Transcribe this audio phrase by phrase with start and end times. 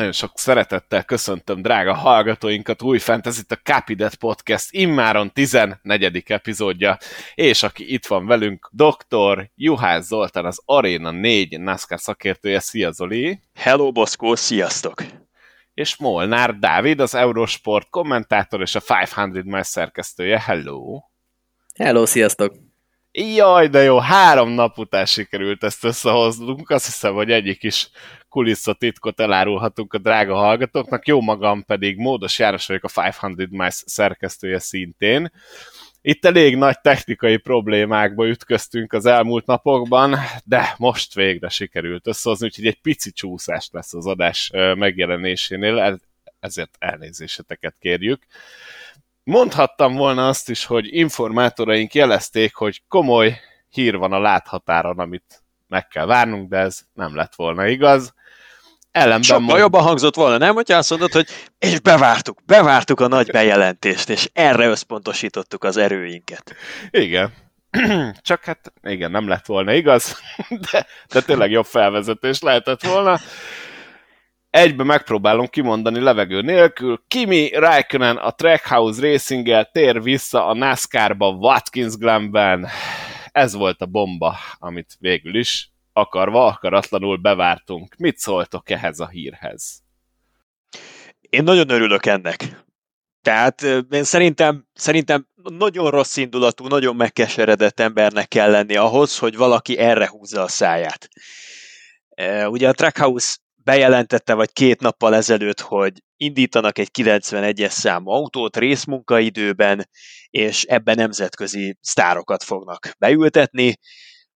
[0.00, 6.22] Nagyon sok szeretettel köszöntöm drága hallgatóinkat új fent, ez itt a Capidet Podcast immáron 14.
[6.26, 6.98] epizódja,
[7.34, 9.50] és aki itt van velünk, dr.
[9.54, 12.60] Juhász Zoltán, az Arena 4 NASCAR szakértője.
[12.60, 13.40] Szia Zoli!
[13.54, 15.02] Hello Boszkó, sziasztok!
[15.74, 20.40] És Molnár Dávid, az Eurosport kommentátor és a 500 Miles szerkesztője.
[20.40, 21.00] Hello!
[21.74, 22.69] Hello, sziasztok!
[23.20, 27.90] Jaj, de jó, három nap után sikerült ezt összehoznunk, azt hiszem, hogy egyik is
[28.28, 34.58] kulisszatitkot elárulhatunk a drága hallgatóknak, jó magam pedig Módos János vagyok a 500 Miles szerkesztője
[34.58, 35.32] szintén.
[36.02, 42.66] Itt elég nagy technikai problémákba ütköztünk az elmúlt napokban, de most végre sikerült összehozni, úgyhogy
[42.66, 46.00] egy pici csúszás lesz az adás megjelenésénél,
[46.40, 48.26] ezért elnézéseteket kérjük.
[49.30, 55.88] Mondhattam volna azt is, hogy informátoraink jelezték, hogy komoly hír van a láthatáron, amit meg
[55.88, 58.14] kell várnunk, de ez nem lett volna igaz.
[58.90, 59.58] Ellenben Sokkal mond...
[59.58, 60.54] jobban hangzott volna, nem?
[60.54, 61.26] Hogyha azt mondod, hogy
[61.58, 66.54] és bevártuk, bevártuk a nagy bejelentést, és erre összpontosítottuk az erőinket.
[66.90, 67.32] Igen.
[68.20, 70.16] Csak hát igen, nem lett volna igaz,
[70.70, 73.18] de, de tényleg jobb felvezetés lehetett volna
[74.50, 77.02] egybe megpróbálom kimondani levegő nélkül.
[77.08, 82.68] Kimi Raikkonen a Trackhouse racing tér vissza a NASCAR-ba Watkins Glenben.
[83.32, 87.94] Ez volt a bomba, amit végül is akarva, akaratlanul bevártunk.
[87.98, 89.82] Mit szóltok ehhez a hírhez?
[91.20, 92.64] Én nagyon örülök ennek.
[93.22, 99.78] Tehát én szerintem, szerintem nagyon rossz indulatú, nagyon megkeseredett embernek kell lenni ahhoz, hogy valaki
[99.78, 101.08] erre húzza a száját.
[102.46, 109.88] Ugye a Trackhouse bejelentette vagy két nappal ezelőtt, hogy indítanak egy 91-es számú autót részmunkaidőben,
[110.30, 113.78] és ebben nemzetközi sztárokat fognak beültetni.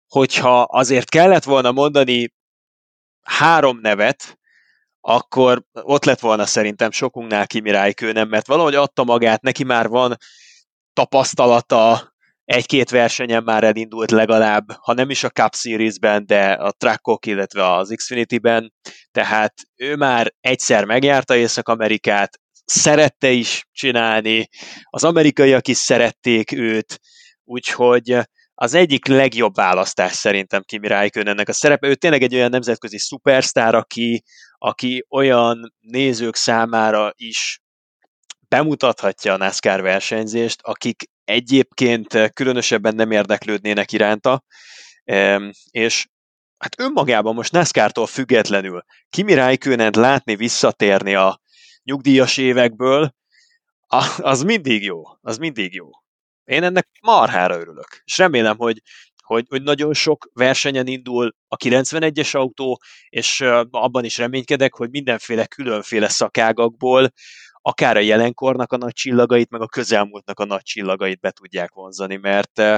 [0.08, 2.34] Hogyha azért kellett volna mondani
[3.22, 4.38] három nevet,
[5.02, 10.18] akkor ott lett volna szerintem sokunknál Kimi Räikkönen, mert valahogy adta magát, neki már van
[10.94, 12.13] tapasztalata,
[12.46, 17.74] egy-két versenyen már elindult legalább, ha nem is a Cup Series-ben, de a Trackok, illetve
[17.74, 18.74] az Xfinity-ben,
[19.12, 24.48] tehát ő már egyszer megjárta Észak-Amerikát, szerette is csinálni,
[24.90, 27.00] az amerikaiak is szerették őt,
[27.44, 28.18] úgyhogy
[28.54, 31.88] az egyik legjobb választás szerintem Kimi ennek a szerepe.
[31.88, 34.24] Ő tényleg egy olyan nemzetközi szupersztár, aki,
[34.58, 37.60] aki olyan nézők számára is
[38.48, 44.44] bemutathatja a NASCAR versenyzést, akik egyébként eh, különösebben nem érdeklődnének iránta,
[45.70, 46.08] és
[46.58, 51.40] hát önmagában most NASCAR-tól függetlenül Kimi räikkönen látni visszatérni a
[51.84, 53.14] nyugdíjas évekből,
[54.18, 55.90] az mindig jó, az mindig jó.
[56.44, 58.82] Én ennek marhára örülök, és remélem, hogy,
[59.24, 64.90] hogy, hogy nagyon sok versenyen indul a 91-es autó, és eh, abban is reménykedek, hogy
[64.90, 67.14] mindenféle különféle szakágakból
[67.66, 72.16] akár a jelenkornak a nagy csillagait, meg a közelmúltnak a nagy csillagait be tudják vonzani,
[72.16, 72.78] mert eh,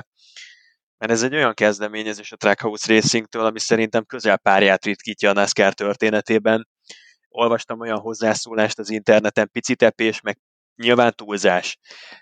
[0.97, 5.73] mert ez egy olyan kezdeményezés a Trackhouse Racing-től, ami szerintem közel párját ritkítja a NASCAR
[5.73, 6.67] történetében.
[7.29, 10.39] Olvastam olyan hozzászólást az interneten, picitepés, meg
[10.75, 11.77] nyilván túlzás,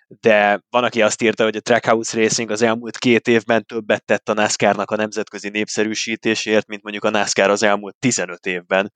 [0.07, 4.29] de van, aki azt írta, hogy a Trackhouse Racing az elmúlt két évben többet tett
[4.29, 8.93] a NASCAR-nak a nemzetközi népszerűsítésért, mint mondjuk a NASCAR az elmúlt 15 évben.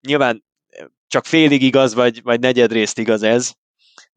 [0.00, 0.44] Nyilván
[1.06, 3.52] csak félig igaz, vagy, vagy negyedrészt igaz ez,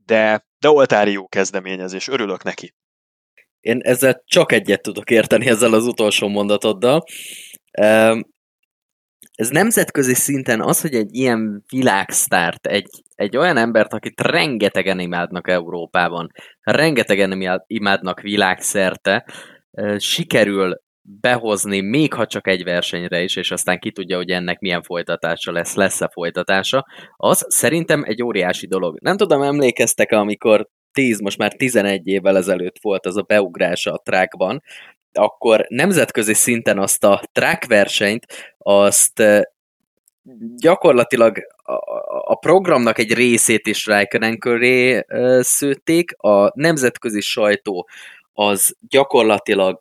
[0.05, 2.73] de, de oltári jó kezdeményezés, örülök neki.
[3.59, 7.03] Én ezzel csak egyet tudok érteni ezzel az utolsó mondatoddal.
[9.35, 15.47] Ez nemzetközi szinten az, hogy egy ilyen világsztárt, egy, egy olyan embert, akit rengetegen imádnak
[15.47, 16.31] Európában,
[16.61, 19.25] rengetegen imádnak világszerte,
[19.97, 24.83] sikerül behozni, még ha csak egy versenyre is, és aztán ki tudja, hogy ennek milyen
[24.83, 28.97] folytatása lesz, lesz-e folytatása, az szerintem egy óriási dolog.
[29.01, 34.01] Nem tudom, emlékeztek amikor 10, most már 11 évvel ezelőtt volt az a beugrása a
[34.03, 34.63] trackban,
[35.13, 38.25] akkor nemzetközi szinten azt a track versenyt,
[38.57, 39.23] azt
[40.55, 41.37] gyakorlatilag
[42.23, 45.05] a programnak egy részét is Raikkonen köré
[45.39, 47.89] szőtték, a nemzetközi sajtó
[48.41, 49.79] az gyakorlatilag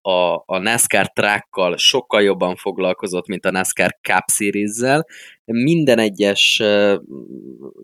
[0.00, 5.06] a, a NASCAR trackkal sokkal jobban foglalkozott, mint a NASCAR Cup Series-zel.
[5.44, 6.62] Minden egyes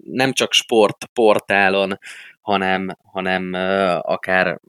[0.02, 1.98] nem csak sportportálon,
[2.40, 3.52] hanem, hanem
[4.00, 4.60] akár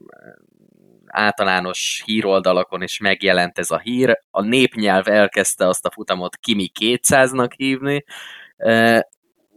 [1.06, 4.18] általános híroldalakon is megjelent ez a hír.
[4.30, 8.04] A népnyelv elkezdte azt a futamot Kimi 200-nak hívni,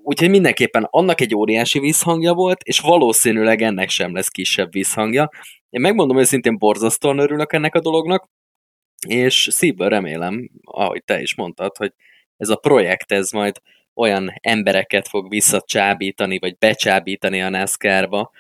[0.04, 5.30] Úgyhogy mindenképpen annak egy óriási visszhangja volt, és valószínűleg ennek sem lesz kisebb visszhangja.
[5.72, 8.30] Én megmondom őszintén, borzasztóan örülök ennek a dolognak,
[9.08, 11.94] és szívből remélem, ahogy te is mondtad, hogy
[12.38, 13.62] ez a projekt, ez majd
[13.94, 18.32] olyan embereket fog visszacsábítani, vagy becsábítani a NASCAR-ba,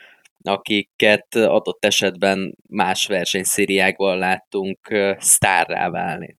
[0.44, 6.38] akiket adott esetben más versenyszériákban láttunk sztárrá válni.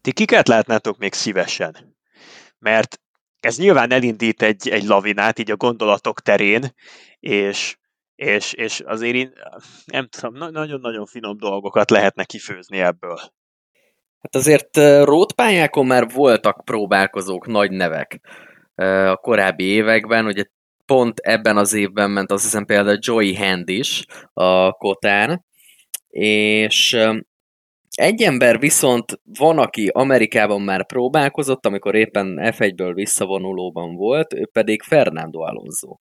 [0.00, 1.96] Ti kiket látnátok még szívesen?
[2.58, 3.00] Mert
[3.40, 6.74] ez nyilván elindít egy, egy lavinát így a gondolatok terén,
[7.20, 7.76] és,
[8.18, 9.32] és, és azért én
[9.84, 13.16] nem tudom, nagyon-nagyon finom dolgokat lehetne kifőzni ebből.
[14.20, 18.20] Hát azért rótpályákon már voltak próbálkozók, nagy nevek
[19.06, 20.44] a korábbi években, ugye
[20.86, 25.44] pont ebben az évben ment azt hiszem például Joey Hand is a Kotán,
[26.08, 26.98] és
[27.90, 34.82] egy ember viszont van, aki Amerikában már próbálkozott, amikor éppen F1-ből visszavonulóban volt, ő pedig
[34.82, 35.96] Fernando Alonso.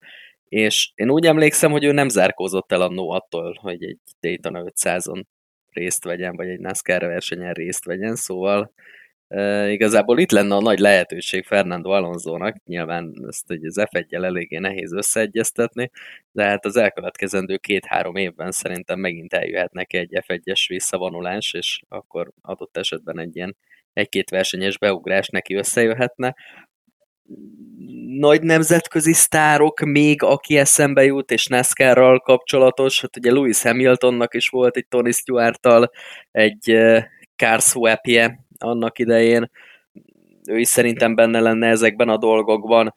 [0.49, 5.23] És én úgy emlékszem, hogy ő nem zárkózott el annó attól, hogy egy Daytona 500-on
[5.71, 8.73] részt vegyen, vagy egy NASCAR versenyen részt vegyen, szóval
[9.27, 14.57] e, igazából itt lenne a nagy lehetőség Fernando Alonso-nak, nyilván ezt hogy az F1-jel eléggé
[14.57, 15.91] nehéz összeegyeztetni,
[16.31, 22.31] de hát az elkövetkezendő két-három évben szerintem megint eljöhet neki egy F1-es visszavonulás, és akkor
[22.41, 23.57] adott esetben egy ilyen
[23.93, 26.35] egy-két versenyes beugrás neki összejöhetne,
[28.17, 34.47] nagy nemzetközi sztárok még, aki eszembe jut, és NASCAR-ral kapcsolatos, hát ugye Lewis Hamiltonnak is
[34.47, 35.91] volt egy Tony Stewart-tal
[36.31, 36.77] egy
[37.35, 39.49] car swapje annak idején,
[40.47, 42.93] ő is szerintem benne lenne ezekben a dolgokban.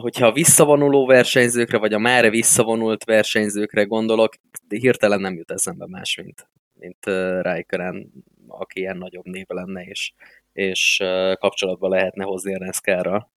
[0.00, 4.34] Hogyha a visszavonuló versenyzőkre, vagy a már visszavonult versenyzőkre gondolok,
[4.68, 7.06] hirtelen nem jut eszembe más, mint, mint
[7.40, 8.12] Raikkonen,
[8.48, 10.12] aki ilyen nagyobb név lenne, és,
[10.52, 11.02] és
[11.38, 13.32] kapcsolatba lehetne hozni a NASCAR-ral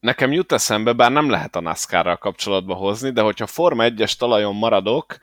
[0.00, 4.54] nekem jut eszembe, bár nem lehet a NASCAR-ral kapcsolatba hozni, de hogyha Forma 1-es talajon
[4.54, 5.18] maradok,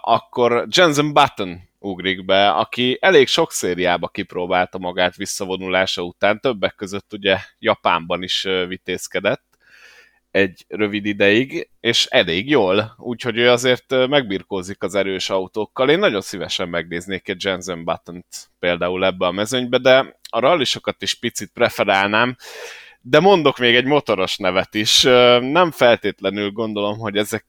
[0.00, 7.12] akkor Jensen Button ugrik be, aki elég sok szériába kipróbálta magát visszavonulása után, többek között
[7.12, 9.42] ugye Japánban is vitézkedett
[10.30, 15.90] egy rövid ideig, és elég jól, úgyhogy ő azért megbirkózik az erős autókkal.
[15.90, 21.14] Én nagyon szívesen megnéznék egy Jensen Button-t például ebbe a mezőnybe, de a rallisokat is
[21.14, 22.36] picit preferálnám,
[23.06, 25.02] de mondok még egy motoros nevet is.
[25.40, 27.46] Nem feltétlenül gondolom, hogy ezek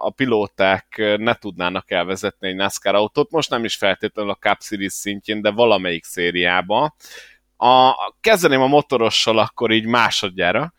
[0.00, 4.92] a pilóták ne tudnának elvezetni egy NASCAR autót, most nem is feltétlenül a Cup Series
[4.92, 6.94] szintjén, de valamelyik szériába.
[7.56, 10.72] A, kezdeném a motorossal akkor így másodjára.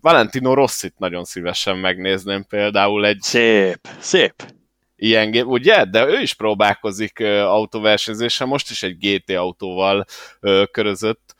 [0.00, 3.20] Valentino Rossit nagyon szívesen megnézném például egy...
[3.20, 4.34] Szép, szép.
[4.96, 5.84] Ilyen gép, ugye?
[5.84, 10.04] De ő is próbálkozik autóversenyzéssel, most is egy GT autóval
[10.70, 11.33] körözött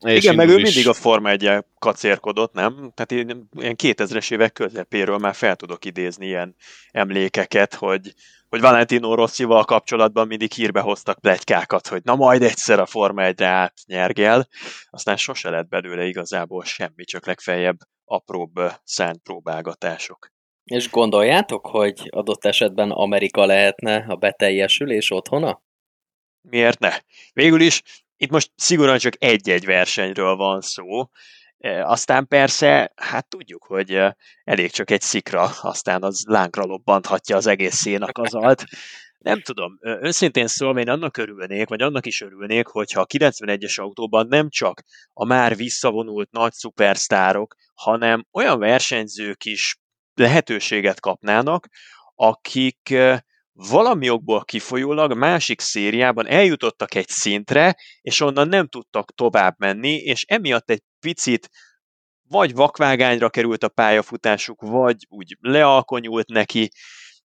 [0.00, 0.62] és Igen, meg ő is...
[0.62, 2.92] mindig a Forma 1 kacérkodott, nem?
[2.94, 6.56] Tehát én ilyen 2000-es évek közepéről már fel tudok idézni ilyen
[6.90, 8.14] emlékeket, hogy,
[8.48, 13.46] hogy Valentino Rossival kapcsolatban mindig hírbe hoztak plegykákat, hogy na majd egyszer a Forma 1-re
[13.46, 14.48] átnyergel,
[14.90, 20.34] aztán sose lett belőle igazából semmi, csak legfeljebb apróbb szánt próbálgatások.
[20.64, 25.62] És gondoljátok, hogy adott esetben Amerika lehetne a beteljesülés otthona?
[26.40, 26.92] Miért ne?
[27.32, 27.82] Végül is
[28.16, 31.08] itt most szigorúan csak egy-egy versenyről van szó,
[31.58, 37.36] e, aztán persze, hát tudjuk, hogy e, elég csak egy szikra, aztán az lángra lobbanthatja
[37.36, 38.64] az egész szénakazalt.
[39.18, 44.26] Nem tudom, őszintén szólva én annak örülnék, vagy annak is örülnék, hogyha a 91-es autóban
[44.26, 44.82] nem csak
[45.12, 49.78] a már visszavonult nagy szupersztárok, hanem olyan versenyzők is
[50.14, 51.68] lehetőséget kapnának,
[52.14, 52.94] akik
[53.56, 60.24] valami okból kifolyólag másik szériában eljutottak egy szintre, és onnan nem tudtak tovább menni, és
[60.28, 61.48] emiatt egy picit
[62.28, 66.68] vagy vakvágányra került a pályafutásuk, vagy úgy lealkonyult neki.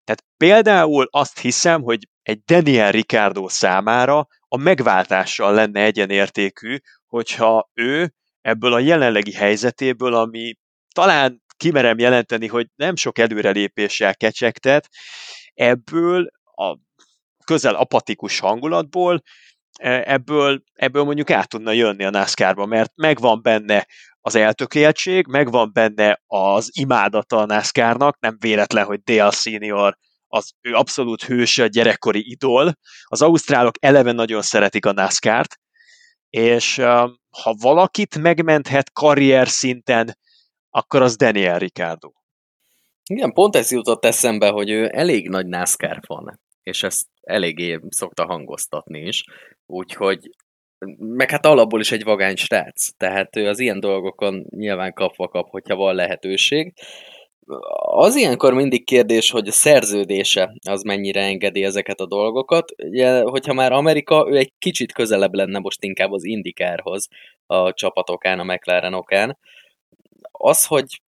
[0.04, 8.14] Tehát például azt hiszem, hogy egy Daniel Ricardo számára a megváltással lenne egyenértékű, hogyha ő
[8.40, 10.54] ebből a jelenlegi helyzetéből, ami
[10.94, 14.88] talán kimerem jelenteni, hogy nem sok előrelépéssel kecsegtet,
[15.60, 16.76] ebből a
[17.44, 19.22] közel apatikus hangulatból,
[19.78, 23.86] e, ebből, ebből mondjuk át tudna jönni a NASCAR-ba, mert megvan benne
[24.20, 30.74] az eltökéltség, megvan benne az imádata a NASCAR-nak, nem véletlen, hogy Dale Senior az ő
[30.74, 32.72] abszolút hőse, gyerekkori idol.
[33.04, 35.58] Az ausztrálok eleve nagyon szeretik a NASCAR-t,
[36.30, 36.76] és
[37.42, 40.18] ha valakit megmenthet karrier szinten,
[40.70, 42.19] akkor az Daniel Ricciardo.
[43.04, 48.26] Igen, pont ez jutott eszembe, hogy ő elég nagy NASCAR van, és ezt eléggé szokta
[48.26, 49.24] hangoztatni is,
[49.66, 50.30] úgyhogy
[50.98, 55.50] meg hát alapból is egy vagány srác, tehát ő az ilyen dolgokon nyilván kapva kap,
[55.50, 56.72] hogyha van lehetőség.
[57.86, 62.72] Az ilyenkor mindig kérdés, hogy a szerződése az mennyire engedi ezeket a dolgokat.
[62.82, 67.08] Ugye, hogyha már Amerika, ő egy kicsit közelebb lenne most inkább az Indikárhoz
[67.46, 69.38] a csapatokán, a McLaren okán.
[70.30, 71.00] Az, hogy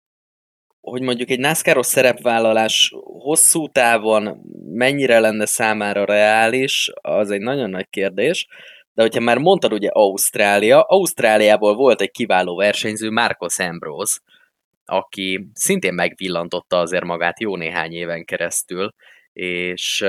[0.82, 4.42] hogy mondjuk egy NASCAR-os szerepvállalás hosszú távon
[4.74, 8.48] mennyire lenne számára reális, az egy nagyon nagy kérdés.
[8.94, 14.20] De hogyha már mondtad ugye Ausztrália, Ausztráliából volt egy kiváló versenyző, Marcos Ambrose,
[14.86, 18.94] aki szintén megvillantotta azért magát jó néhány éven keresztül,
[19.34, 20.06] és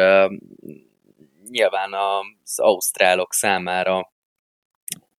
[1.51, 4.13] nyilván az ausztrálok számára,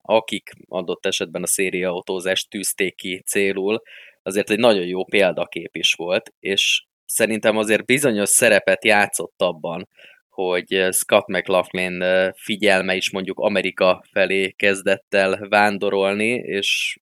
[0.02, 3.82] akik adott esetben a szériaautózást tűzték ki célul,
[4.24, 9.88] azért egy nagyon jó példakép is volt, és szerintem azért bizonyos szerepet játszott abban,
[10.28, 12.04] hogy Scott McLaughlin
[12.36, 16.98] figyelme is mondjuk Amerika felé kezdett el vándorolni, és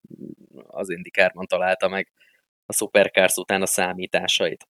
[0.67, 2.13] az Indikárban találta meg
[2.67, 4.69] a Supercars után a számításait.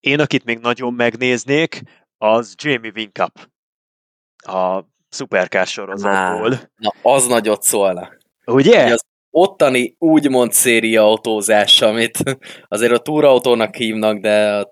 [0.00, 1.82] Én, akit még nagyon megnéznék,
[2.18, 3.48] az Jamie Winkup
[4.36, 6.48] a Supercars sorozatból.
[6.48, 8.12] Na, na, az nagyot szólna.
[8.44, 8.82] Ugye?
[8.82, 9.04] Hogy az
[9.36, 12.18] ottani úgymond széria autózás, amit
[12.68, 14.64] azért a túrautónak hívnak, de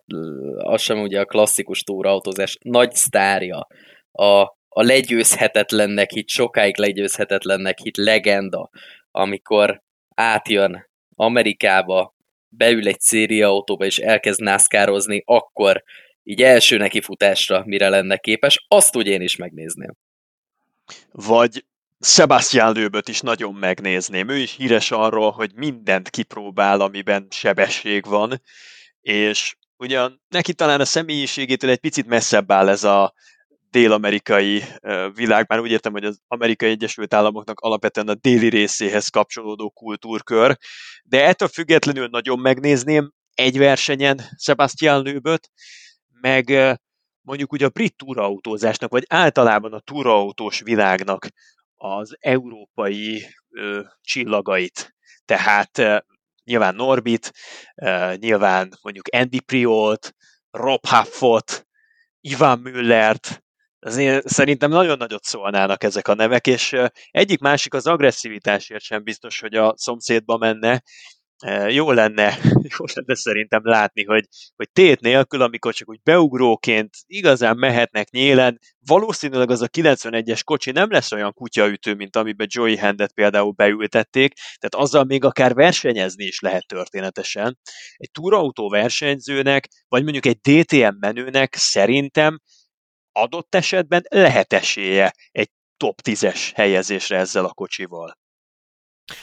[0.57, 3.67] az sem ugye a klasszikus túrautózás nagy sztárja.
[4.13, 8.71] A, a legyőzhetetlennek hit, sokáig legyőzhetetlennek hit legenda,
[9.11, 9.83] amikor
[10.15, 12.15] átjön Amerikába,
[12.49, 15.83] beül egy széria autóba és elkezd nászkározni, akkor
[16.23, 19.97] így első nekifutásra mire lenne képes, azt úgy én is megnézném.
[21.13, 21.65] Vagy
[22.05, 24.29] Sebastian Lőböt is nagyon megnézném.
[24.29, 28.43] Ő is híres arról, hogy mindent kipróbál, amiben sebesség van,
[29.01, 33.13] és ugyan neki talán a személyiségétől egy picit messzebb áll ez a
[33.71, 34.65] dél-amerikai
[35.15, 40.57] világ, már úgy értem, hogy az Amerikai Egyesült Államoknak alapvetően a déli részéhez kapcsolódó kultúrkör,
[41.05, 45.51] de ettől függetlenül nagyon megnézném egy versenyen Sebastian Lőböt,
[46.21, 46.51] meg
[47.21, 51.27] mondjuk ugye a brit túrautózásnak, vagy általában a túraautós világnak
[51.83, 54.95] az európai ö, csillagait.
[55.25, 55.99] Tehát ö,
[56.45, 57.33] nyilván Norbit,
[57.75, 60.15] ö, nyilván mondjuk Andy Priolt,
[60.51, 61.67] Rob Huffot,
[62.21, 63.43] Ivan Müllert,
[63.81, 66.77] azért szerintem nagyon nagyot szólnának ezek a nevek, és
[67.11, 70.83] egyik-másik az agresszivitásért sem biztos, hogy a szomszédba menne,
[71.69, 72.39] jó lenne,
[72.79, 78.59] jó lenne szerintem látni, hogy, hogy tét nélkül, amikor csak úgy beugróként igazán mehetnek nyélen,
[78.87, 84.33] valószínűleg az a 91-es kocsi nem lesz olyan kutyaütő, mint amiben Joey Hendet például beültették,
[84.35, 87.59] tehát azzal még akár versenyezni is lehet történetesen.
[87.97, 92.41] Egy túrautó versenyzőnek, vagy mondjuk egy DTM menőnek szerintem
[93.13, 98.21] adott esetben lehet esélye egy top 10-es helyezésre ezzel a kocsival.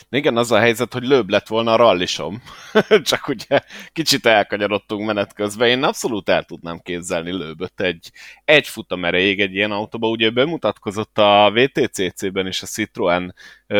[0.09, 2.41] Igen, az a helyzet, hogy lőbb lett volna a rallisom.
[3.03, 3.61] Csak ugye
[3.93, 5.67] kicsit elkanyarodtunk menet közben.
[5.67, 8.11] Én abszolút el tudnám képzelni lőböt egy,
[8.45, 10.09] egy futam erejéig egy ilyen autóba.
[10.09, 13.35] Ugye bemutatkozott a VTCC-ben is a Citroen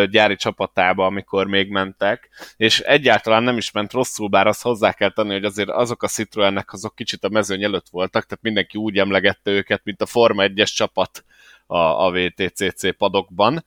[0.09, 5.11] gyári csapatába, amikor még mentek, és egyáltalán nem is ment rosszul, bár azt hozzá kell
[5.11, 8.97] tenni, hogy azért azok a Citroennek azok kicsit a mezőny előtt voltak, tehát mindenki úgy
[8.97, 11.23] emlegette őket, mint a Forma 1-es csapat
[11.67, 13.65] a, a VTCC padokban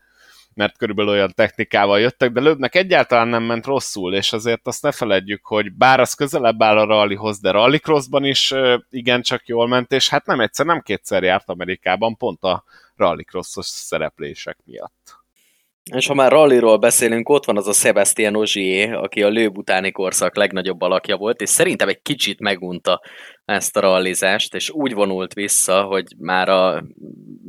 [0.54, 4.92] mert körülbelül olyan technikával jöttek, de Löbnek egyáltalán nem ment rosszul, és azért azt ne
[4.92, 8.54] feledjük, hogy bár az közelebb áll a rallyhoz, de rallycrossban is
[8.90, 12.64] igencsak jól ment, és hát nem egyszer, nem kétszer járt Amerikában pont a
[12.97, 15.21] rallycrossos szereplések miatt.
[15.90, 19.90] És ha már rallyról beszélünk, ott van az a Sebastian Ogier, aki a lőb utáni
[19.90, 23.00] korszak legnagyobb alakja volt, és szerintem egy kicsit megunta
[23.44, 26.84] ezt a rallizást, és úgy vonult vissza, hogy már a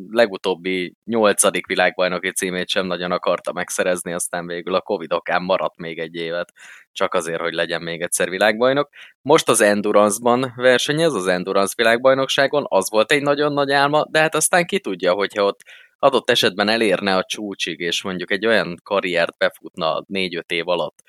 [0.10, 6.00] legutóbbi nyolcadik világbajnoki címét sem nagyon akarta megszerezni, aztán végül a Covid okán maradt még
[6.00, 6.52] egy évet,
[6.92, 8.90] csak azért, hogy legyen még egyszer világbajnok.
[9.22, 14.36] Most az Endurance-ban versenyez, az Endurance világbajnokságon, az volt egy nagyon nagy álma, de hát
[14.36, 15.60] aztán ki tudja, hogyha ott
[16.04, 21.00] adott esetben elérne a csúcsig, és mondjuk egy olyan karriert befutna négy-öt év alatt,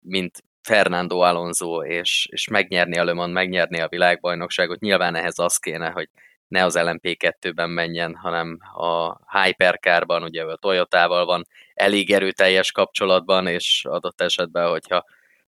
[0.00, 5.56] mint Fernando Alonso, és, és megnyerni a Le Mans, megnyerni a világbajnokságot, nyilván ehhez az
[5.56, 6.08] kéne, hogy
[6.48, 13.84] ne az LMP2-ben menjen, hanem a Hypercarban, ugye a Toyotával van elég erőteljes kapcsolatban, és
[13.88, 15.04] adott esetben, hogyha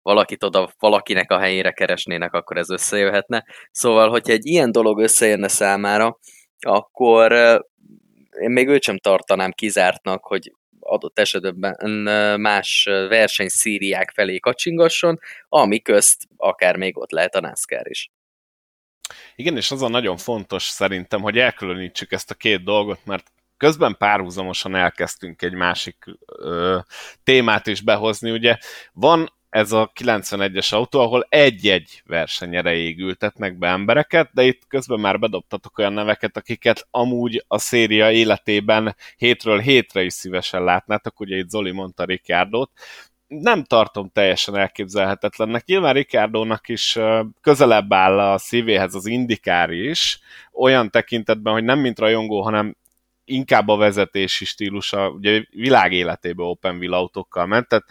[0.02, 3.46] valakit oda valakinek a helyére keresnének, akkor ez összejöhetne.
[3.72, 6.18] Szóval, hogyha egy ilyen dolog összejönne számára,
[6.60, 7.60] akkor
[8.40, 11.78] én még őt sem tartanám kizártnak, hogy adott esetben
[12.40, 15.20] más versenyszíriák felé kacsingasson,
[15.50, 18.12] ami közt akár még ott lehet a NASCAR is.
[19.36, 23.96] Igen, és az a nagyon fontos szerintem, hogy elkülönítsük ezt a két dolgot, mert közben
[23.98, 26.80] párhuzamosan elkezdtünk egy másik ö,
[27.24, 28.32] témát is behozni.
[28.32, 28.58] Ugye
[28.94, 35.20] van ez a 91-es autó, ahol egy-egy versenyre égültetnek be embereket, de itt közben már
[35.20, 41.50] bedobtatok olyan neveket, akiket amúgy a széria életében hétről hétre is szívesen látnátok, ugye itt
[41.50, 42.72] Zoli mondta Ricardo-t,
[43.28, 45.66] nem tartom teljesen elképzelhetetlennek.
[45.66, 46.98] Nyilván Ricardo-nak is
[47.42, 50.20] közelebb áll a szívéhez az indikár is,
[50.52, 52.76] olyan tekintetben, hogy nem mint rajongó, hanem
[53.26, 57.86] inkább a vezetési stílusa, ugye világ életében Open Wheel autókkal ment, tehát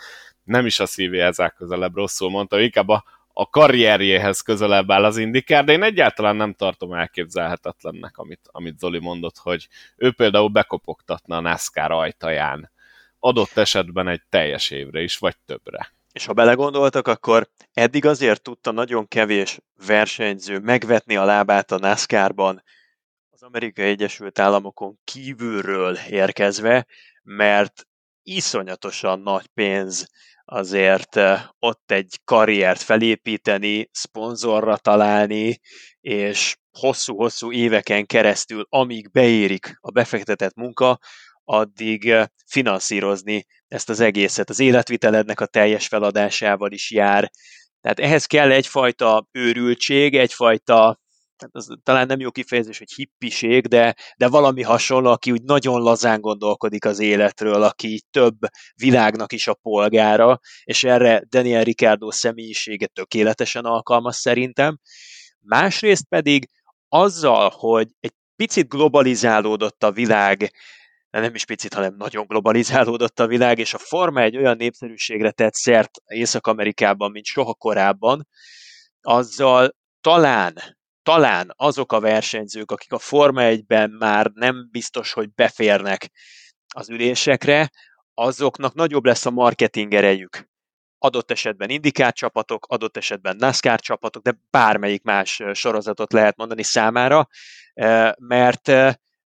[0.51, 5.17] nem is a szívéhez áll közelebb, rosszul mondta, inkább a, a karrierjéhez közelebb áll az
[5.17, 11.37] indikár, de én egyáltalán nem tartom elképzelhetetlennek, amit, amit Zoli mondott, hogy ő például bekopogtatna
[11.37, 12.71] a NASCAR ajtaján
[13.19, 15.93] adott esetben egy teljes évre is, vagy többre.
[16.13, 22.63] És ha belegondoltak, akkor eddig azért tudta nagyon kevés versenyző megvetni a lábát a NASCAR-ban
[23.31, 26.87] az Amerikai Egyesült Államokon kívülről érkezve,
[27.23, 27.87] mert
[28.23, 30.09] iszonyatosan nagy pénz
[30.51, 31.17] azért
[31.59, 35.61] ott egy karriert felépíteni, szponzorra találni,
[36.01, 40.99] és hosszú-hosszú éveken keresztül, amíg beérik a befektetett munka,
[41.45, 42.15] addig
[42.47, 44.51] finanszírozni ezt az egészet.
[44.51, 47.31] Az életvitelednek a teljes feladásával is jár.
[47.81, 51.00] Tehát ehhez kell egyfajta őrültség, egyfajta
[51.53, 56.21] az talán nem jó kifejezés, hogy hippiség, de, de valami hasonló, aki úgy nagyon lazán
[56.21, 58.39] gondolkodik az életről, aki több
[58.75, 64.79] világnak is a polgára, és erre Daniel Ricardo személyisége tökéletesen alkalmas szerintem.
[65.41, 66.49] Másrészt pedig
[66.89, 70.53] azzal, hogy egy picit globalizálódott a világ,
[71.11, 75.31] de nem is picit, hanem nagyon globalizálódott a világ, és a forma egy olyan népszerűségre
[75.31, 78.27] tett szert Észak-Amerikában, mint soha korábban,
[79.01, 80.79] azzal talán
[81.11, 86.11] talán azok a versenyzők, akik a Forma 1-ben már nem biztos, hogy beférnek
[86.75, 87.71] az ülésekre,
[88.15, 90.49] azoknak nagyobb lesz a marketing erejük.
[90.99, 97.29] Adott esetben indikát csapatok, adott esetben NASCAR csapatok, de bármelyik más sorozatot lehet mondani számára,
[98.19, 98.67] mert,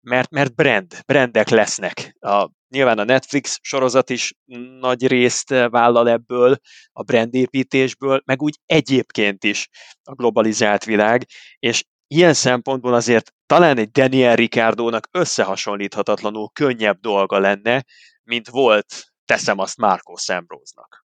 [0.01, 2.15] mert, mert brand, brandek lesznek.
[2.19, 4.33] A, nyilván a Netflix sorozat is
[4.79, 6.57] nagy részt vállal ebből,
[6.91, 9.69] a brandépítésből, meg úgy egyébként is
[10.03, 11.25] a globalizált világ,
[11.59, 17.83] és ilyen szempontból azért talán egy Daniel Ricardónak összehasonlíthatatlanul könnyebb dolga lenne,
[18.23, 21.05] mint volt, teszem azt Marco Sambrose-nak.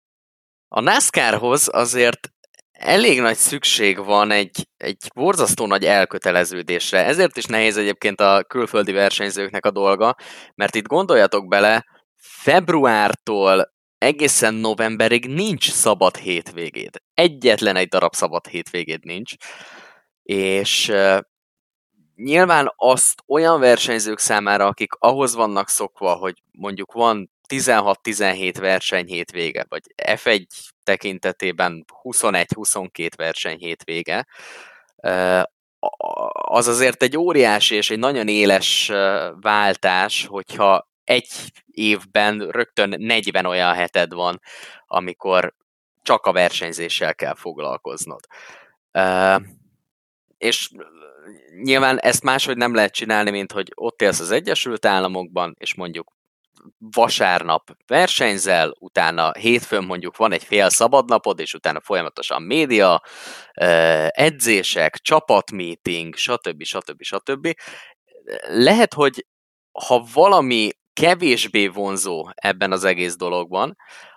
[0.68, 2.30] A NASCAR-hoz azért
[2.74, 7.06] elég nagy szükség van egy, egy borzasztó nagy elköteleződésre.
[7.06, 10.16] Ezért is nehéz egyébként a külföldi versenyzőknek a dolga,
[10.56, 11.86] mert itt gondoljatok bele,
[12.18, 17.02] februártól egészen novemberig nincs szabad hétvégéd.
[17.14, 19.34] Egyetlen egy darab szabad hétvégéd nincs.
[20.24, 20.94] És
[22.16, 29.66] nyilván azt olyan versenyzők számára, akik ahhoz vannak szokva, hogy mondjuk van 16-17 verseny hétvége,
[29.70, 30.46] vagy F1
[30.84, 34.28] tekintetében 21-22 verseny hétvége,
[36.32, 38.92] az azért egy óriási és egy nagyon éles
[39.42, 41.28] váltás, hogyha egy
[41.72, 44.40] évben rögtön 40 olyan heted van,
[44.86, 45.54] amikor
[46.02, 48.20] csak a versenyzéssel kell foglalkoznod.
[50.38, 50.70] És
[51.64, 56.13] nyilván ezt máshogy nem lehet csinálni, mint hogy ott élsz az Egyesült Államokban, és mondjuk
[56.78, 63.02] vasárnap versenyzel, utána hétfőn mondjuk van egy fél szabadnapod, és utána folyamatosan média,
[64.08, 66.64] edzések, csapatmeeting, stb.
[66.64, 67.02] stb.
[67.02, 67.54] stb.
[68.48, 69.26] Lehet, hogy
[69.72, 73.76] ha valami kevésbé vonzó ebben az egész dologban,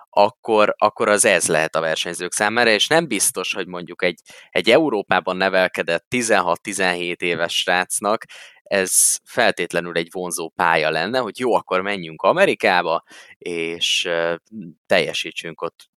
[0.09, 4.69] akkor, akkor az ez lehet a versenyzők számára, és nem biztos, hogy mondjuk egy, egy
[4.69, 8.25] Európában nevelkedett 16-17 éves srácnak
[8.67, 13.03] ez feltétlenül egy vonzó pálya lenne, hogy jó, akkor menjünk Amerikába,
[13.37, 14.09] és
[14.85, 15.89] teljesítsünk ott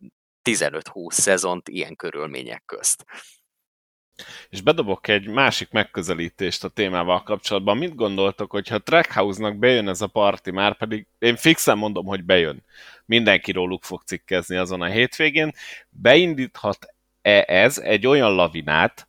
[0.45, 3.05] 15-20 szezont ilyen körülmények közt.
[4.49, 7.77] És bedobok egy másik megközelítést a témával kapcsolatban.
[7.77, 12.65] Mit gondoltok, hogyha Trackhouse-nak bejön ez a parti, már pedig én fixen mondom, hogy bejön.
[13.05, 15.53] Mindenki róluk fog cikkezni azon a hétvégén.
[15.89, 19.09] Beindíthat-e ez egy olyan lavinát,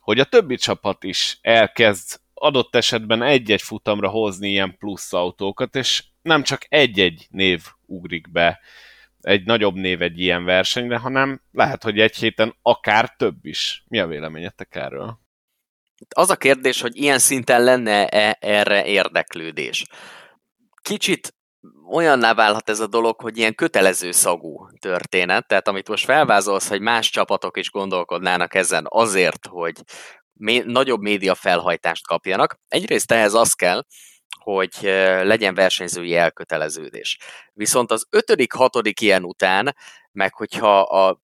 [0.00, 6.04] hogy a többi csapat is elkezd adott esetben egy-egy futamra hozni ilyen plusz autókat, és
[6.22, 8.60] nem csak egy-egy név ugrik be
[9.20, 13.84] egy nagyobb név egy ilyen versenyre, hanem lehet, hogy egy héten akár több is.
[13.88, 15.18] Mi a véleményetek erről?
[16.08, 19.84] Az a kérdés, hogy ilyen szinten lenne-e erre érdeklődés.
[20.82, 21.34] Kicsit
[21.90, 26.80] olyanná válhat ez a dolog, hogy ilyen kötelező szagú történet, tehát amit most felvázolsz, hogy
[26.80, 29.74] más csapatok is gondolkodnának ezen azért, hogy
[30.64, 32.58] nagyobb média felhajtást kapjanak.
[32.68, 33.84] Egyrészt ehhez az kell,
[34.40, 34.74] hogy
[35.22, 37.18] legyen versenyzői elköteleződés.
[37.52, 39.76] Viszont az ötödik, hatodik ilyen után,
[40.12, 41.20] meg hogyha a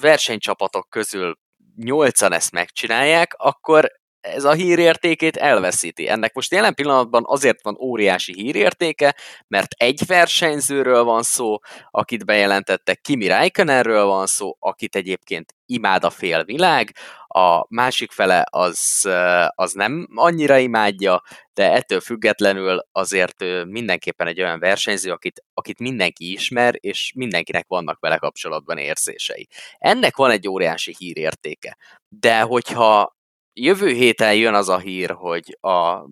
[0.00, 1.38] versenycsapatok közül
[1.76, 3.92] nyolcan ezt megcsinálják, akkor
[4.34, 6.08] ez a hírértékét elveszíti.
[6.08, 9.14] Ennek most jelen pillanatban azért van óriási hírértéke,
[9.48, 11.58] mert egy versenyzőről van szó,
[11.90, 18.44] akit bejelentettek, Kimi Räikkönenről van szó, akit egyébként imád a fél világ, a másik fele
[18.50, 19.08] az,
[19.54, 21.22] az nem annyira imádja,
[21.54, 28.00] de ettől függetlenül azért mindenképpen egy olyan versenyző, akit, akit mindenki ismer, és mindenkinek vannak
[28.00, 29.48] vele kapcsolatban érzései.
[29.78, 31.76] Ennek van egy óriási hírértéke.
[32.08, 33.15] De hogyha
[33.60, 36.04] jövő héten jön az a hír, hogy a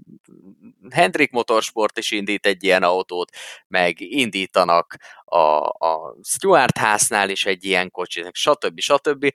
[0.90, 3.30] Hendrik Motorsport is indít egy ilyen autót,
[3.68, 8.80] meg indítanak a, a Stuart háznál is egy ilyen kocsit, stb.
[8.80, 9.32] stb.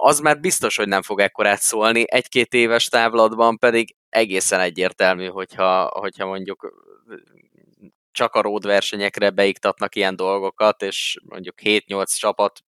[0.00, 5.84] Az már biztos, hogy nem fog ekkorát szólni, egy-két éves távlatban pedig egészen egyértelmű, hogyha,
[5.84, 6.72] hogyha mondjuk
[8.12, 12.60] csak a road versenyekre beiktatnak ilyen dolgokat, és mondjuk 7-8 csapat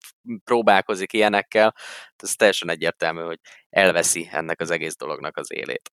[0.44, 1.76] próbálkozik ilyenekkel,
[2.16, 5.92] ez teljesen egyértelmű, hogy elveszi ennek az egész dolognak az élét.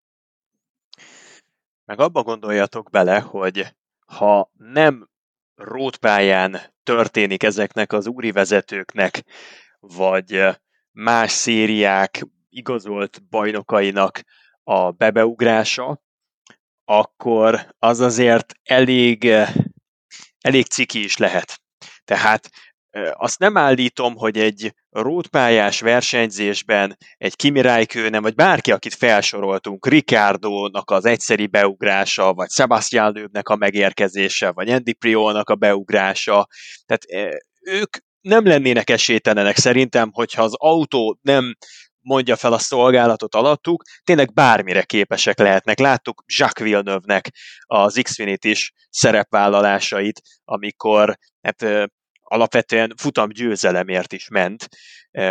[1.84, 3.66] Meg abba gondoljatok bele, hogy
[4.06, 5.08] ha nem
[5.54, 9.22] rótpályán történik ezeknek az úri vezetőknek,
[9.78, 10.46] vagy
[10.90, 14.22] más szériák igazolt bajnokainak
[14.62, 16.02] a bebeugrása,
[16.90, 19.32] akkor az azért elég,
[20.40, 21.60] elég ciki is lehet.
[22.04, 22.50] Tehát
[23.12, 30.90] azt nem állítom, hogy egy rótpályás versenyzésben egy Kimi Räikkönen, vagy bárki, akit felsoroltunk, Ricardo-nak
[30.90, 36.46] az egyszeri beugrása, vagy Sebastian Löbnek a megérkezése, vagy Andy Priolnak a beugrása,
[36.86, 41.54] tehát ők nem lennének esélytelenek szerintem, hogyha az autó nem
[42.02, 45.78] mondja fel a szolgálatot alattuk, tényleg bármire képesek lehetnek.
[45.78, 47.28] Láttuk Jacques Villeneuve-nek
[47.64, 51.90] az Xfinity is szerepvállalásait, amikor hát,
[52.22, 54.68] alapvetően futam győzelemért is ment,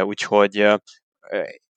[0.01, 0.67] úgyhogy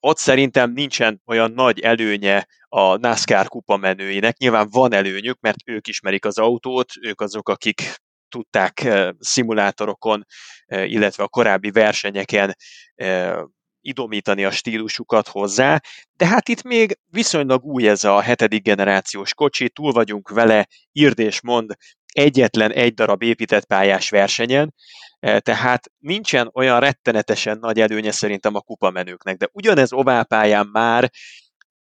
[0.00, 4.36] ott szerintem nincsen olyan nagy előnye a NASCAR kupa menőinek.
[4.36, 7.94] Nyilván van előnyük, mert ők ismerik az autót, ők azok, akik
[8.28, 10.24] tudták szimulátorokon,
[10.66, 12.56] illetve a korábbi versenyeken
[13.82, 15.80] idomítani a stílusukat hozzá,
[16.16, 21.18] de hát itt még viszonylag új ez a hetedik generációs kocsi, túl vagyunk vele, írd
[21.18, 21.74] és mond,
[22.12, 24.74] egyetlen egy darab épített pályás versenyen,
[25.20, 31.10] e, tehát nincsen olyan rettenetesen nagy előnye szerintem a kupamenőknek, de ugyanez oválpályán már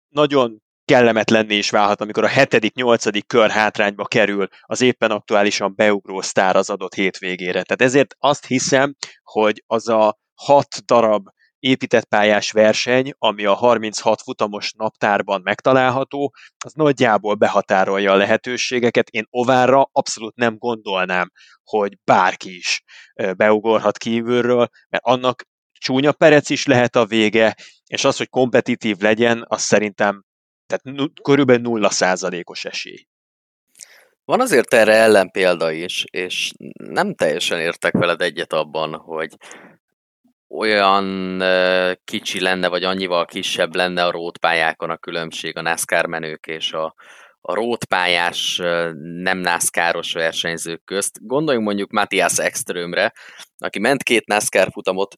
[0.09, 6.21] nagyon kellemetlenné is válhat, amikor a hetedik, nyolcadik kör hátrányba kerül az éppen aktuálisan beugró
[6.21, 7.63] sztár az adott hétvégére.
[7.63, 11.29] Tehát ezért azt hiszem, hogy az a hat darab
[11.61, 19.09] épített pályás verseny, ami a 36 futamos naptárban megtalálható, az nagyjából behatárolja a lehetőségeket.
[19.09, 21.31] Én Ovárra abszolút nem gondolnám,
[21.65, 22.83] hogy bárki is
[23.37, 25.43] beugorhat kívülről, mert annak
[25.73, 27.55] csúnya perec is lehet a vége,
[27.87, 30.25] és az, hogy kompetitív legyen, az szerintem
[30.67, 33.07] tehát körülbelül nulla százalékos esély.
[34.25, 39.37] Van azért erre ellenpélda is, és nem teljesen értek veled egyet abban, hogy
[40.51, 41.43] olyan
[42.05, 46.95] kicsi lenne, vagy annyival kisebb lenne a rótpályákon a különbség a NASCAR menők és a,
[47.41, 48.57] a rótpályás,
[49.23, 51.27] nem NASCAR-os versenyzők közt.
[51.27, 53.13] Gondoljunk mondjuk Matthias Ekströmre,
[53.59, 55.17] aki ment két NASCAR futamot,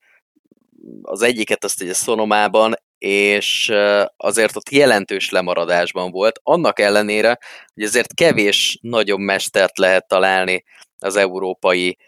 [1.02, 3.72] az egyiket azt egy Szonomában, és
[4.16, 7.38] azért ott jelentős lemaradásban volt, annak ellenére,
[7.74, 10.64] hogy azért kevés nagyobb mestert lehet találni
[10.98, 11.98] az európai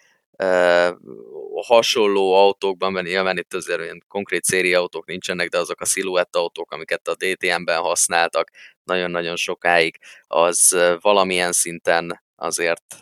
[1.63, 6.37] hasonló autókban, mert nyilván itt azért olyan konkrét széri autók nincsenek, de azok a sziluett
[6.37, 8.51] autók, amiket a DTM-ben használtak
[8.85, 12.97] nagyon-nagyon sokáig, az valamilyen szinten azért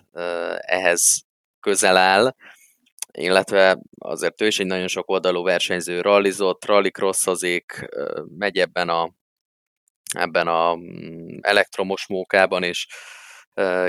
[0.61, 1.23] ehhez
[1.61, 2.35] közel áll,
[3.13, 7.89] illetve azért ő is egy nagyon sok oldalú versenyző, rallizott, rallycrossozik,
[8.39, 9.11] megy ebben a,
[10.17, 12.87] ebben a mm, elektromos mókában is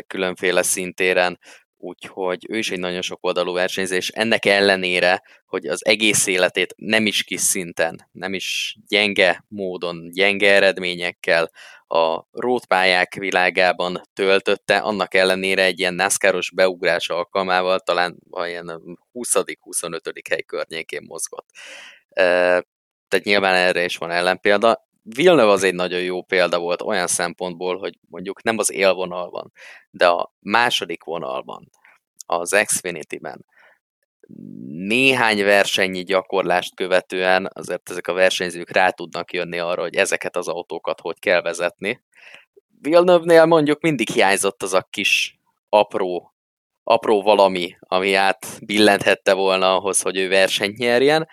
[0.07, 1.39] különféle szintéren,
[1.83, 6.73] úgyhogy ő is egy nagyon sok oldalú versenyző, és ennek ellenére, hogy az egész életét
[6.77, 11.51] nem is kis szinten, nem is gyenge módon, gyenge eredményekkel
[11.87, 18.81] a rótpályák világában töltötte, annak ellenére egy ilyen NASCAR-os beugrás alkalmával talán ilyen
[19.13, 20.21] 20.-25.
[20.29, 21.47] hely környékén mozgott.
[22.13, 24.87] Tehát nyilván erre is van ellenpélda.
[25.03, 29.51] Villeneuve az egy nagyon jó példa volt olyan szempontból, hogy mondjuk nem az élvonalban,
[29.89, 31.69] de a második vonalban,
[32.25, 33.45] az Xfinity-ben
[34.67, 40.47] néhány versenyi gyakorlást követően azért ezek a versenyzők rá tudnak jönni arra, hogy ezeket az
[40.47, 42.03] autókat hogy kell vezetni.
[42.81, 45.39] Villeneuve-nél mondjuk mindig hiányzott az a kis
[45.69, 46.33] apró,
[46.83, 51.27] apró valami, ami át billenthette volna ahhoz, hogy ő versenyt nyerjen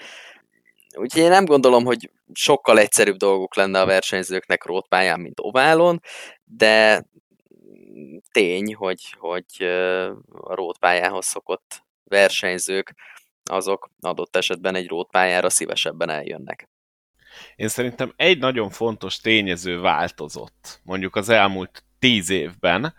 [0.97, 6.01] úgyhogy én nem gondolom, hogy sokkal egyszerűbb dolguk lenne a versenyzőknek rótpályán, mint oválon,
[6.45, 7.05] de
[8.33, 9.65] tény, hogy, hogy
[10.31, 12.95] a rótpályához szokott versenyzők
[13.45, 16.69] azok adott esetben egy rótpályára szívesebben eljönnek.
[17.57, 22.95] Én szerintem egy nagyon fontos tényező változott, mondjuk az elmúlt tíz évben,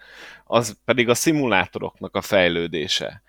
[0.46, 3.22] az pedig a szimulátoroknak a fejlődése.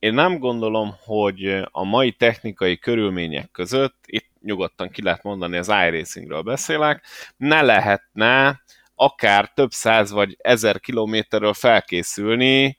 [0.00, 5.68] Én nem gondolom, hogy a mai technikai körülmények között, itt nyugodtan ki lehet mondani, az
[5.68, 7.04] iRacingről beszélek,
[7.36, 8.62] ne lehetne
[8.94, 12.78] akár több száz vagy ezer kilométerről felkészülni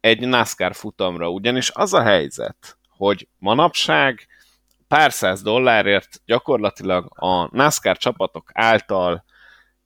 [0.00, 1.30] egy NASCAR futamra.
[1.30, 4.26] Ugyanis az a helyzet, hogy manapság
[4.88, 9.24] pár száz dollárért gyakorlatilag a NASCAR csapatok által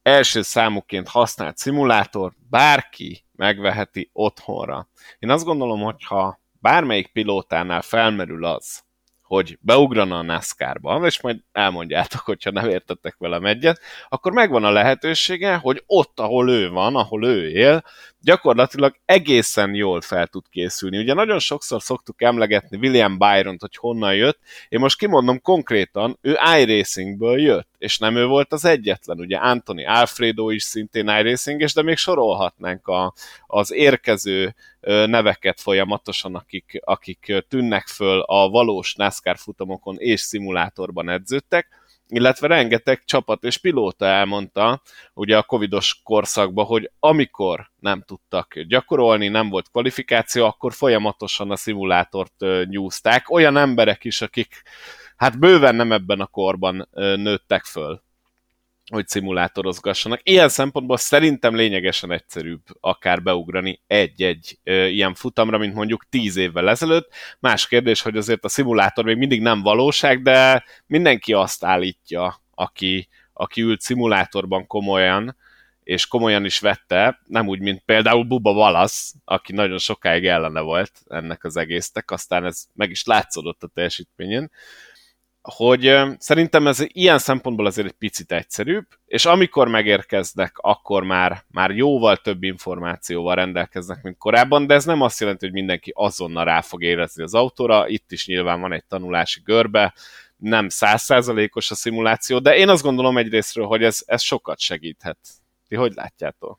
[0.02, 4.88] első számukként használt szimulátor bárki megveheti otthonra.
[5.18, 8.82] Én azt gondolom, hogy ha bármelyik pilótánál felmerül az,
[9.22, 14.70] hogy beugrana a NASCAR-ba, és majd elmondjátok, hogyha nem értettek velem egyet, akkor megvan a
[14.70, 17.84] lehetősége, hogy ott, ahol ő van, ahol ő él,
[18.24, 20.98] gyakorlatilag egészen jól fel tud készülni.
[20.98, 24.38] Ugye nagyon sokszor szoktuk emlegetni William Byron-t, hogy honnan jött.
[24.68, 29.18] Én most kimondom konkrétan, ő iRacingből jött, és nem ő volt az egyetlen.
[29.18, 33.14] Ugye Anthony Alfredo is szintén iRacing, de még sorolhatnánk a,
[33.46, 41.82] az érkező neveket folyamatosan, akik, akik tűnnek föl a valós NASCAR futamokon és szimulátorban edződtek
[42.08, 44.82] illetve rengeteg csapat és pilóta elmondta
[45.14, 51.56] ugye a covidos korszakban, hogy amikor nem tudtak gyakorolni, nem volt kvalifikáció, akkor folyamatosan a
[51.56, 53.30] szimulátort nyúzták.
[53.30, 54.62] Olyan emberek is, akik
[55.16, 58.03] hát bőven nem ebben a korban nőttek föl
[58.92, 60.20] hogy szimulátorozgassanak.
[60.22, 66.68] Ilyen szempontból szerintem lényegesen egyszerűbb akár beugrani egy-egy ö, ilyen futamra, mint mondjuk tíz évvel
[66.68, 67.12] ezelőtt.
[67.40, 73.08] Más kérdés, hogy azért a szimulátor még mindig nem valóság, de mindenki azt állítja, aki,
[73.32, 75.36] aki ült szimulátorban komolyan,
[75.82, 80.92] és komolyan is vette, nem úgy, mint például Buba Valasz, aki nagyon sokáig ellene volt
[81.08, 84.50] ennek az egésznek, aztán ez meg is látszódott a teljesítményen,
[85.52, 91.70] hogy szerintem ez ilyen szempontból azért egy picit egyszerűbb, és amikor megérkeznek, akkor már, már
[91.70, 96.60] jóval több információval rendelkeznek, mint korábban, de ez nem azt jelenti, hogy mindenki azonnal rá
[96.60, 99.94] fog érezni az autóra, itt is nyilván van egy tanulási görbe,
[100.36, 105.18] nem százszázalékos a szimuláció, de én azt gondolom egyrésztről, hogy ez, ez sokat segíthet.
[105.68, 106.58] Ti hogy látjátok?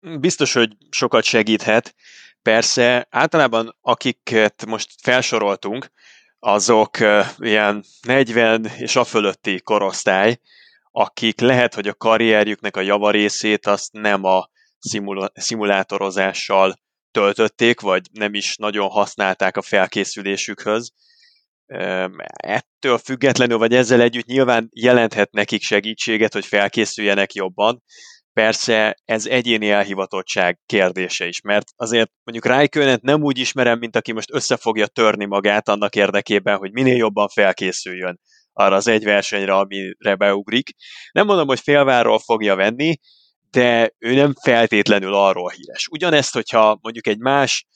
[0.00, 1.94] Biztos, hogy sokat segíthet.
[2.42, 5.90] Persze, általában akiket most felsoroltunk,
[6.38, 6.98] azok
[7.38, 10.40] ilyen 40 és a fölötti korosztály,
[10.90, 14.48] akik lehet, hogy a karrierjüknek a javarészét azt nem a
[14.78, 16.78] szimula- szimulátorozással
[17.10, 20.92] töltötték, vagy nem is nagyon használták a felkészülésükhöz.
[22.32, 27.82] Ettől függetlenül, vagy ezzel együtt nyilván jelenthet nekik segítséget, hogy felkészüljenek jobban,
[28.38, 34.12] Persze ez egyéni elhivatottság kérdése is, mert azért mondjuk Rijkönet nem úgy ismerem, mint aki
[34.12, 38.20] most össze fogja törni magát annak érdekében, hogy minél jobban felkészüljön
[38.52, 40.70] arra az egy versenyre, amire beugrik.
[41.12, 42.98] Nem mondom, hogy félvárról fogja venni,
[43.50, 45.88] de ő nem feltétlenül arról híres.
[45.90, 47.66] Ugyanezt, hogyha mondjuk egy más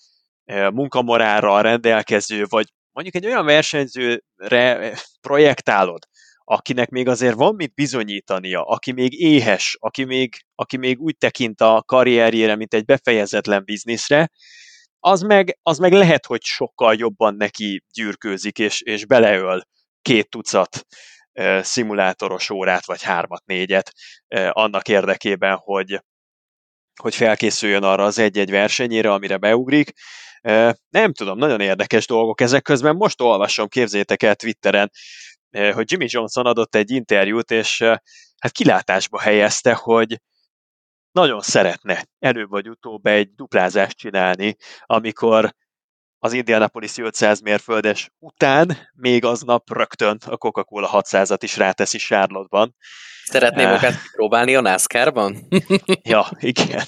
[0.44, 6.06] eh, munkamorálral rendelkező, vagy mondjuk egy olyan versenyzőre eh, projektálod,
[6.52, 11.60] akinek még azért van mit bizonyítania, aki még éhes, aki még, aki még úgy tekint
[11.60, 14.30] a karrierjére, mint egy befejezetlen bizniszre,
[15.00, 19.62] az meg, az meg lehet, hogy sokkal jobban neki gyűrkőzik, és, és beleöl
[20.02, 20.86] két tucat
[21.32, 23.92] e, szimulátoros órát, vagy hármat, négyet
[24.28, 26.00] e, annak érdekében, hogy,
[27.00, 29.92] hogy felkészüljön arra az egy-egy versenyére, amire beugrik.
[30.40, 32.96] E, nem tudom, nagyon érdekes dolgok ezek közben.
[32.96, 34.90] Most olvasom, képzétek el Twitteren,
[35.52, 37.96] hogy Jimmy Johnson adott egy interjút, és eh,
[38.38, 40.20] hát kilátásba helyezte, hogy
[41.12, 45.54] nagyon szeretne előbb vagy utóbb egy duplázást csinálni, amikor
[46.18, 52.76] az Indianapolis 500 mérföldes után még aznap rögtön a Coca-Cola 600-at is ráteszi Charlotte-ban.
[53.24, 55.36] Szeretném uh, magát próbálni a NASCAR-ban?
[56.02, 56.84] ja, igen.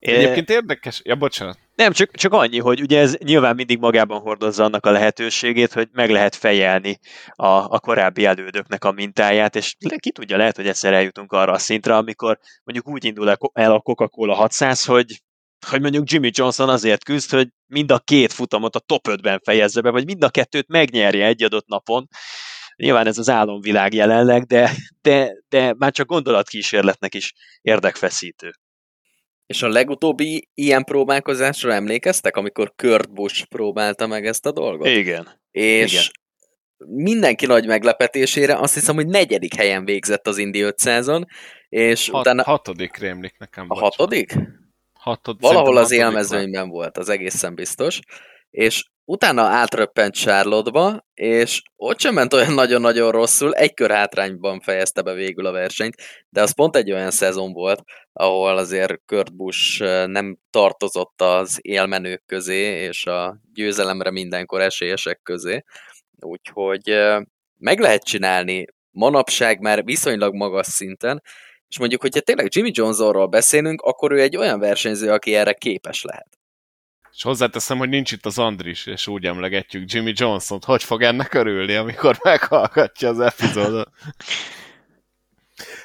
[0.00, 1.58] Egyébként érdekes, ja bocsánat.
[1.74, 5.88] Nem, csak, csak annyi, hogy ugye ez nyilván mindig magában hordozza annak a lehetőségét, hogy
[5.92, 6.98] meg lehet fejelni
[7.34, 11.58] a, a korábbi elődöknek a mintáját, és ki tudja, lehet, hogy egyszer eljutunk arra a
[11.58, 15.22] szintre, amikor mondjuk úgy indul el a Coca-Cola 600, hogy
[15.66, 19.80] hogy mondjuk Jimmy Johnson azért küzd, hogy mind a két futamot a top 5-ben fejezze
[19.80, 22.08] be, vagy mind a kettőt megnyerje egy adott napon.
[22.76, 24.70] Nyilván ez az álomvilág jelenleg, de,
[25.02, 28.52] de, de már csak gondolatkísérletnek is érdekfeszítő.
[29.50, 34.86] És a legutóbbi ilyen próbálkozásra emlékeztek, amikor Kurt Busch próbálta meg ezt a dolgot?
[34.86, 35.40] Igen.
[35.50, 36.94] És Igen.
[37.04, 41.26] mindenki nagy meglepetésére azt hiszem, hogy negyedik helyen végzett az Indi 500-on,
[41.68, 42.42] és Hat, utána...
[42.42, 43.64] Hatodik rémlik nekem.
[43.68, 44.34] A hatodik?
[44.92, 48.00] Hatod, Valahol az élmezőnyben volt, az egészen biztos.
[48.50, 55.02] És utána átröppent Charlotte-ba, és ott sem ment olyan nagyon-nagyon rosszul, egy kör hátrányban fejezte
[55.02, 55.94] be végül a versenyt,
[56.28, 62.22] de az pont egy olyan szezon volt, ahol azért Kurt Busch nem tartozott az élmenők
[62.26, 65.64] közé, és a győzelemre mindenkor esélyesek közé.
[66.20, 66.96] Úgyhogy
[67.56, 71.22] meg lehet csinálni manapság már viszonylag magas szinten,
[71.68, 76.02] és mondjuk, hogyha tényleg Jimmy Johnsonról beszélünk, akkor ő egy olyan versenyző, aki erre képes
[76.02, 76.39] lehet.
[77.20, 80.64] És hozzáteszem, hogy nincs itt az Andris, és úgy emlegetjük Jimmy Johnson-t.
[80.64, 83.90] Hogy fog ennek örülni, amikor meghallgatja az epizódot?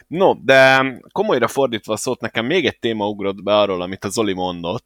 [0.08, 4.14] No, de komolyra fordítva a szót, nekem még egy téma ugrott be arról, amit az
[4.14, 4.86] Zoli mondott,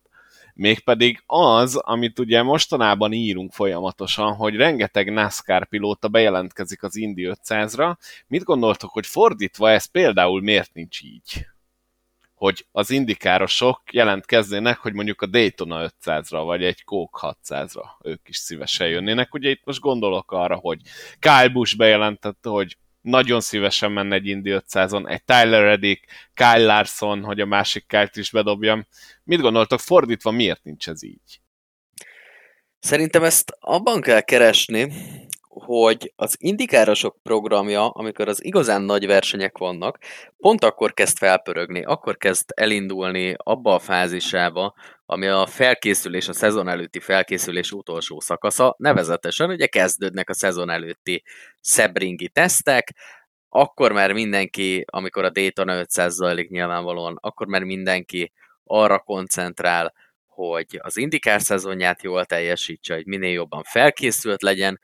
[0.53, 7.95] mégpedig az, amit ugye mostanában írunk folyamatosan, hogy rengeteg NASCAR pilóta bejelentkezik az Indy 500-ra.
[8.27, 11.47] Mit gondoltok, hogy fordítva ez például miért nincs így?
[12.39, 18.37] Hogy az indikárosok jelentkeznének, hogy mondjuk a Daytona 500-ra, vagy egy Coke 600-ra ők is
[18.37, 19.33] szívesen jönnének.
[19.33, 20.81] Ugye itt most gondolok arra, hogy
[21.19, 27.23] Kyle Busch bejelentette, hogy nagyon szívesen menne egy Indy 500-on, egy Tyler Reddick, Kyle Larson,
[27.23, 28.87] hogy a másik Kyle-t is bedobjam.
[29.23, 31.41] Mit gondoltok, fordítva miért nincs ez így?
[32.79, 34.93] Szerintem ezt abban kell keresni,
[35.49, 39.97] hogy az indikárosok programja, amikor az igazán nagy versenyek vannak,
[40.37, 44.73] pont akkor kezd felpörögni, akkor kezd elindulni abba a fázisába,
[45.05, 51.23] ami a felkészülés, a szezon előtti felkészülés utolsó szakasza, nevezetesen ugye kezdődnek a szezon előtti
[51.61, 52.93] szebringi tesztek,
[53.49, 58.31] akkor már mindenki, amikor a Daytona 500 zajlik nyilvánvalóan, akkor már mindenki
[58.63, 59.93] arra koncentrál,
[60.25, 64.79] hogy az indikár szezonját jól teljesítse, hogy minél jobban felkészült legyen,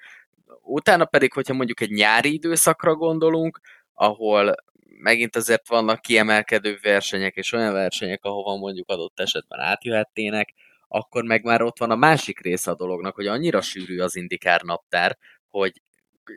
[0.61, 3.59] utána pedig, hogyha mondjuk egy nyári időszakra gondolunk,
[3.93, 4.55] ahol
[4.97, 10.53] megint azért vannak kiemelkedő versenyek, és olyan versenyek, ahova mondjuk adott esetben átjöhetnének,
[10.87, 14.61] akkor meg már ott van a másik része a dolognak, hogy annyira sűrű az indikár
[14.61, 15.17] naptár,
[15.49, 15.81] hogy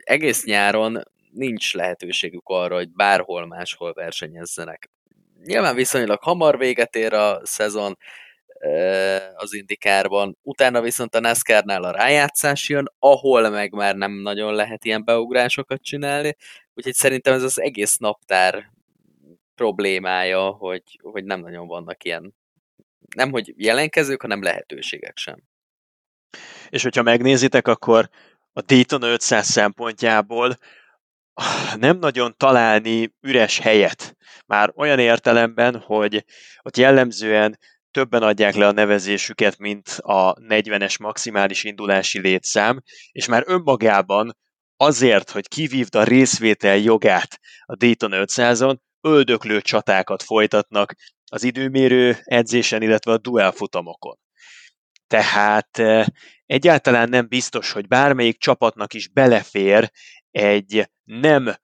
[0.03, 4.89] egész nyáron nincs lehetőségük arra, hogy bárhol máshol versenyezzenek.
[5.43, 7.97] Nyilván viszonylag hamar véget ér a szezon,
[9.33, 10.37] az indikárban.
[10.41, 15.81] Utána viszont a NASCAR-nál a rájátszás jön, ahol meg már nem nagyon lehet ilyen beugrásokat
[15.81, 16.35] csinálni,
[16.73, 18.71] úgyhogy szerintem ez az egész naptár
[19.55, 22.35] problémája, hogy, hogy nem nagyon vannak ilyen,
[23.15, 25.43] nem hogy jelenkezők, hanem lehetőségek sem.
[26.69, 28.09] És hogyha megnézitek, akkor
[28.53, 30.57] a Dayton 500 szempontjából
[31.75, 34.17] nem nagyon találni üres helyet.
[34.45, 36.25] Már olyan értelemben, hogy
[36.61, 37.59] ott jellemzően
[37.91, 44.37] többen adják le a nevezésüket, mint a 40-es maximális indulási létszám, és már önmagában
[44.77, 50.93] azért, hogy kivívd a részvétel jogát a Dayton 500-on, öldöklő csatákat folytatnak
[51.31, 54.15] az időmérő edzésen, illetve a duel futamokon.
[55.07, 56.05] Tehát eh,
[56.45, 59.91] egyáltalán nem biztos, hogy bármelyik csapatnak is belefér
[60.31, 61.55] egy nem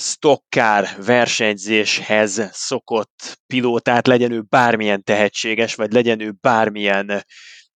[0.00, 7.24] stockcar versenyzéshez szokott pilótát, legyen ő bármilyen tehetséges, vagy legyen ő bármilyen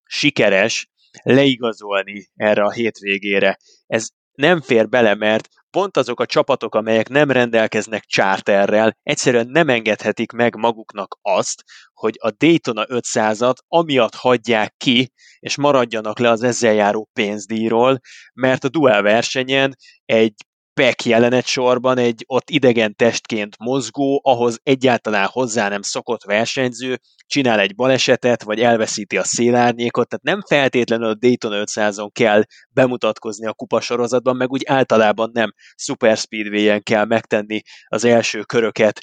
[0.03, 0.91] sikeres,
[1.23, 3.57] leigazolni erre a hétvégére.
[3.87, 9.69] Ez nem fér bele, mert pont azok a csapatok, amelyek nem rendelkeznek charterrel, egyszerűen nem
[9.69, 16.43] engedhetik meg maguknak azt, hogy a Daytona 500-at amiatt hagyják ki, és maradjanak le az
[16.43, 17.99] ezzel járó pénzdíjról,
[18.33, 20.33] mert a duel versenyen egy
[20.73, 27.59] Peck jelenet sorban egy ott idegen testként mozgó, ahhoz egyáltalán hozzá nem szokott versenyző, csinál
[27.59, 33.53] egy balesetet, vagy elveszíti a szélárnyékot, tehát nem feltétlenül a Dayton 500-on kell bemutatkozni a
[33.53, 38.99] kupasorozatban, meg úgy általában nem Super Speedway-en kell megtenni az első köröket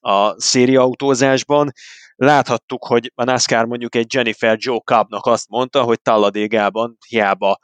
[0.00, 1.70] a szériaautózásban.
[2.14, 7.58] Láthattuk, hogy a NASCAR mondjuk egy Jennifer Joe Cobbnak azt mondta, hogy Talladégában hiába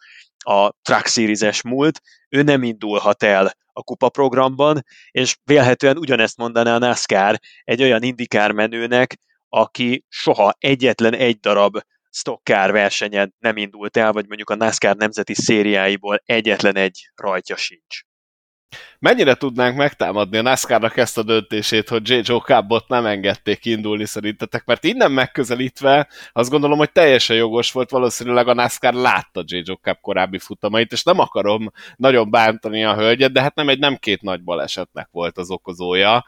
[0.44, 6.74] a Truck Series-es múlt, ő nem indulhat el a kupa programban, és vélhetően ugyanezt mondaná
[6.74, 9.16] a NASCAR egy olyan indikár menőnek,
[9.48, 11.78] aki soha egyetlen egy darab
[12.10, 18.07] stockcar versenyen nem indult el, vagy mondjuk a NASCAR nemzeti szériáiból egyetlen egy rajtja sincs.
[18.98, 22.18] Mennyire tudnánk megtámadni a NASCAR-nak ezt a döntését, hogy J.
[22.22, 24.64] Joe Cabot nem engedték indulni szerintetek?
[24.64, 29.56] Mert innen megközelítve azt gondolom, hogy teljesen jogos volt, valószínűleg a NASCAR látta J.
[29.64, 33.78] Joe Cab korábbi futamait, és nem akarom nagyon bántani a hölgyet, de hát nem egy
[33.78, 36.24] nem két nagy balesetnek volt az okozója.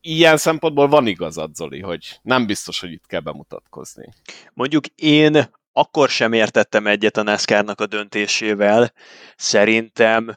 [0.00, 4.08] Ilyen szempontból van igazad, Zoli, hogy nem biztos, hogy itt kell bemutatkozni.
[4.54, 8.92] Mondjuk én akkor sem értettem egyet a NASCAR-nak a döntésével.
[9.36, 10.36] Szerintem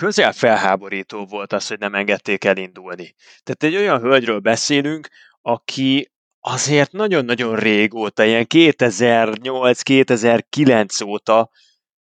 [0.00, 3.14] közel felháborító volt az, hogy nem engedték elindulni.
[3.42, 5.08] Tehát egy olyan hölgyről beszélünk,
[5.42, 11.50] aki azért nagyon-nagyon régóta, ilyen 2008-2009 óta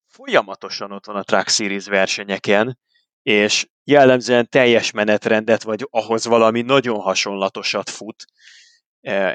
[0.08, 2.80] folyamatosan ott van a Truck Series versenyeken,
[3.22, 8.26] és jellemzően teljes menetrendet, vagy ahhoz valami nagyon hasonlatosat fut.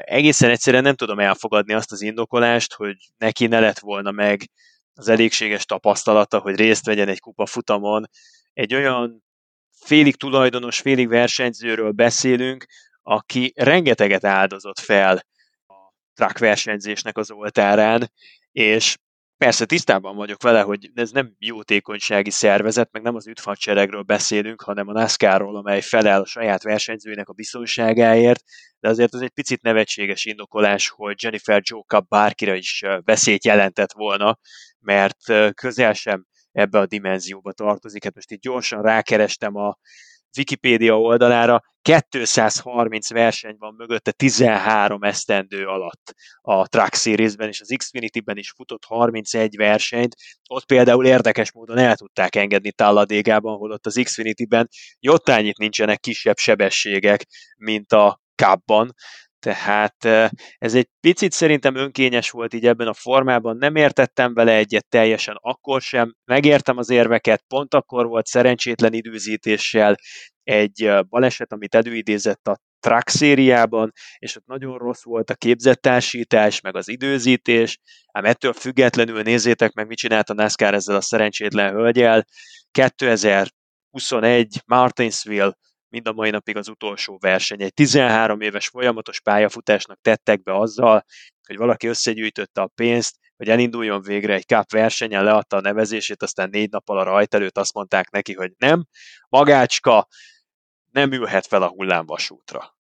[0.01, 4.49] Egészen egyszerűen nem tudom elfogadni azt az indokolást, hogy neki ne lett volna meg
[4.93, 8.09] az elégséges tapasztalata, hogy részt vegyen egy kupa futamon.
[8.53, 9.23] Egy olyan
[9.71, 12.65] félig tulajdonos, félig versenyzőről beszélünk,
[13.01, 15.23] aki rengeteget áldozott fel
[15.67, 15.73] a
[16.13, 18.11] track versenyzésnek az oltárán,
[18.51, 18.97] és
[19.39, 24.87] Persze tisztában vagyok vele, hogy ez nem jótékonysági szervezet, meg nem az üdvhadseregről beszélünk, hanem
[24.87, 28.43] a NASCAR-ról, amely felel a saját versenyzőinek a biztonságáért,
[28.79, 34.39] de azért az egy picit nevetséges indokolás, hogy Jennifer Cup bárkire is veszélyt jelentett volna,
[34.79, 38.03] mert közel sem ebbe a dimenzióba tartozik.
[38.03, 39.77] Hát most itt gyorsan rákerestem a
[40.37, 48.37] Wikipédia oldalára, 230 verseny van mögötte 13 esztendő alatt a Truck Series-ben, és az Xfinity-ben
[48.37, 50.15] is futott 31 versenyt.
[50.49, 54.67] Ott például érdekes módon el tudták engedni Talladégában, hol ott az Xfinity-ben
[54.99, 57.25] jottányit nincsenek kisebb sebességek,
[57.57, 58.93] mint a Cup-ban,
[59.39, 60.05] tehát
[60.57, 65.35] ez egy picit szerintem önkényes volt így ebben a formában, nem értettem vele egyet teljesen
[65.41, 69.95] akkor sem, megértem az érveket, pont akkor volt szerencsétlen időzítéssel
[70.43, 76.75] egy baleset, amit előidézett a track szériában, és ott nagyon rossz volt a képzettársítás, meg
[76.75, 77.79] az időzítés,
[78.11, 82.25] ám ettől függetlenül nézzétek meg, mit csinált a NASCAR ezzel a szerencsétlen hölgyel.
[82.71, 85.53] 2021 Martinsville
[85.89, 87.61] mind a mai napig az utolsó verseny.
[87.61, 91.05] Egy 13 éves folyamatos pályafutásnak tettek be azzal,
[91.47, 96.49] hogy valaki összegyűjtötte a pénzt, hogy elinduljon végre egy káp versenyen, leadta a nevezését, aztán
[96.49, 98.85] négy nappal a rajt előtt azt mondták neki, hogy nem,
[99.29, 100.07] magácska
[100.91, 102.77] nem ülhet fel a hullámvasútra.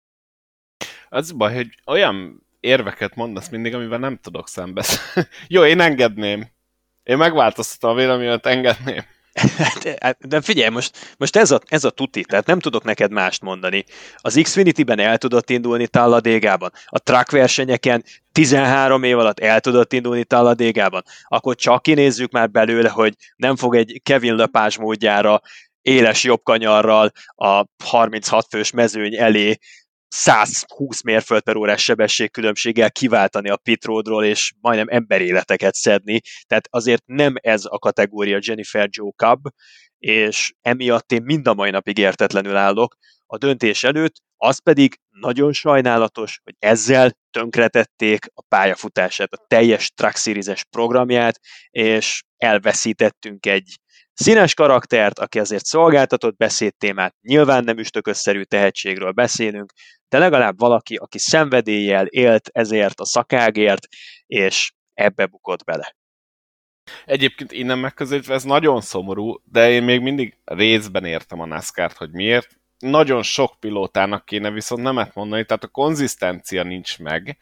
[1.08, 5.22] Az baj, hogy olyan érveket mondasz mindig, amivel nem tudok szembeszni.
[5.48, 6.48] Jó, én engedném.
[7.02, 9.04] Én megváltoztatom a véleményet, engedném.
[9.36, 13.10] Hát, hát, de figyelj, most, most ez, a, ez a tuti, tehát nem tudok neked
[13.10, 13.84] mást mondani.
[14.16, 20.24] Az Xfinity-ben el tudott indulni Talladégában, a track versenyeken 13 év alatt el tudott indulni
[20.24, 25.40] Talladégában, akkor csak kinézzük már belőle, hogy nem fog egy Kevin Lepage módjára
[25.82, 29.58] éles jobb kanyarral a 36 fős mezőny elé
[30.16, 36.20] 120 mérföld per órás sebességkülönbséggel kiváltani a pitródról, és majdnem emberéleteket szedni.
[36.46, 39.40] Tehát azért nem ez a kategória Jennifer Joe Cobb,
[39.98, 42.96] és emiatt én mind a mai napig értetlenül állok
[43.26, 50.16] a döntés előtt, az pedig nagyon sajnálatos, hogy ezzel tönkretették a pályafutását, a teljes Truck
[50.16, 53.78] Series-es programját, és elveszítettünk egy
[54.18, 59.72] Színes karaktert, aki azért szolgáltatott beszédtémát, nyilván nem üstökösszerű tehetségről beszélünk,
[60.08, 63.86] de legalább valaki, aki szenvedéllyel élt ezért a szakágért,
[64.26, 65.96] és ebbe bukott bele.
[67.04, 72.10] Egyébként innen megközelítve ez nagyon szomorú, de én még mindig részben értem a nascar hogy
[72.10, 72.60] miért.
[72.78, 77.38] Nagyon sok pilótának kéne viszont nemet mondani, tehát a konzisztencia nincs meg,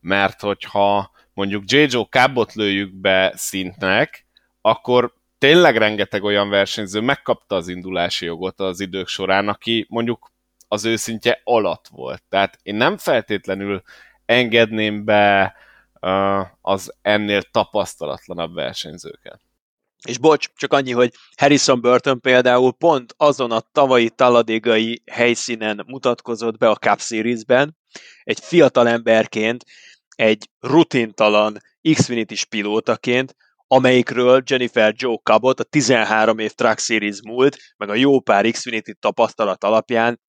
[0.00, 1.96] mert hogyha mondjuk J.J.
[2.10, 4.26] Cabot lőjük be szintnek,
[4.60, 10.32] akkor tényleg rengeteg olyan versenyző megkapta az indulási jogot az idők során, aki mondjuk
[10.68, 12.22] az őszintje alatt volt.
[12.28, 13.82] Tehát én nem feltétlenül
[14.26, 15.54] engedném be
[16.60, 19.40] az ennél tapasztalatlanabb versenyzőket.
[20.08, 26.58] És bocs, csak annyi, hogy Harrison Burton például pont azon a tavalyi taladégai helyszínen mutatkozott
[26.58, 27.76] be a Cup Series-ben,
[28.22, 29.64] egy fiatal emberként,
[30.16, 31.58] egy rutintalan
[31.92, 33.36] Xfinity-s pilótaként,
[33.66, 38.92] amelyikről Jennifer Joe Cabot a 13 év Truck Series múlt, meg a jó pár Xfinity
[39.00, 40.20] tapasztalat alapján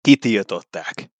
[0.00, 1.10] kitiltották.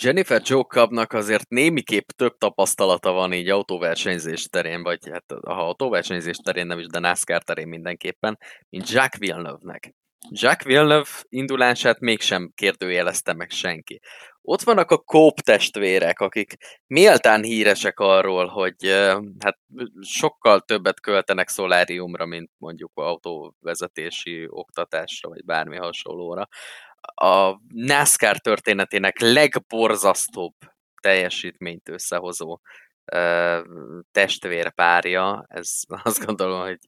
[0.00, 6.36] Jennifer Joe Cobbnak azért némiképp több tapasztalata van így autóversenyzés terén, vagy hát ha autóversenyzés
[6.36, 8.38] terén nem is, de NASCAR terén mindenképpen,
[8.68, 9.94] mint Jack Villeneuve-nek.
[10.30, 14.00] Jack Villeneuve indulását mégsem kérdőjelezte meg senki.
[14.42, 18.88] Ott vannak a Kóp testvérek, akik méltán híresek arról, hogy
[19.38, 19.58] hát
[20.00, 26.48] sokkal többet költenek szoláriumra, mint mondjuk autóvezetési oktatásra, vagy bármi hasonlóra.
[27.14, 30.54] A NASCAR történetének legborzasztóbb
[31.00, 32.60] teljesítményt összehozó
[34.12, 36.78] testvérpárja, ez azt gondolom, hogy,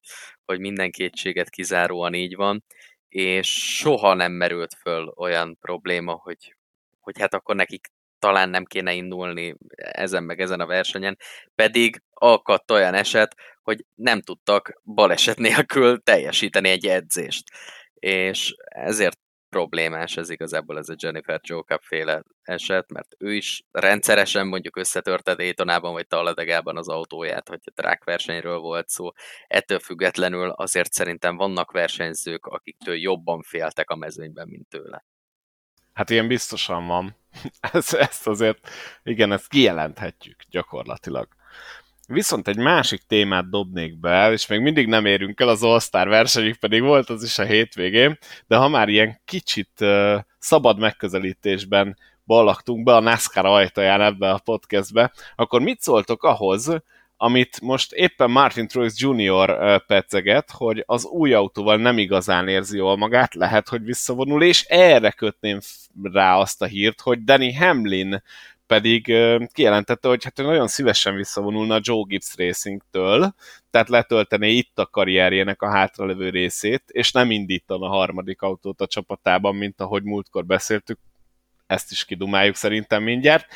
[0.45, 2.65] hogy minden kétséget kizáróan így van,
[3.09, 6.57] és soha nem merült föl olyan probléma, hogy
[7.01, 11.19] hogy hát akkor nekik talán nem kéne indulni ezen meg ezen a versenyen,
[11.55, 17.45] pedig akadt olyan eset, hogy nem tudtak baleset nélkül teljesíteni egy edzést.
[17.95, 19.19] És ezért
[19.49, 25.35] problémás ez igazából ez a Jennifer Joe féle eset, mert ő is rendszeresen mondjuk összetörte
[25.35, 29.11] Daytonában vagy Talladegában az autóját, hogy a drag versenyről volt szó.
[29.47, 35.05] Ettől függetlenül azért szerintem vannak versenyzők, akiktől jobban féltek a mezőnyben, mint tőle.
[35.93, 37.17] Hát ilyen biztosan van.
[37.73, 38.69] ezt, ezt azért,
[39.03, 41.29] igen, ezt kijelenthetjük gyakorlatilag.
[42.07, 46.57] Viszont egy másik témát dobnék be, és még mindig nem érünk el az All-Star versenyig,
[46.57, 52.85] pedig volt az is a hétvégén, de ha már ilyen kicsit uh, szabad megközelítésben ballaktunk
[52.85, 56.83] be a NASCAR ajtaján ebbe a podcastbe, akkor mit szóltok ahhoz,
[57.17, 59.85] amit most éppen Martin Truex Jr.
[59.87, 65.11] peceget, hogy az új autóval nem igazán érzi jól magát, lehet, hogy visszavonul, és erre
[65.11, 65.59] kötném
[66.03, 68.23] rá azt a hírt, hogy Danny Hamlin
[68.67, 69.15] pedig
[69.53, 73.35] kijelentette, hogy hát ő nagyon szívesen visszavonulna a Joe Gibbs Racing-től,
[73.71, 78.87] tehát letöltené itt a karrierjének a hátralevő részét, és nem indítana a harmadik autót a
[78.87, 80.99] csapatában, mint ahogy múltkor beszéltük,
[81.67, 83.47] ezt is kidumáljuk szerintem mindjárt,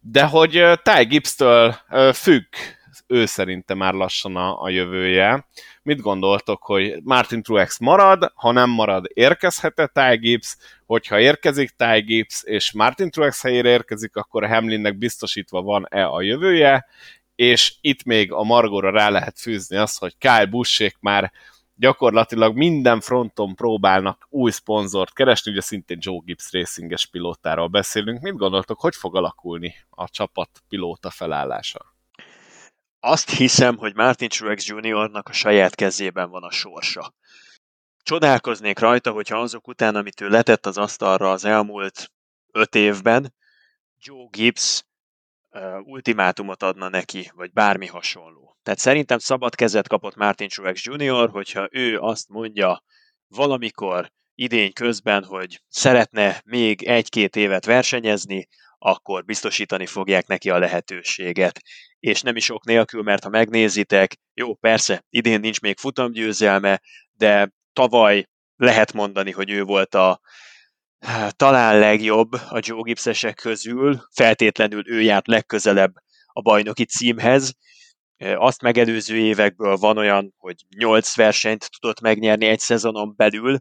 [0.00, 1.76] de hogy Ty Gibbs-től
[2.12, 2.44] függ
[3.06, 5.46] ő szerinte már lassan a, a jövője.
[5.82, 12.00] Mit gondoltok, hogy Martin Truex marad, ha nem marad, érkezhet-e Ty Gibbs, hogyha érkezik Ty
[12.00, 16.86] Gibbs, és Martin Truex helyére érkezik, akkor Hamlinnek biztosítva van-e a jövője,
[17.34, 21.32] és itt még a Margóra rá lehet fűzni azt, hogy Kyle Bussék már
[21.80, 28.20] gyakorlatilag minden fronton próbálnak új szponzort keresni, ugye szintén Joe Gibbs racinges pilótáról beszélünk.
[28.20, 31.89] Mit gondoltok, hogy fog alakulni a csapat pilóta felállása?
[33.02, 37.14] Azt hiszem, hogy Martin Truex Jr.-nak a saját kezében van a sorsa.
[38.02, 42.12] Csodálkoznék rajta, hogyha azok után, amit ő letett az asztalra az elmúlt
[42.52, 43.34] öt évben,
[43.98, 44.84] Joe Gibbs
[45.50, 48.56] uh, ultimátumot adna neki, vagy bármi hasonló.
[48.62, 52.82] Tehát szerintem szabad kezet kapott Martin Truex Jr., hogyha ő azt mondja
[53.28, 54.10] valamikor
[54.40, 61.60] idény közben, hogy szeretne még egy-két évet versenyezni, akkor biztosítani fogják neki a lehetőséget.
[61.98, 66.80] És nem is ok nélkül, mert ha megnézitek, jó, persze, idén nincs még futamgyőzelme,
[67.12, 68.26] de tavaly
[68.56, 70.20] lehet mondani, hogy ő volt a
[71.00, 75.92] hát, talán legjobb a Joe Gibbsesek közül, feltétlenül ő járt legközelebb
[76.26, 77.52] a bajnoki címhez.
[78.18, 83.60] Azt megelőző évekből van olyan, hogy 8 versenyt tudott megnyerni egy szezonon belül,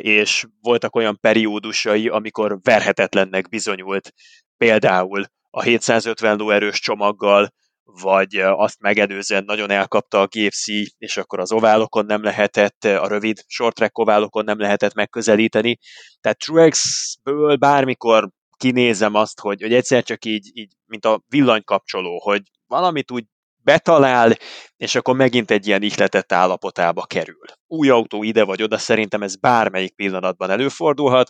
[0.00, 4.12] és voltak olyan periódusai, amikor verhetetlennek bizonyult,
[4.56, 7.52] például a 750 lóerős csomaggal,
[7.84, 10.66] vagy azt megelőzően nagyon elkapta a GFC,
[10.98, 15.78] és akkor az oválokon nem lehetett, a rövid short track oválokon nem lehetett megközelíteni.
[16.20, 22.42] Tehát Truex-ből bármikor kinézem azt, hogy, hogy egyszer csak így, így, mint a villanykapcsoló, hogy
[22.66, 23.24] valamit úgy
[23.66, 24.32] betalál,
[24.76, 27.44] és akkor megint egy ilyen ihletett állapotába kerül.
[27.66, 31.28] Új autó ide vagy oda, szerintem ez bármelyik pillanatban előfordulhat.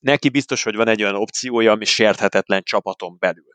[0.00, 3.50] Neki biztos, hogy van egy olyan opciója, ami sérthetetlen csapaton belül.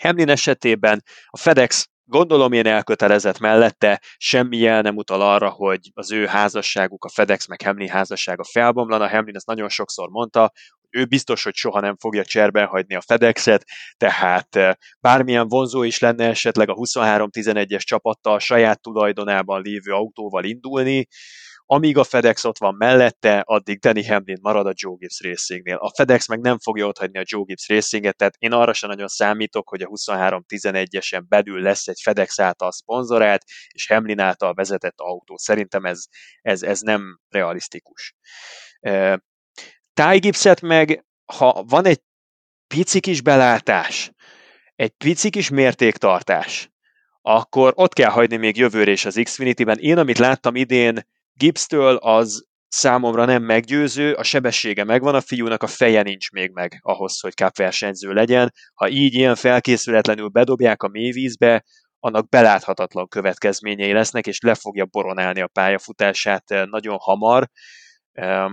[0.00, 6.12] Hamlin esetében a FedEx gondolom én elkötelezett mellette, semmi jel nem utal arra, hogy az
[6.12, 9.08] ő házasságuk, a FedEx meg Hamlin házassága felbomlana.
[9.08, 10.52] Hamlin ezt nagyon sokszor mondta,
[10.92, 13.64] ő biztos, hogy soha nem fogja cserben hagyni a FedExet,
[13.96, 21.06] tehát eh, bármilyen vonzó is lenne esetleg a 23-11-es csapattal saját tulajdonában lévő autóval indulni,
[21.66, 25.76] amíg a FedEx ott van mellette, addig Danny Hamlin marad a Joe Gibbs Racingnél.
[25.76, 29.08] A FedEx meg nem fogja otthagyni a Joe Gibbs Racinget, tehát én arra sem nagyon
[29.08, 35.36] számítok, hogy a 23-11-esen belül lesz egy FedEx által szponzorált és Hamlin által vezetett autó.
[35.36, 36.04] Szerintem ez,
[36.42, 38.14] ez, ez nem realisztikus.
[39.92, 42.00] Ty Gibbset meg, ha van egy
[42.66, 44.10] pici kis belátás,
[44.74, 46.70] egy pici kis mértéktartás,
[47.20, 49.78] akkor ott kell hagyni még jövőre is az Xfinity-ben.
[49.78, 55.66] Én, amit láttam idén Gibbs-től, az számomra nem meggyőző, a sebessége megvan, a fiúnak a
[55.66, 58.52] feje nincs még meg ahhoz, hogy cup versenyző legyen.
[58.74, 61.64] Ha így ilyen felkészületlenül bedobják a mélyvízbe,
[61.98, 67.48] annak beláthatatlan következményei lesznek, és le fogja boronálni a pályafutását eh, nagyon hamar.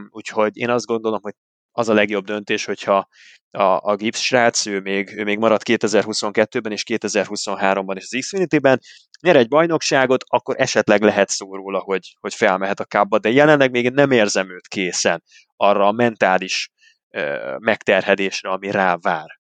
[0.09, 1.33] Úgyhogy én azt gondolom, hogy
[1.71, 3.07] az a legjobb döntés, hogyha
[3.51, 8.79] a, a Gibbs srác, ő még, ő még marad 2022-ben és 2023-ban is az Xfinity-ben,
[9.21, 13.71] nyer egy bajnokságot, akkor esetleg lehet szó róla, hogy, hogy felmehet a kábba, de jelenleg
[13.71, 15.23] még nem érzem őt készen
[15.55, 16.69] arra a mentális
[17.09, 19.39] ö, megterhelésre, ami rá vár.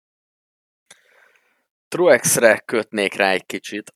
[1.87, 3.93] Truexre kötnék rá egy kicsit.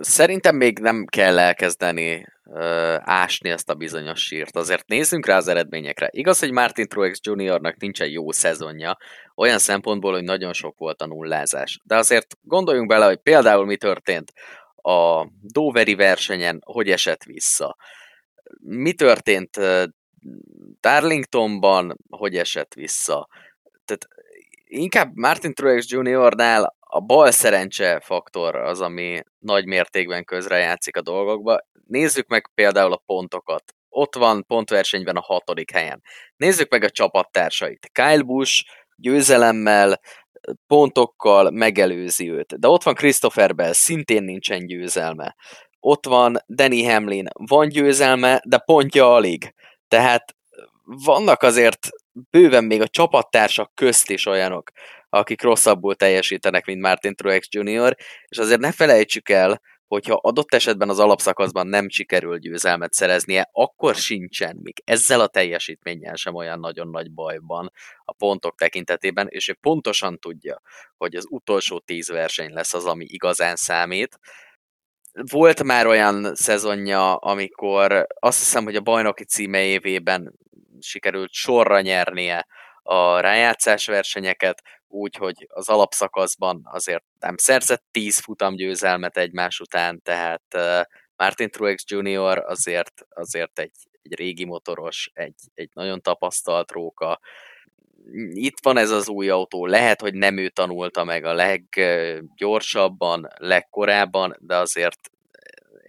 [0.00, 4.56] Szerintem még nem kell elkezdeni ö, ásni ezt a bizonyos sírt.
[4.56, 6.08] Azért nézzünk rá az eredményekre.
[6.10, 8.98] Igaz, hogy Martin Truex Jr.-nak nincsen jó szezonja,
[9.34, 11.80] olyan szempontból, hogy nagyon sok volt a nullázás.
[11.84, 14.32] De azért gondoljunk bele, hogy például mi történt
[14.82, 17.76] a Doveri versenyen, hogy esett vissza.
[18.60, 19.60] Mi történt
[20.80, 23.28] Darlingtonban, hogy esett vissza.
[23.84, 24.08] Tehát
[24.64, 31.58] inkább Martin Truex Jr.-nál a bal szerencse faktor az, ami nagy mértékben közrejátszik a dolgokba.
[31.86, 33.64] Nézzük meg például a pontokat.
[33.88, 36.02] Ott van pontversenyben a hatodik helyen.
[36.36, 37.90] Nézzük meg a csapattársait.
[37.92, 38.64] Kyle Busch
[38.96, 40.00] győzelemmel,
[40.66, 42.58] pontokkal megelőzi őt.
[42.58, 45.36] De ott van Christopher Bell, szintén nincsen győzelme.
[45.80, 49.54] Ott van Danny Hamlin, van győzelme, de pontja alig.
[49.88, 50.36] Tehát
[50.84, 51.88] vannak azért
[52.30, 54.70] bőven még a csapattársak közt is olyanok,
[55.18, 57.96] akik rosszabbul teljesítenek, mint Martin Truex Jr.,
[58.28, 63.94] és azért ne felejtsük el, hogyha adott esetben az alapszakaszban nem sikerül győzelmet szereznie, akkor
[63.94, 67.72] sincsen még ezzel a teljesítménnyel sem olyan nagyon nagy bajban
[68.04, 70.62] a pontok tekintetében, és ő pontosan tudja,
[70.96, 74.18] hogy az utolsó tíz verseny lesz az, ami igazán számít.
[75.30, 80.34] Volt már olyan szezonja, amikor azt hiszem, hogy a bajnoki címe évében
[80.80, 82.46] sikerült sorra nyernie
[82.82, 84.62] a rájátszás versenyeket,
[84.92, 90.42] úgyhogy az alapszakaszban azért nem szerzett 10 futam győzelmet egymás után, tehát
[91.16, 92.38] Martin Truex Jr.
[92.38, 97.20] azért, azért egy, egy régi motoros, egy, egy nagyon tapasztalt róka,
[98.32, 104.36] itt van ez az új autó, lehet, hogy nem ő tanulta meg a leggyorsabban, legkorábban,
[104.40, 105.11] de azért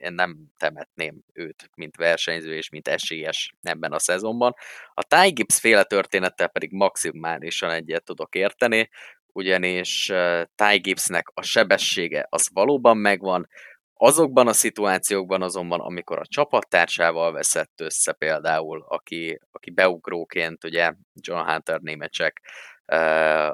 [0.03, 4.53] én nem temetném őt, mint versenyző és mint esélyes ebben a szezonban.
[4.93, 8.89] A Ty Gibbs féle történettel pedig maximálisan egyet tudok érteni,
[9.27, 10.11] ugyanis
[10.55, 13.47] Ty Gibbsnek a sebessége az valóban megvan,
[13.93, 21.49] azokban a szituációkban azonban, amikor a csapattársával veszett össze például, aki, aki beugróként, ugye John
[21.49, 22.41] Hunter némecsek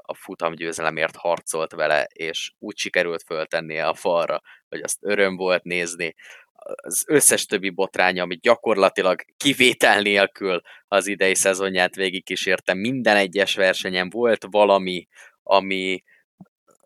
[0.01, 6.15] a futamgyőzelemért harcolt vele, és úgy sikerült föltennie a falra, hogy azt öröm volt nézni.
[6.53, 14.09] Az összes többi botránya, amit gyakorlatilag kivétel nélkül az idei szezonját végigkísérte, minden egyes versenyen
[14.09, 15.07] volt valami,
[15.43, 16.03] ami,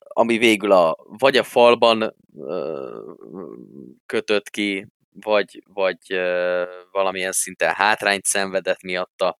[0.08, 2.16] ami végül a, vagy a falban
[4.06, 9.38] kötött ki, vagy, vagy ö, valamilyen szinten hátrányt szenvedett miatta,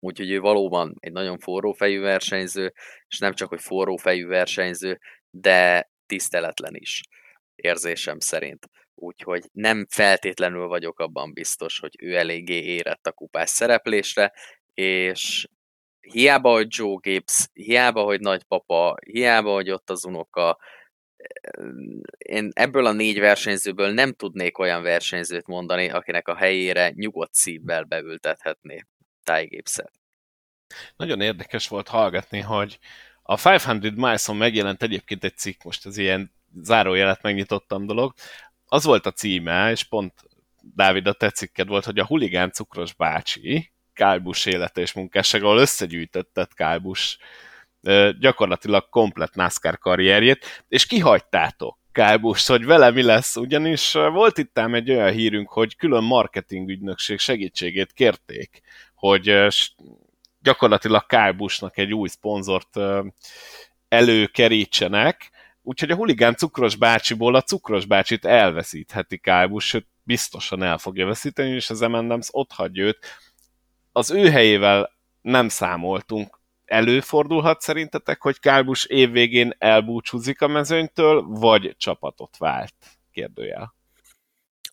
[0.00, 2.72] Úgyhogy ő valóban egy nagyon forró fejű versenyző,
[3.08, 7.00] és nem csak, hogy forró fejű versenyző, de tiszteletlen is,
[7.54, 8.68] érzésem szerint.
[8.94, 14.32] Úgyhogy nem feltétlenül vagyok abban biztos, hogy ő eléggé érett a kupás szereplésre,
[14.74, 15.48] és
[16.00, 20.58] hiába, hogy Joe Gibbs, hiába, hogy nagypapa, hiába, hogy ott az unoka,
[22.18, 27.84] én ebből a négy versenyzőből nem tudnék olyan versenyzőt mondani, akinek a helyére nyugodt szívvel
[27.84, 28.84] beültethetné
[29.32, 29.92] Gibbs-et.
[30.96, 32.78] Nagyon érdekes volt hallgatni, hogy
[33.22, 38.14] a 500 Miles-on megjelent egyébként egy cikk, most az ilyen zárójelet megnyitottam dolog,
[38.66, 40.12] az volt a címe, és pont
[40.74, 45.58] Dávid, a te cikked volt, hogy a huligán cukros bácsi, Kálbus élete és munkássága, ahol
[45.58, 47.18] összegyűjtötted Kálbus
[48.18, 54.74] gyakorlatilag komplet NASCAR karrierjét, és kihagytátok Kálbust, hogy vele mi lesz, ugyanis volt itt ám
[54.74, 58.60] egy olyan hírünk, hogy külön marketing segítségét kérték
[59.04, 59.46] hogy
[60.40, 62.80] gyakorlatilag Kálbusnak egy új szponzort
[63.88, 65.30] előkerítsenek,
[65.62, 71.50] úgyhogy a huligán cukros bácsiból a cukros bácsit elveszítheti Kálbus, sőt biztosan el fogja veszíteni,
[71.50, 72.98] és az M&M's ott hagyja őt.
[73.92, 74.90] Az ő helyével
[75.20, 76.40] nem számoltunk.
[76.64, 82.74] Előfordulhat szerintetek, hogy Kálbus évvégén elbúcsúzik a mezőnytől, vagy csapatot vált?
[83.12, 83.74] Kérdőjel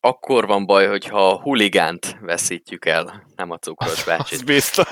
[0.01, 4.37] akkor van baj, hogyha a huligánt veszítjük el, nem a cukros bácsit.
[4.37, 4.89] Az biztos.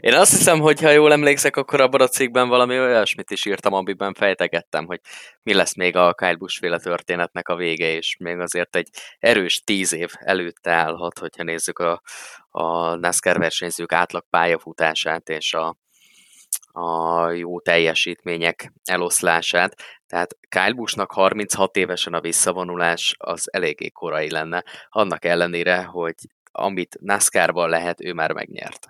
[0.00, 3.72] Én azt hiszem, hogy ha jól emlékszek, akkor abban a cikkben valami olyasmit is írtam,
[3.72, 5.00] amiben fejtegettem, hogy
[5.42, 8.88] mi lesz még a Kyle Busch féle történetnek a vége, és még azért egy
[9.18, 12.02] erős tíz év előtte állhat, hogyha nézzük a,
[12.50, 15.76] a NASCAR versenyzők átlag pályafutását és a,
[16.72, 19.74] a jó teljesítmények eloszlását.
[20.06, 26.14] Tehát Kyle Busch-nak 36 évesen a visszavonulás az eléggé korai lenne, annak ellenére, hogy
[26.52, 28.88] amit NASCAR-ban lehet, ő már megnyert.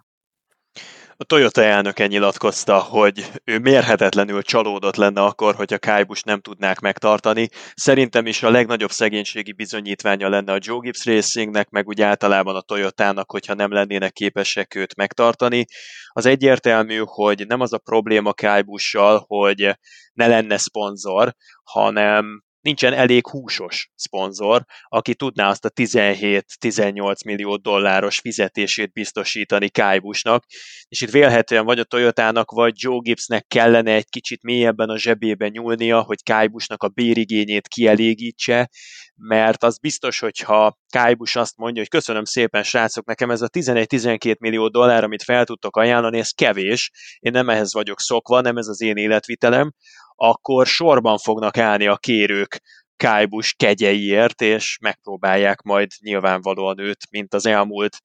[1.22, 6.80] A Toyota elnöke nyilatkozta, hogy ő mérhetetlenül csalódott lenne akkor, hogy a Kájbus nem tudnák
[6.80, 7.48] megtartani.
[7.74, 12.60] Szerintem is a legnagyobb szegénységi bizonyítványa lenne a Joe Gibbs Racingnek, meg úgy általában a
[12.60, 15.64] Toyotának, hogyha nem lennének képesek őt megtartani.
[16.08, 19.78] Az egyértelmű, hogy nem az a probléma Kájbussal, hogy
[20.12, 28.18] ne lenne szponzor, hanem nincsen elég húsos szponzor, aki tudná azt a 17-18 millió dolláros
[28.18, 30.44] fizetését biztosítani Kájbusnak,
[30.88, 35.48] és itt vélhetően vagy a Toyotának, vagy Joe Gibbsnek kellene egy kicsit mélyebben a zsebébe
[35.48, 38.70] nyúlnia, hogy Kájbusnak a bérigényét kielégítse,
[39.16, 44.38] mert az biztos, hogyha Kájbus azt mondja, hogy köszönöm szépen srácok, nekem ez a 11-12
[44.38, 48.66] millió dollár, amit fel tudtok ajánlani, ez kevés, én nem ehhez vagyok szokva, nem ez
[48.66, 49.72] az én életvitelem,
[50.16, 52.60] akkor sorban fognak állni a kérők
[52.96, 57.96] Kájbus kegyeiért, és megpróbálják majd nyilvánvalóan őt, mint az elmúlt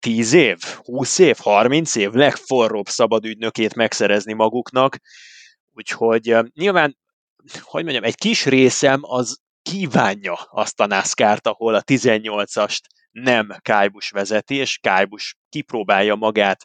[0.00, 4.96] 10 év, 20 év, 30 év legforróbb szabadügynökét megszerezni maguknak.
[5.72, 6.96] Úgyhogy nyilván,
[7.60, 12.80] hogy mondjam, egy kis részem az kívánja azt a NASCAR-t, ahol a 18-ast
[13.10, 16.64] nem Kájbus vezeti, és Kájbus kipróbálja magát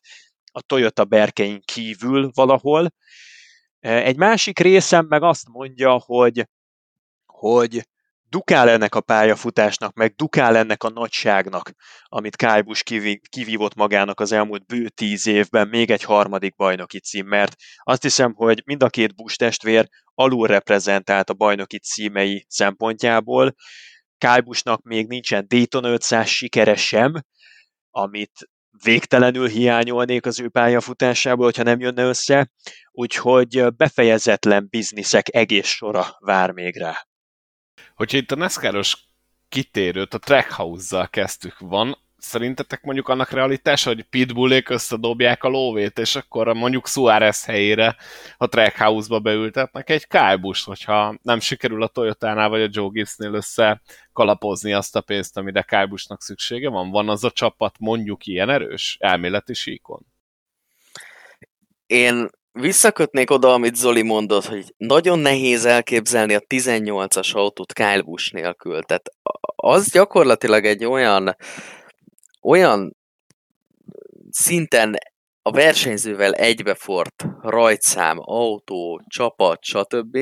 [0.52, 2.94] a Toyota berkein kívül valahol.
[3.88, 6.48] Egy másik részem meg azt mondja, hogy,
[7.26, 7.88] hogy
[8.30, 11.72] dukál ennek a pályafutásnak, meg dukál ennek a nagyságnak,
[12.04, 12.84] amit Kájbus
[13.30, 18.34] kivívott magának az elmúlt bő tíz évben, még egy harmadik bajnoki cím, mert azt hiszem,
[18.34, 23.56] hogy mind a két Bush testvér alul reprezentált a bajnoki címei szempontjából.
[24.18, 27.14] Kájbusnak még nincsen Dayton 500 sikere sem,
[27.90, 28.50] amit
[28.84, 32.52] végtelenül hiányolnék az ő pályafutásából, hogyha nem jönne össze,
[32.92, 37.08] úgyhogy befejezetlen bizniszek egész sora vár még rá.
[37.96, 38.98] Hogyha itt a NASCAR-os
[39.50, 46.16] kitérőt a Trackhouse-zal kezdtük, van szerintetek mondjuk annak realitása, hogy Pitbullék összedobják a lóvét, és
[46.16, 47.96] akkor mondjuk Suárez helyére
[48.38, 53.82] a Trackhouse-ba beültetnek egy kájbust, hogyha nem sikerül a Toyota-nál vagy a Joe Gibbsnél össze
[54.14, 56.90] kalapozni azt a pénzt, amire kájbusnak szüksége van?
[56.90, 60.06] Van az a csapat mondjuk ilyen erős elméleti síkon?
[61.86, 68.34] Én visszakötnék oda, amit Zoli mondott, hogy nagyon nehéz elképzelni a 18-as autót Kyle Busch
[68.34, 68.84] nélkül.
[68.84, 69.12] Tehát
[69.56, 71.36] az gyakorlatilag egy olyan
[72.48, 72.98] olyan
[74.30, 74.96] szinten
[75.42, 80.18] a versenyzővel egybefort rajtszám, autó, csapat, stb.,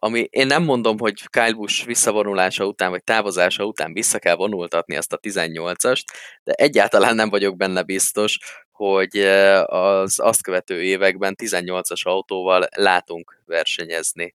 [0.00, 4.96] ami én nem mondom, hogy Kyle Busch visszavonulása után, vagy távozása után vissza kell vonultatni
[4.96, 6.02] azt a 18-ast,
[6.42, 8.38] de egyáltalán nem vagyok benne biztos,
[8.70, 9.16] hogy
[9.64, 14.34] az azt követő években 18-as autóval látunk versenyezni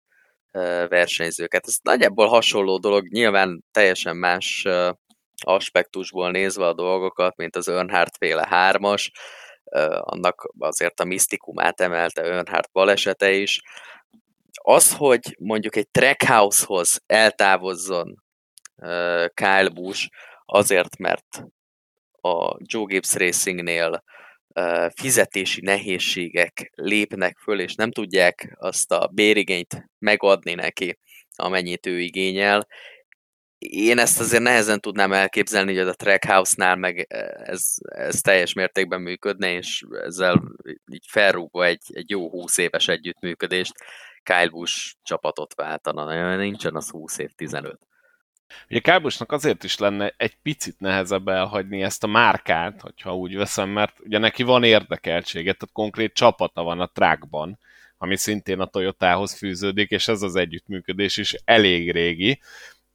[0.87, 1.67] versenyzőket.
[1.67, 4.67] Ez nagyjából hasonló dolog, nyilván teljesen más
[5.43, 9.11] aspektusból nézve a dolgokat, mint az Earnhardt féle hármas,
[9.99, 13.61] annak azért a misztikumát emelte Earnhardt balesete is.
[14.63, 18.23] Az, hogy mondjuk egy trackhouse-hoz eltávozzon
[19.33, 20.09] Kyle Busch,
[20.45, 21.43] azért, mert
[22.21, 24.03] a Joe Gibbs Racingnél
[24.95, 30.99] fizetési nehézségek lépnek föl, és nem tudják azt a bérigényt megadni neki,
[31.35, 32.67] amennyit ő igényel,
[33.69, 37.07] én ezt azért nehezen tudnám elképzelni, hogy a Trackhouse-nál meg
[37.43, 40.41] ez, ez teljes mértékben működne, és ezzel
[40.91, 43.73] így felrúgva egy, egy jó 20 éves együttműködést
[44.23, 46.35] Kyle Busch csapatot váltana.
[46.35, 47.79] Nincsen az 20 év, 15.
[48.69, 53.69] Ugye Kábusnak azért is lenne egy picit nehezebb elhagyni ezt a márkát, hogyha úgy veszem,
[53.69, 57.59] mert ugye neki van érdekeltsége, tehát konkrét csapata van a trackban,
[57.97, 62.39] ami szintén a Toyotához fűződik, és ez az együttműködés is elég régi.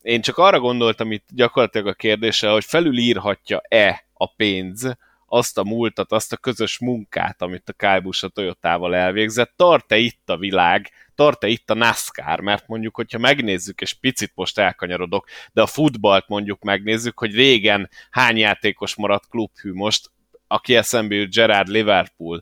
[0.07, 4.97] Én csak arra gondoltam itt gyakorlatilag a kérdése, hogy felülírhatja-e a pénz
[5.27, 10.31] azt a múltat, azt a közös munkát, amit a Kájbus a Toyotával elvégzett, tart-e itt
[10.31, 15.63] a világ, tart-e itt a NASCAR, mert mondjuk, hogyha megnézzük, és picit most elkanyarodok, de
[15.63, 20.11] a futballt mondjuk megnézzük, hogy régen hány játékos maradt klubhű, most
[20.47, 22.41] aki eszembe jut, Gerard Liverpool,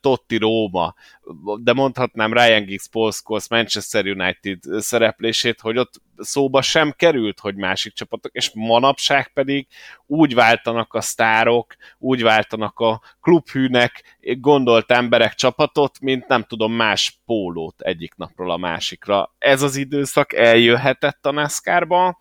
[0.00, 0.94] Totti Róma,
[1.60, 7.56] de mondhatnám Ryan Giggs, Paul Scholes, Manchester United szereplését, hogy ott szóba sem került, hogy
[7.56, 9.66] másik csapatok, és manapság pedig
[10.06, 17.20] úgy váltanak a sztárok, úgy váltanak a klubhűnek gondolt emberek csapatot, mint nem tudom más
[17.26, 19.34] pólót egyik napról a másikra.
[19.38, 22.18] Ez az időszak eljöhetett a NASCAR-ba,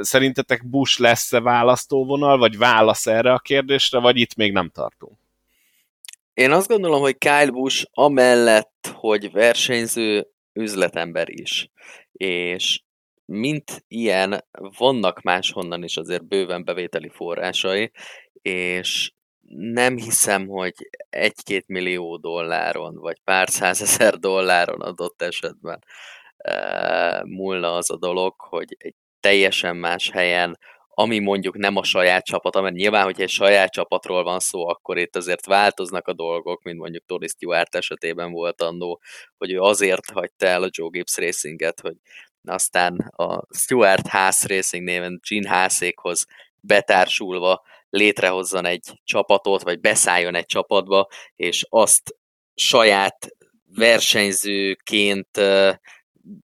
[0.00, 5.18] Szerintetek Bush lesz-e választóvonal, vagy válasz erre a kérdésre, vagy itt még nem tartunk?
[6.34, 11.70] Én azt gondolom, hogy Kyle Bush amellett, hogy versenyző, üzletember is.
[12.12, 12.80] És
[13.24, 14.44] mint ilyen,
[14.78, 17.90] vannak máshonnan is azért bőven bevételi forrásai,
[18.42, 19.12] és
[19.50, 20.74] nem hiszem, hogy
[21.10, 25.84] egy-két millió dolláron, vagy pár százezer dolláron adott esetben
[26.36, 30.58] e, múlna az a dolog, hogy egy teljesen más helyen,
[31.00, 34.98] ami mondjuk nem a saját csapat, mert nyilván, hogyha egy saját csapatról van szó, akkor
[34.98, 39.00] itt azért változnak a dolgok, mint mondjuk Tony Stewart esetében volt annó,
[39.36, 41.96] hogy ő azért hagyta el a Joe Gibbs Racinget, hogy
[42.44, 46.26] aztán a Stuart Haas Racing néven Gene Haasékhoz
[46.60, 52.16] betársulva létrehozzon egy csapatot, vagy beszálljon egy csapatba, és azt
[52.54, 53.28] saját
[53.74, 55.40] versenyzőként,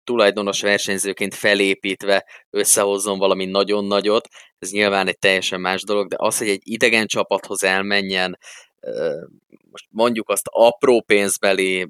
[0.03, 4.27] tulajdonos versenyzőként felépítve összehozzon valami nagyon nagyot,
[4.59, 8.37] ez nyilván egy teljesen más dolog, de az, hogy egy idegen csapathoz elmenjen,
[9.71, 11.89] most mondjuk azt apró pénzbeli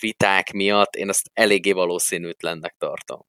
[0.00, 3.20] viták miatt, én azt eléggé valószínűtlennek tartom.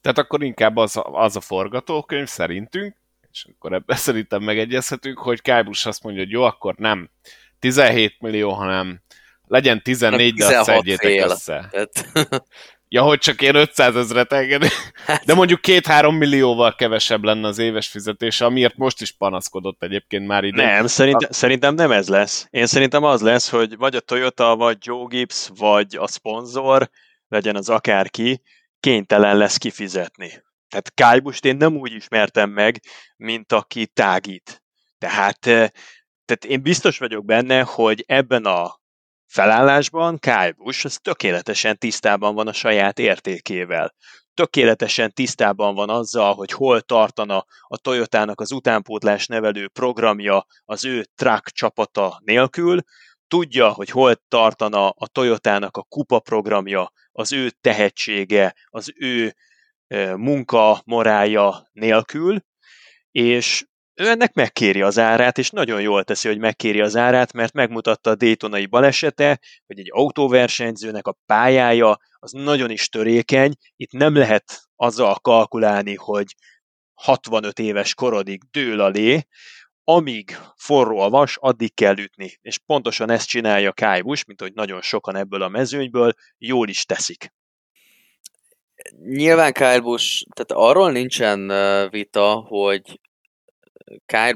[0.00, 2.96] Tehát akkor inkább az a, az a forgatókönyv szerintünk,
[3.30, 7.10] és akkor ebben szerintem megegyezhetünk, hogy Kábus azt mondja, hogy jó, akkor nem
[7.58, 9.02] 17 millió, hanem
[9.46, 11.68] legyen 14, de azt szedjétek össze.
[11.70, 12.44] Tehát...
[12.88, 14.68] Ja, hogy csak én 500 ezeret engedni.
[15.06, 20.26] Hát- de mondjuk 2-3 millióval kevesebb lenne az éves fizetése, amiért most is panaszkodott egyébként
[20.26, 20.64] már ide.
[20.64, 21.32] Nem, szerint, a...
[21.32, 22.46] szerintem nem ez lesz.
[22.50, 26.90] Én szerintem az lesz, hogy vagy a Toyota, vagy Joe Gibbs, vagy a szponzor,
[27.28, 28.42] legyen az akárki,
[28.80, 30.44] kénytelen lesz kifizetni.
[30.68, 32.80] Tehát Kájbust én nem úgy ismertem meg,
[33.16, 34.62] mint aki tágít.
[34.98, 35.68] Tehát, eh,
[36.24, 38.80] tehát én biztos vagyok benne, hogy ebben a
[39.26, 43.94] felállásban Kyle Busch az tökéletesen tisztában van a saját értékével.
[44.34, 51.04] Tökéletesen tisztában van azzal, hogy hol tartana a Toyotának az utánpótlás nevelő programja az ő
[51.14, 52.80] truck csapata nélkül,
[53.28, 59.34] tudja, hogy hol tartana a Toyotának a kupa programja, az ő tehetsége, az ő
[60.16, 62.40] munka morálja nélkül,
[63.10, 63.64] és
[63.96, 68.10] ő ennek megkéri az árát, és nagyon jól teszi, hogy megkéri az árát, mert megmutatta
[68.10, 74.62] a Daytonai balesete, hogy egy autóversenyzőnek a pályája az nagyon is törékeny, itt nem lehet
[74.76, 76.34] azzal kalkulálni, hogy
[76.94, 79.26] 65 éves korodig dől alé,
[79.84, 82.38] amíg forró a vas, addig kell ütni.
[82.40, 86.84] És pontosan ezt csinálja Kai Busch, mint hogy nagyon sokan ebből a mezőnyből jól is
[86.84, 87.32] teszik.
[89.04, 91.52] Nyilván Kyle Busch, tehát arról nincsen
[91.90, 93.00] vita, hogy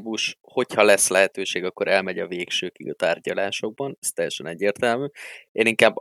[0.03, 5.07] Busch, hogyha lesz lehetőség, akkor elmegy a végsőkig a tárgyalásokban, ez teljesen egyértelmű.
[5.53, 5.95] Én inkább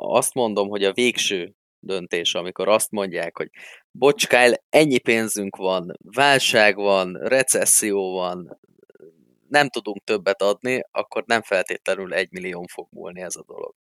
[0.00, 3.50] azt mondom, hogy a végső döntés, amikor azt mondják, hogy
[3.90, 8.58] bocs, Kyle, ennyi pénzünk van, válság van, recesszió van,
[9.48, 13.74] nem tudunk többet adni, akkor nem feltétlenül egy millió fog múlni ez a dolog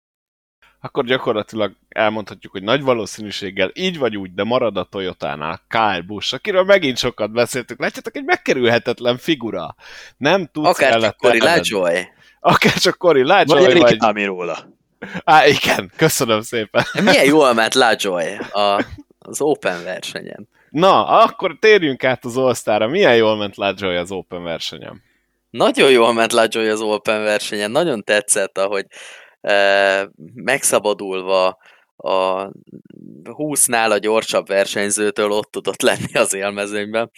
[0.85, 6.33] akkor gyakorlatilag elmondhatjuk, hogy nagy valószínűséggel így vagy úgy, de marad a Toyota-nál Kyle Busch,
[6.33, 7.79] akiről megint sokat beszéltük.
[7.79, 9.75] Látjátok, egy megkerülhetetlen figura.
[10.17, 12.07] Nem tudsz Akár csak Cory Lajoy.
[12.39, 13.73] Akár csak Cory Lajoy.
[13.73, 14.25] Vagy, vagy...
[14.25, 14.57] róla.
[15.23, 16.83] Á, igen, köszönöm szépen.
[17.03, 18.85] Milyen jól ment Lajoy a,
[19.19, 20.49] az Open versenyen.
[20.69, 25.03] Na, akkor térjünk át az all Milyen jól ment Lajoy az Open versenyen?
[25.49, 27.71] Nagyon jól ment Lajoy az Open versenyen.
[27.71, 28.85] Nagyon tetszett, ahogy
[30.33, 31.57] megszabadulva
[31.95, 32.49] a
[33.23, 37.11] 20-nál a gyorsabb versenyzőtől ott tudott lenni az élmezőnyben.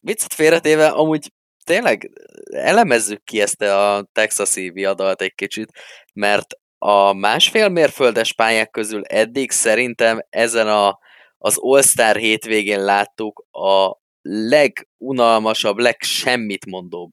[0.00, 1.32] Viccet félretéve, amúgy
[1.64, 2.10] tényleg
[2.50, 5.70] elemezzük ki ezt a texasi viadalt egy kicsit,
[6.12, 6.46] mert
[6.78, 10.98] a másfél mérföldes pályák közül eddig szerintem ezen a,
[11.38, 17.10] az All-Star hétvégén láttuk a legunalmasabb, legsemmit mondóbb,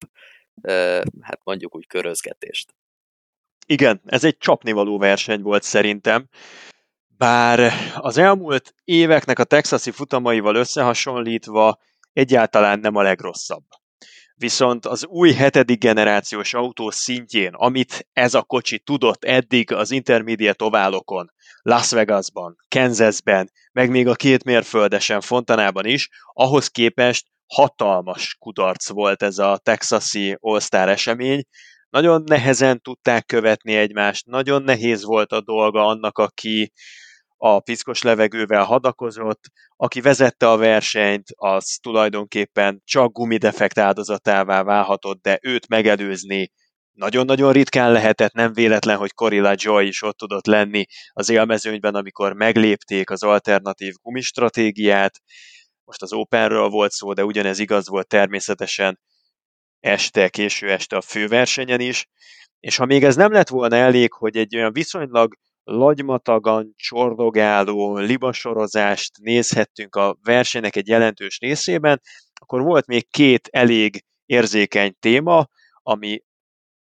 [1.21, 2.73] hát mondjuk úgy körözgetést.
[3.65, 6.27] Igen, ez egy csapnivaló verseny volt szerintem.
[7.17, 11.77] Bár az elmúlt éveknek a texasi futamaival összehasonlítva
[12.13, 13.63] egyáltalán nem a legrosszabb.
[14.35, 20.65] Viszont az új hetedik generációs autó szintjén, amit ez a kocsi tudott eddig az intermediate
[20.65, 28.89] oválokon, Las Vegasban, Kansasben, meg még a két mérföldesen Fontanában is, ahhoz képest hatalmas kudarc
[28.89, 31.43] volt ez a texasi All-Star esemény,
[31.93, 36.71] nagyon nehezen tudták követni egymást, nagyon nehéz volt a dolga annak, aki
[37.37, 39.41] a piszkos levegővel hadakozott,
[39.75, 46.51] aki vezette a versenyt, az tulajdonképpen csak gumidefekt áldozatává válhatott, de őt megelőzni
[46.91, 52.33] nagyon-nagyon ritkán lehetett, nem véletlen, hogy Corilla Joy is ott tudott lenni az élmezőnyben, amikor
[52.33, 55.19] meglépték az alternatív gumistratégiát.
[55.83, 58.99] Most az Openről volt szó, de ugyanez igaz volt természetesen
[59.83, 62.07] este, késő este a főversenyen is,
[62.59, 69.17] és ha még ez nem lett volna elég, hogy egy olyan viszonylag lagymatagan csordogáló libasorozást
[69.21, 72.01] nézhettünk a versenynek egy jelentős részében,
[72.41, 75.47] akkor volt még két elég érzékeny téma,
[75.81, 76.21] ami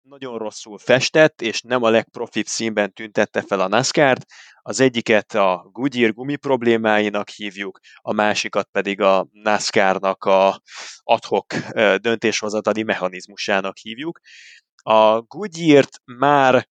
[0.09, 4.27] nagyon rosszul festett, és nem a legprofibb színben tüntette fel a NASCAR-t.
[4.63, 10.61] Az egyiket a Goodyear gumi problémáinak hívjuk, a másikat pedig a NASCAR-nak a
[11.03, 11.55] adhok
[11.97, 14.21] döntéshozatali mechanizmusának hívjuk.
[14.83, 16.69] A Goodyear-t már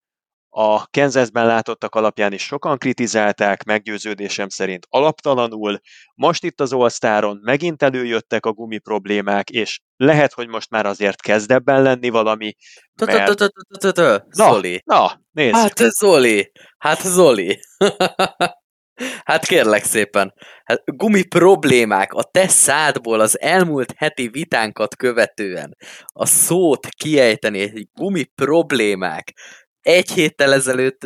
[0.60, 5.80] a Kansasben látottak alapján is sokan kritizálták, meggyőződésem szerint alaptalanul.
[6.16, 11.22] Most itt az All megint előjöttek a gumi problémák, és lehet, hogy most már azért
[11.22, 12.56] kezd ebben lenni valami,
[13.06, 13.28] mert...
[14.30, 14.82] Zoli.
[14.86, 15.56] Na, nézd.
[15.56, 17.60] Hát Zoli, hát Zoli.
[19.24, 20.34] Hát kérlek szépen,
[20.64, 27.88] hát gumi problémák a te szádból az elmúlt heti vitánkat követően a szót kiejteni, egy
[27.94, 29.34] gumi problémák,
[29.88, 31.06] egy héttel ezelőtt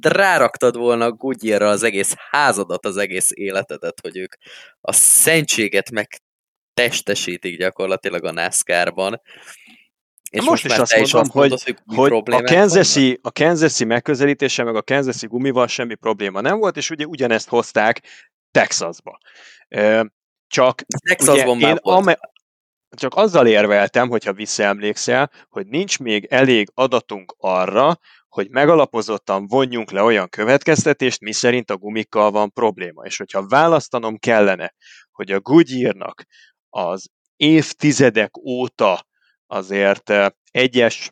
[0.00, 4.34] ráraktad volna Goodyearra az egész házadat, az egész életedet, hogy ők
[4.80, 6.22] a szentséget meg
[6.74, 9.20] testesítik gyakorlatilag a NASCAR-ban.
[10.30, 13.32] És most, most is azt mondom, is azt mondod, hogy, hogy, hogy a, Kansas-i, a
[13.32, 18.02] Kansas-i megközelítése, meg a Kansas-i gumival semmi probléma nem volt, és ugye ugyanezt hozták
[18.50, 19.18] Texasba.
[20.46, 22.18] Csak Texasban ugye, én, volt.
[22.96, 30.02] Csak azzal érveltem, hogyha visszaemlékszel, hogy nincs még elég adatunk arra, hogy megalapozottan vonjunk le
[30.02, 33.04] olyan következtetést, mi szerint a gumikkal van probléma.
[33.04, 34.74] És hogyha választanom kellene,
[35.10, 36.24] hogy a Goodyearnak
[36.68, 39.06] az évtizedek óta
[39.46, 41.10] azért eh, egyes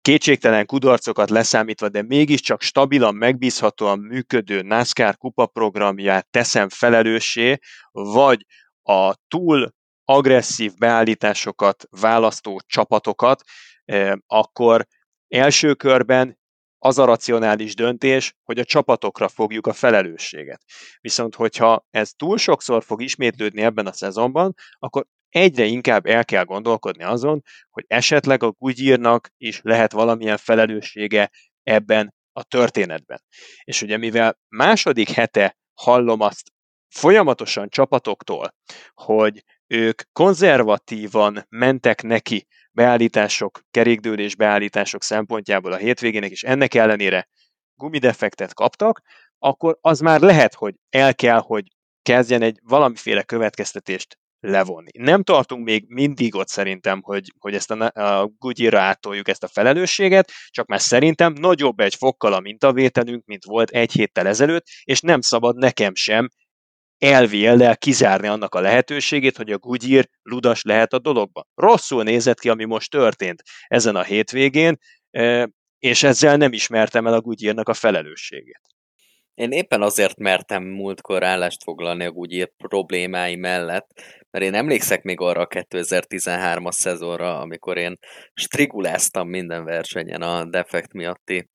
[0.00, 7.58] kétségtelen kudarcokat leszámítva, de mégiscsak stabilan, megbízhatóan működő NASCAR kupa programját teszem felelőssé,
[7.92, 8.46] vagy
[8.82, 9.72] a túl
[10.10, 13.42] agresszív beállításokat választó csapatokat,
[14.26, 14.86] akkor
[15.28, 16.38] első körben
[16.78, 20.62] az a racionális döntés, hogy a csapatokra fogjuk a felelősséget.
[21.00, 26.44] Viszont, hogyha ez túl sokszor fog ismétlődni ebben a szezonban, akkor egyre inkább el kell
[26.44, 31.30] gondolkodni azon, hogy esetleg a Goodyearnak is lehet valamilyen felelőssége
[31.62, 33.22] ebben a történetben.
[33.64, 36.50] És ugye mivel második hete hallom azt
[36.88, 38.54] folyamatosan csapatoktól,
[38.94, 47.28] hogy ők konzervatívan mentek neki beállítások, kerékdőlés beállítások szempontjából a hétvégének, és ennek ellenére
[47.74, 49.00] gumidefektet kaptak,
[49.38, 51.64] akkor az már lehet, hogy el kell, hogy
[52.02, 54.90] kezdjen egy valamiféle következtetést levonni.
[54.98, 59.48] Nem tartunk még mindig ott szerintem, hogy, hogy ezt a, a Goodyear-ra átoljuk ezt a
[59.48, 65.00] felelősséget, csak már szerintem nagyobb egy fokkal a mintavételünk, mint volt egy héttel ezelőtt, és
[65.00, 66.28] nem szabad nekem sem
[67.00, 71.46] elvéllel kizárni annak a lehetőségét, hogy a Goodyear ludas lehet a dologban.
[71.54, 74.78] Rosszul nézett ki, ami most történt ezen a hétvégén,
[75.78, 78.60] és ezzel nem ismertem el a Goodyearnak a felelősségét.
[79.34, 83.88] Én éppen azért mertem múltkor állást foglalni a Goodyear problémái mellett,
[84.30, 87.98] mert én emlékszek még arra a 2013-as szezonra, amikor én
[88.34, 91.48] striguláztam minden versenyen a defekt miatti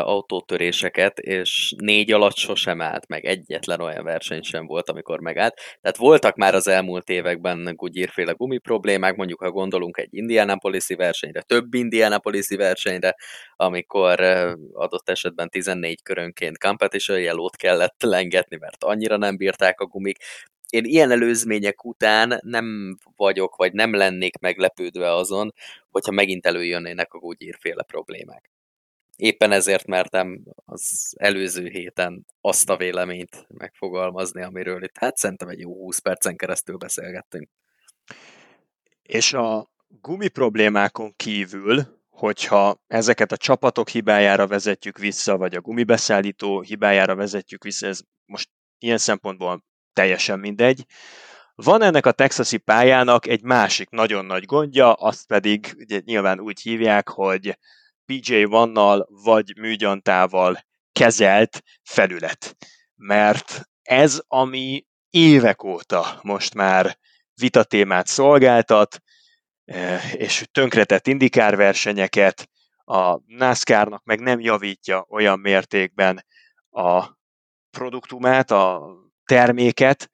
[0.00, 5.54] autótöréseket, és négy alatt sosem állt meg, egyetlen olyan verseny sem volt, amikor megállt.
[5.80, 11.42] Tehát voltak már az elmúlt években Goodyear-féle gumi problémák, mondjuk ha gondolunk egy Indianapolis-i versenyre,
[11.42, 13.14] több Indianapolis-i versenyre,
[13.56, 19.86] amikor e, adott esetben 14 körönként competition yellow kellett lengetni, mert annyira nem bírták a
[19.86, 20.16] gumik.
[20.70, 25.52] Én ilyen előzmények után nem vagyok, vagy nem lennék meglepődve azon,
[25.90, 28.50] hogyha megint előjönnének a Goodyear-féle problémák
[29.18, 35.58] éppen ezért mertem az előző héten azt a véleményt megfogalmazni, amiről itt hát szerintem egy
[35.58, 37.48] jó 20 percen keresztül beszélgettünk.
[39.02, 46.60] És a gumi problémákon kívül, hogyha ezeket a csapatok hibájára vezetjük vissza, vagy a gumibeszállító
[46.60, 50.84] hibájára vezetjük vissza, ez most ilyen szempontból teljesen mindegy.
[51.54, 56.60] Van ennek a texasi pályának egy másik nagyon nagy gondja, azt pedig ugye nyilván úgy
[56.60, 57.58] hívják, hogy
[58.12, 60.58] PJ Vannal vagy műgyantával
[60.92, 62.56] kezelt felület.
[62.94, 66.98] Mert ez, ami évek óta most már
[67.40, 68.98] vitatémát szolgáltat,
[69.64, 72.48] eh, és tönkretett indikárversenyeket,
[72.84, 76.24] a NASCAR-nak meg nem javítja olyan mértékben
[76.70, 77.18] a
[77.70, 78.90] produktumát, a
[79.24, 80.10] terméket,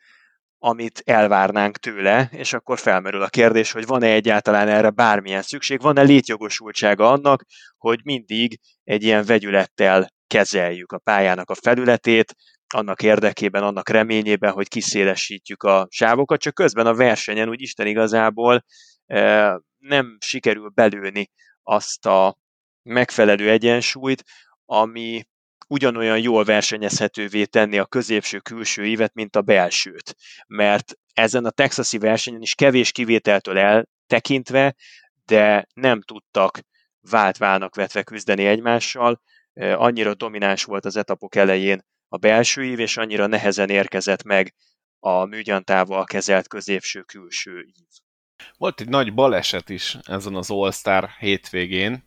[0.65, 6.03] amit elvárnánk tőle, és akkor felmerül a kérdés, hogy van-e egyáltalán erre bármilyen szükség, van-e
[6.03, 7.45] létjogosultsága annak,
[7.77, 12.35] hogy mindig egy ilyen vegyülettel kezeljük a pályának a felületét,
[12.75, 18.65] annak érdekében, annak reményében, hogy kiszélesítjük a sávokat, csak közben a versenyen úgy Isten igazából
[19.07, 21.31] e, nem sikerül belőni
[21.63, 22.37] azt a
[22.83, 24.23] megfelelő egyensúlyt,
[24.65, 25.25] ami
[25.69, 30.17] ugyanolyan jól versenyezhetővé tenni a középső-külső évet, mint a belsőt.
[30.47, 34.75] Mert ezen a texasi versenyen is kevés kivételtől eltekintve,
[35.25, 36.61] de nem tudtak
[37.11, 39.21] vált válnak vetve küzdeni egymással,
[39.55, 44.55] annyira domináns volt az etapok elején a belső év, és annyira nehezen érkezett meg
[44.99, 47.87] a műgyantával kezelt középső-külső ív.
[48.57, 52.05] Volt egy nagy baleset is ezen az All-Star hétvégén,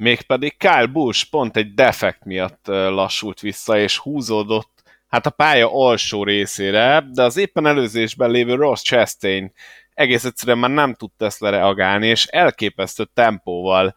[0.00, 6.24] Mégpedig Kyle Busch pont egy defekt miatt lassult vissza, és húzódott hát a pálya alsó
[6.24, 9.52] részére, de az éppen előzésben lévő Ross Chastain
[9.94, 13.94] egész egyszerűen már nem tudta ezt lereagálni, és elképesztő tempóval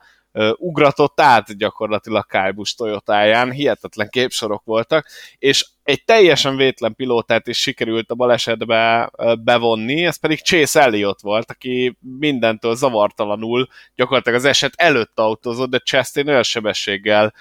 [0.55, 8.11] ugratott át gyakorlatilag Kálbus Toyotáján, hihetetlen képsorok voltak, és egy teljesen vétlen pilótát is sikerült
[8.11, 9.11] a balesetbe
[9.43, 15.77] bevonni, ez pedig Chase Elliott volt, aki mindentől zavartalanul gyakorlatilag az eset előtt autózott, de
[15.77, 17.33] Chastain olyan sebességgel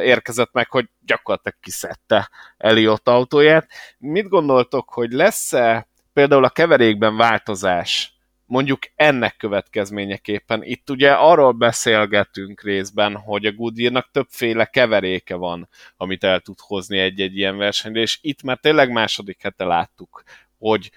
[0.00, 3.68] érkezett meg, hogy gyakorlatilag kiszedte Elliott autóját.
[3.98, 8.12] Mit gondoltok, hogy lesz-e például a keverékben változás
[8.52, 10.62] mondjuk ennek következményeképpen.
[10.62, 16.98] Itt ugye arról beszélgetünk részben, hogy a Goodyearnak többféle keveréke van, amit el tud hozni
[16.98, 20.22] egy-egy ilyen versenyre, és itt már tényleg második hete láttuk,
[20.58, 20.90] hogy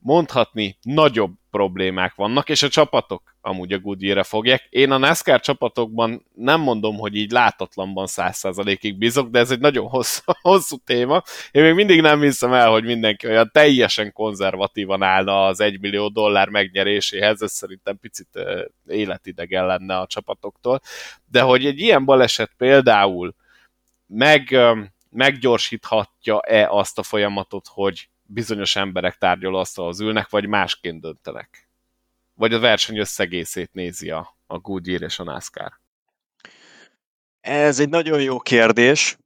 [0.00, 4.66] mondhatni nagyobb problémák vannak, és a csapatok amúgy a Goodyear-re fogják.
[4.70, 9.60] Én a NASCAR csapatokban nem mondom, hogy így látatlanban száz százalékig bízok, de ez egy
[9.60, 11.22] nagyon hosszú, hosszú téma.
[11.50, 16.08] Én még mindig nem hiszem el, hogy mindenki olyan teljesen konzervatívan állna az egy millió
[16.08, 18.28] dollár megnyeréséhez, ez szerintem picit
[18.86, 20.80] életidegen lenne a csapatoktól.
[21.30, 23.34] De hogy egy ilyen baleset például
[24.06, 24.56] meg,
[25.10, 31.68] meggyorsíthatja-e azt a folyamatot, hogy bizonyos emberek tárgyalóasztalhoz ülnek, vagy másként döntenek?
[32.34, 35.72] Vagy a verseny összegészét nézi a, a Goodyear és a NASCAR?
[37.40, 39.16] Ez egy nagyon jó kérdés.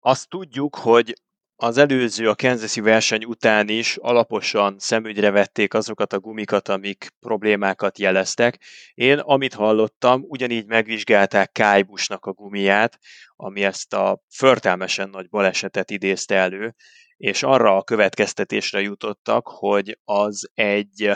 [0.00, 1.14] Azt tudjuk, hogy
[1.56, 7.98] az előző, a Kansas verseny után is alaposan szemügyre vették azokat a gumikat, amik problémákat
[7.98, 8.58] jeleztek.
[8.94, 12.98] Én, amit hallottam, ugyanígy megvizsgálták Kájbusnak a gumiját,
[13.36, 16.74] ami ezt a förtelmesen nagy balesetet idézte elő,
[17.22, 21.12] és arra a következtetésre jutottak, hogy az egy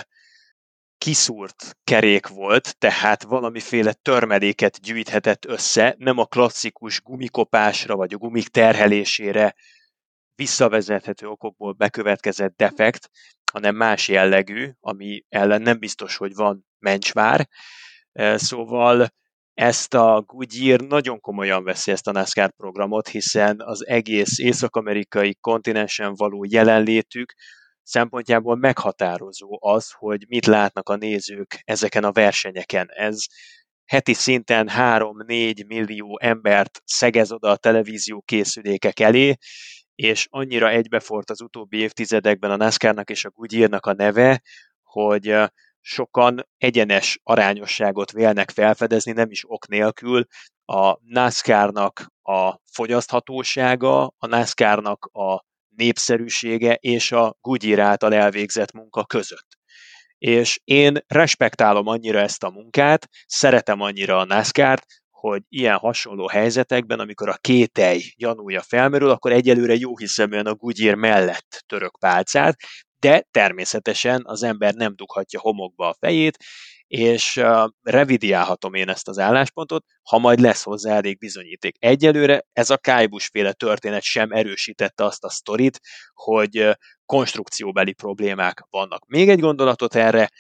[0.99, 8.49] kiszúrt kerék volt, tehát valamiféle törmeléket gyűjthetett össze, nem a klasszikus gumikopásra vagy a gumik
[8.49, 9.55] terhelésére
[10.35, 13.11] visszavezethető okokból bekövetkezett defekt,
[13.53, 17.49] hanem más jellegű, ami ellen nem biztos, hogy van mencsvár.
[18.35, 19.09] Szóval
[19.57, 26.15] ezt a Goodyear nagyon komolyan veszi ezt a NASCAR programot, hiszen az egész észak-amerikai kontinensen
[26.15, 27.35] való jelenlétük
[27.83, 32.87] szempontjából meghatározó az, hogy mit látnak a nézők ezeken a versenyeken.
[32.89, 33.19] Ez
[33.85, 39.35] heti szinten 3-4 millió embert szegez oda a televízió készülékek elé,
[39.95, 44.43] és annyira egybefort az utóbbi évtizedekben a NASCAR-nak és a Goodyear-nak a neve,
[44.83, 45.37] hogy
[45.87, 50.25] sokan egyenes arányosságot vélnek felfedezni, nem is ok nélkül.
[50.65, 55.45] A NASCAR-nak a fogyaszthatósága, a NASCAR-nak a
[55.77, 59.47] népszerűsége és a Goodyear által elvégzett munka között.
[60.19, 66.99] És én respektálom annyira ezt a munkát, szeretem annyira a NASCAR-t, hogy ilyen hasonló helyzetekben,
[67.01, 72.57] amikor a kételj gyanúja felmerül, akkor egyelőre jó hiszeműen a Goodyear mellett török pálcát,
[72.99, 76.37] de természetesen az ember nem dughatja homokba a fejét,
[76.87, 81.77] és uh, revidiálhatom én ezt az álláspontot, ha majd lesz hozzá elég bizonyíték.
[81.79, 85.81] Egyelőre ez a Kájbus féle történet sem erősítette azt a sztorit,
[86.15, 86.73] hogy uh,
[87.05, 89.07] konstrukcióbeli problémák vannak.
[89.07, 90.31] Még egy gondolatot erre,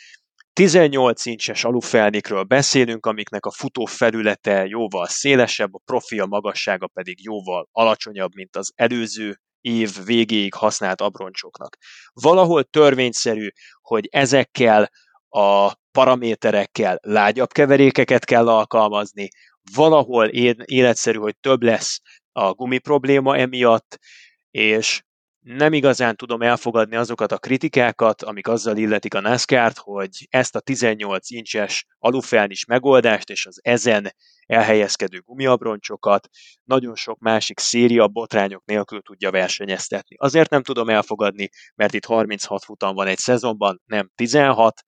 [0.53, 7.69] 18 incses alufelnikről beszélünk, amiknek a futó felülete jóval szélesebb, a profia magassága pedig jóval
[7.73, 11.77] alacsonyabb, mint az előző év végéig használt abroncsoknak.
[12.13, 13.49] Valahol törvényszerű,
[13.81, 14.91] hogy ezekkel
[15.29, 19.29] a paraméterekkel lágyabb keverékeket kell alkalmazni,
[19.75, 20.27] valahol
[20.65, 22.01] életszerű, hogy több lesz
[22.33, 23.99] a gumi probléma emiatt,
[24.51, 25.03] és
[25.47, 30.61] nem igazán tudom elfogadni azokat a kritikákat, amik azzal illetik a NASCAR-t, hogy ezt a
[30.61, 34.15] 18 incses alufelnis megoldást és az ezen
[34.47, 36.29] elhelyezkedő gumiabroncsokat
[36.65, 40.17] nagyon sok másik széria botrányok nélkül tudja versenyeztetni.
[40.19, 44.83] Azért nem tudom elfogadni, mert itt 36 futam van egy szezonban, nem 16,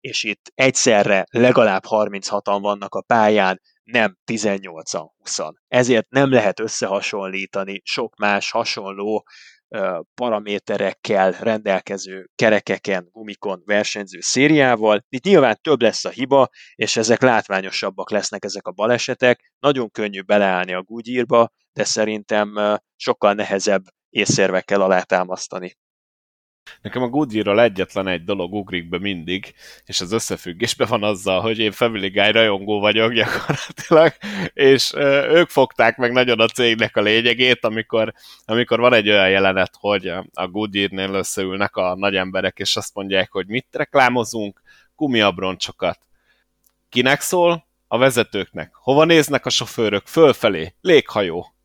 [0.00, 5.38] és itt egyszerre legalább 36-an vannak a pályán, nem 18-an, 20
[5.68, 9.24] Ezért nem lehet összehasonlítani sok más hasonló
[10.14, 15.04] paraméterekkel rendelkező kerekeken, gumikon versenyző szériával.
[15.08, 19.52] Itt nyilván több lesz a hiba, és ezek látványosabbak lesznek ezek a balesetek.
[19.58, 25.76] Nagyon könnyű beleállni a Goodyearba, de szerintem sokkal nehezebb észérvekkel alátámasztani.
[26.82, 31.58] Nekem a Goodyear-ral egyetlen egy dolog ugrik be mindig, és az összefüggésben van azzal, hogy
[31.58, 34.12] én Family Guy rajongó vagyok gyakorlatilag,
[34.52, 34.92] és
[35.30, 38.12] ők fogták meg nagyon a cégnek a lényegét, amikor,
[38.44, 43.32] amikor van egy olyan jelenet, hogy a Goodyear-nél összeülnek a nagy emberek, és azt mondják,
[43.32, 44.62] hogy mit reklámozunk,
[44.96, 45.98] gumiabroncsokat.
[46.88, 47.66] Kinek szól?
[47.88, 48.74] a vezetőknek?
[48.74, 50.06] Hova néznek a sofőrök?
[50.06, 50.74] Fölfelé.
[50.80, 51.55] Léghajó.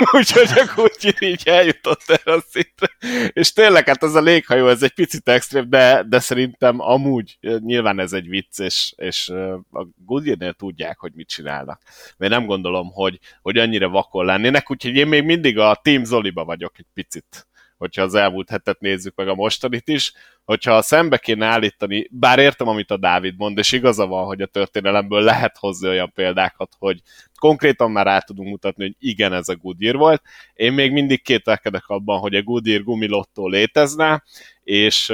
[0.12, 2.88] Úgyhogy a úgy így eljutott erre a szintre.
[3.32, 7.98] És tényleg, hát ez a léghajó, ez egy picit extrém, de, de szerintem amúgy nyilván
[8.00, 9.28] ez egy vicc, és, és
[9.70, 11.82] a Goodyear-nél tudják, hogy mit csinálnak.
[12.16, 16.44] Mert nem gondolom, hogy, hogy annyira vakon lennének, úgyhogy én még mindig a Team Zoliba
[16.44, 17.48] vagyok egy picit
[17.80, 20.12] hogyha az elmúlt hetet nézzük meg a mostanit is,
[20.44, 24.46] hogyha szembe kéne állítani, bár értem, amit a Dávid mond, és igaza van, hogy a
[24.46, 27.00] történelemből lehet hozni olyan példákat, hogy
[27.38, 30.22] konkrétan már át tudunk mutatni, hogy igen, ez a Goodyear volt.
[30.54, 34.22] Én még mindig kételkedek abban, hogy a Goodyear gumilottó létezne,
[34.62, 35.12] és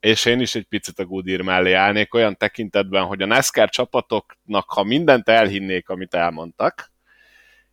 [0.00, 4.70] és én is egy picit a Goodyear mellé állnék olyan tekintetben, hogy a NASCAR csapatoknak,
[4.70, 6.90] ha mindent elhinnék, amit elmondtak,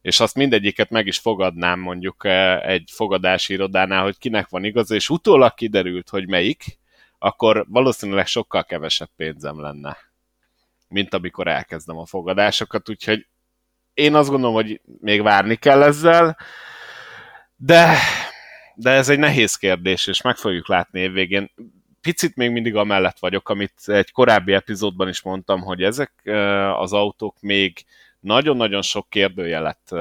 [0.08, 2.26] és azt mindegyiket meg is fogadnám mondjuk
[2.62, 6.64] egy fogadási irodánál, hogy kinek van igaza, és utólag kiderült, hogy melyik,
[7.18, 9.98] akkor valószínűleg sokkal kevesebb pénzem lenne,
[10.88, 13.28] mint amikor elkezdem a fogadásokat, úgyhogy
[13.94, 16.38] én azt gondolom, hogy még várni kell ezzel,
[17.56, 17.98] de,
[18.76, 21.52] de ez egy nehéz kérdés, és meg fogjuk látni évvégén.
[22.02, 26.12] Picit még mindig amellett vagyok, amit egy korábbi epizódban is mondtam, hogy ezek
[26.78, 27.86] az autók még
[28.28, 29.94] nagyon-nagyon sok kérdőjelet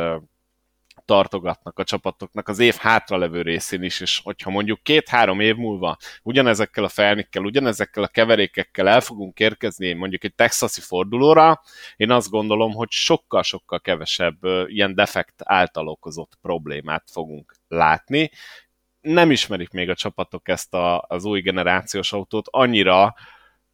[1.05, 6.85] tartogatnak a csapatoknak az év hátralevő részén is, és hogyha mondjuk két-három év múlva ugyanezekkel
[6.85, 11.63] a felnikkel, ugyanezekkel a keverékekkel el fogunk érkezni mondjuk egy texasi fordulóra,
[11.97, 14.37] én azt gondolom, hogy sokkal-sokkal kevesebb
[14.67, 18.31] ilyen defekt által okozott problémát fogunk látni.
[19.01, 23.15] Nem ismerik még a csapatok ezt a, az új generációs autót annyira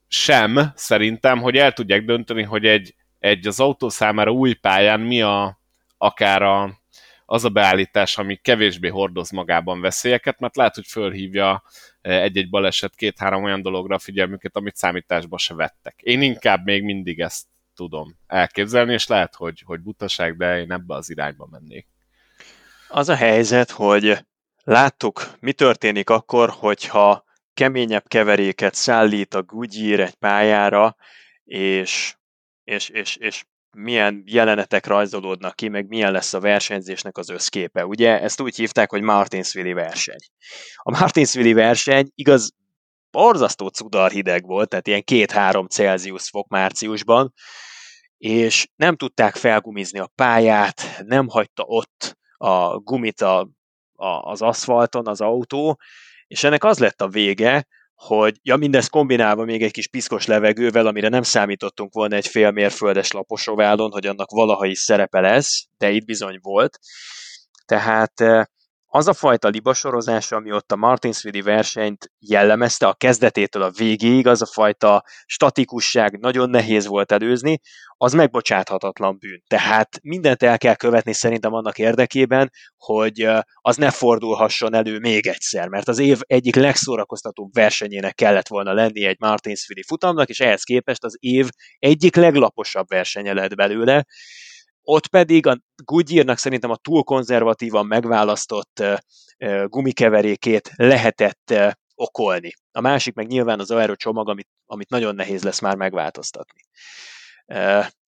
[0.08, 5.22] sem szerintem, hogy el tudják dönteni, hogy egy, egy az autó számára új pályán mi
[5.22, 5.58] a,
[5.98, 6.80] akár a,
[7.26, 11.62] az a beállítás, ami kevésbé hordoz magában veszélyeket, mert lehet, hogy fölhívja
[12.00, 16.00] e, egy-egy baleset két-három olyan dologra a figyelmüket, amit számításba se vettek.
[16.00, 20.94] Én inkább még mindig ezt tudom elképzelni, és lehet, hogy, hogy butaság, de én ebbe
[20.94, 21.86] az irányba mennék.
[22.88, 24.18] Az a helyzet, hogy
[24.64, 27.24] láttuk, mi történik akkor, hogyha
[27.54, 30.96] keményebb keveréket szállít a Goodyear egy pályára,
[31.44, 32.14] és,
[32.64, 33.44] és, és, és
[33.76, 37.86] milyen jelenetek rajzolódnak ki, meg milyen lesz a versenyzésnek az összképe.
[37.86, 40.20] Ugye ezt úgy hívták, hogy Martinsville verseny.
[40.76, 42.52] A Martinsville verseny igaz,
[43.10, 47.32] borzasztó cudar hideg volt, tehát ilyen 2-3 Celsius fok márciusban,
[48.18, 53.48] és nem tudták felgumizni a pályát, nem hagyta ott a gumit a,
[53.92, 55.80] a, az aszfalton az autó,
[56.26, 57.66] és ennek az lett a vége,
[58.06, 62.50] hogy ja, mindez kombinálva még egy kis piszkos levegővel, amire nem számítottunk volna egy fél
[62.50, 66.78] mérföldes laposoválon, hogy annak valaha is szerepe lesz, de itt bizony volt.
[67.66, 68.44] Tehát eh,
[68.94, 74.42] az a fajta libasorozás, ami ott a Martinsville versenyt jellemezte a kezdetétől a végéig, az
[74.42, 77.60] a fajta statikusság nagyon nehéz volt előzni,
[77.96, 79.42] az megbocsáthatatlan bűn.
[79.46, 85.68] Tehát mindent el kell követni szerintem annak érdekében, hogy az ne fordulhasson elő még egyszer,
[85.68, 91.04] mert az év egyik legszórakoztatóbb versenyének kellett volna lenni egy Martinsville futamnak, és ehhez képest
[91.04, 91.48] az év
[91.78, 94.04] egyik leglaposabb versenye lett belőle,
[94.82, 98.82] ott pedig a Goodyearnak szerintem a túl konzervatívan megválasztott
[99.64, 101.54] gumikeverékét lehetett
[101.94, 102.52] okolni.
[102.72, 106.60] A másik meg nyilván az aero csomag, amit, amit nagyon nehéz lesz már megváltoztatni.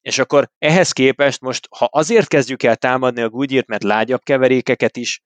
[0.02, 4.98] És akkor ehhez képest most, ha azért kezdjük el támadni a Goodyear-t, mert lágyabb keverékeket
[4.98, 5.22] is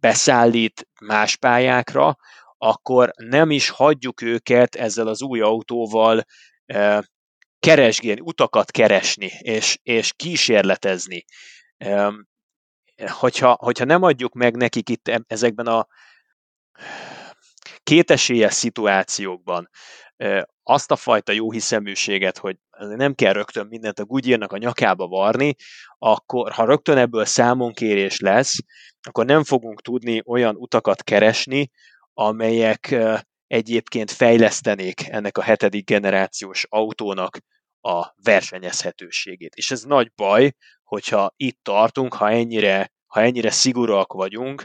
[0.00, 2.16] beszállít más pályákra,
[2.58, 6.24] akkor nem is hagyjuk őket ezzel az új autóval
[7.62, 11.24] keresgélni, utakat keresni, és, és kísérletezni.
[13.06, 15.86] Hogyha, hogyha nem adjuk meg nekik itt ezekben a
[17.82, 19.68] kétesélyes szituációkban
[20.62, 25.54] azt a fajta jó hiszeműséget, hogy nem kell rögtön mindent a Goodyearnak a nyakába varni,
[25.98, 28.56] akkor ha rögtön ebből számonkérés lesz,
[29.02, 31.70] akkor nem fogunk tudni olyan utakat keresni,
[32.14, 32.94] amelyek
[33.52, 37.38] egyébként fejlesztenék ennek a hetedik generációs autónak
[37.80, 39.54] a versenyezhetőségét.
[39.54, 40.52] És ez nagy baj,
[40.82, 44.64] hogyha itt tartunk, ha ennyire, ha ennyire szigorúak vagyunk,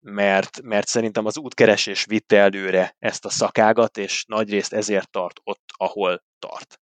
[0.00, 5.64] mert, mert szerintem az útkeresés vitte előre ezt a szakágat, és nagyrészt ezért tart ott,
[5.76, 6.80] ahol tart.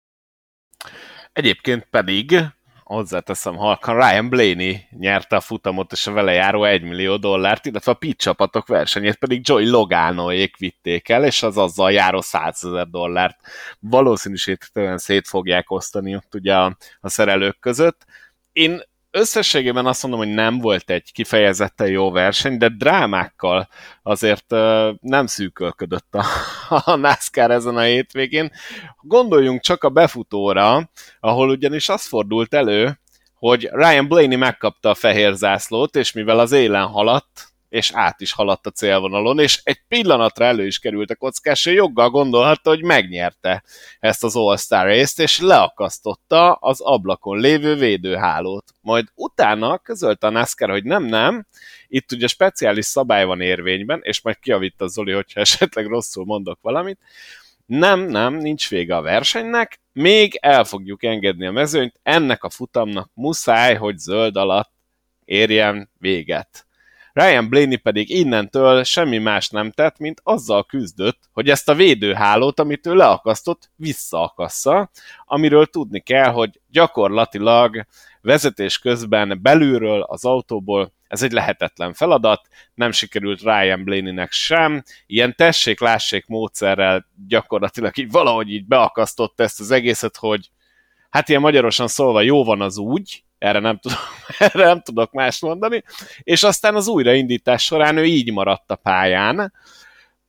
[1.33, 2.35] Egyébként pedig
[2.95, 7.93] hozzáteszem halkan, Ryan Blaney nyerte a futamot és a vele járó 1 millió dollárt, illetve
[7.93, 12.89] a pit csapatok versenyét pedig Joy Loganoék vitték el, és az azzal járó 100 ezer
[12.89, 13.37] dollárt
[13.79, 18.05] valószínűsítően szét fogják osztani ott ugye a, a szerelők között.
[18.53, 23.69] Én összességében azt mondom, hogy nem volt egy kifejezetten jó verseny, de drámákkal
[24.03, 24.51] azért
[25.01, 26.25] nem szűkölködött a,
[26.85, 28.51] a NASCAR ezen a hétvégén.
[29.01, 32.99] Gondoljunk csak a befutóra, ahol ugyanis az fordult elő,
[33.35, 38.33] hogy Ryan Blaney megkapta a fehér zászlót, és mivel az élen haladt, és át is
[38.33, 42.83] haladt a célvonalon, és egy pillanatra elő is került a kockás, és joggal gondolhatta, hogy
[42.83, 43.63] megnyerte
[44.01, 48.65] ezt az All-Star részt, és leakasztotta az ablakon lévő védőhálót.
[48.81, 51.47] Majd utána közölte a NASCAR, hogy nem, nem,
[51.89, 56.59] itt ugye speciális szabály van érvényben, és majd kiavít a Zoli, hogyha esetleg rosszul mondok
[56.63, 56.99] valamit,
[57.67, 63.11] nem, nem, nincs vége a versenynek, még el fogjuk engedni a mezőnyt, ennek a futamnak
[63.15, 64.73] muszáj, hogy zöld alatt
[65.25, 66.67] érjen véget.
[67.13, 72.61] Ryan Blaney pedig innentől semmi más nem tett, mint azzal küzdött, hogy ezt a védőhálót,
[72.61, 74.91] amit ő leakasztott, visszaakassza,
[75.25, 77.87] amiről tudni kell, hogy gyakorlatilag
[78.21, 85.35] vezetés közben belülről az autóból ez egy lehetetlen feladat, nem sikerült Ryan Blaney-nek sem, ilyen
[85.37, 90.51] tessék-lássék módszerrel gyakorlatilag így valahogy így beakasztott ezt az egészet, hogy
[91.11, 93.99] hát ilyen magyarosan szólva jó van az úgy, erre nem, tudom,
[94.39, 95.83] erre nem tudok más mondani,
[96.23, 99.53] és aztán az újraindítás során ő így maradt a pályán,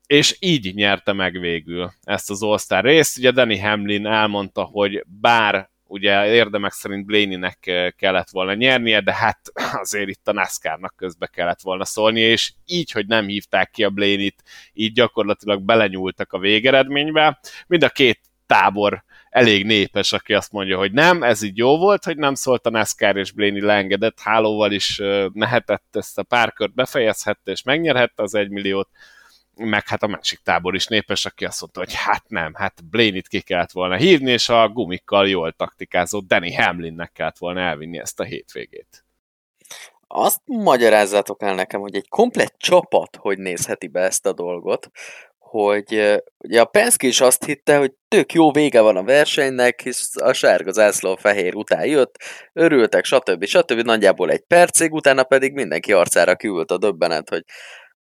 [0.08, 3.18] és így nyerte meg végül ezt az All-Star részt.
[3.18, 9.14] Ugye Danny Hamlin elmondta, hogy bár ugye érdemek szerint Blaney-nek eh, kellett volna nyernie, de
[9.14, 9.40] hát
[9.84, 13.90] azért itt a NASCAR-nak közbe kellett volna szólni, és így, hogy nem hívták ki a
[13.90, 14.44] Blaney-t,
[14.74, 17.40] így gyakorlatilag belenyúltak a végeredménybe.
[17.68, 22.04] Mind a két tábor elég népes, aki azt mondja, hogy nem, ez így jó volt,
[22.04, 25.02] hogy nem szólt a NASCAR, és Blaney leengedett, hálóval is
[25.34, 28.90] mehetett ezt a párkört, befejezhette, és megnyerhette az egymilliót,
[29.56, 33.28] meg hát a másik tábor is népes, aki azt mondta, hogy hát nem, hát Blaney-t
[33.28, 38.20] ki kellett volna hívni, és a gumikkal jól taktikázó Danny Hamlinnek kellett volna elvinni ezt
[38.20, 39.06] a hétvégét.
[40.08, 44.92] Azt magyarázzátok el nekem, hogy egy komplett csapat hogy nézheti be ezt a dolgot,
[45.52, 50.22] hogy ugye a Penske is azt hitte, hogy tök jó vége van a versenynek, hisz
[50.22, 52.16] a sárga zászló a fehér után jött,
[52.54, 53.46] örültek, stb.
[53.46, 53.80] stb.
[53.80, 57.44] Nagyjából egy percig, utána pedig mindenki arcára küldött a döbbenet, hogy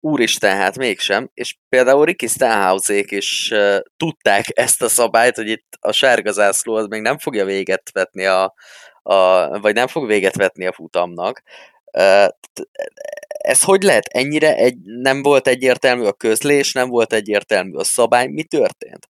[0.00, 1.30] úristen, hát mégsem.
[1.34, 6.74] És például Ricky Stenhouse-ék is uh, tudták ezt a szabályt, hogy itt a sárga zászló
[6.74, 8.54] az még nem fogja véget vetni a,
[9.02, 11.42] a vagy nem fog véget vetni a futamnak.
[11.92, 12.28] Uh,
[13.48, 14.06] ez hogy lehet?
[14.06, 19.08] Ennyire egy, nem volt egyértelmű a közlés, nem volt egyértelmű a szabály, mi történt?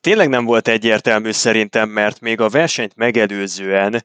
[0.00, 4.04] Tényleg nem volt egyértelmű szerintem, mert még a versenyt megelőzően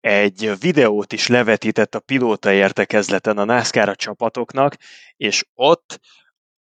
[0.00, 4.76] egy videót is levetített a pilóta értekezleten a NASCAR csapatoknak,
[5.16, 6.00] és ott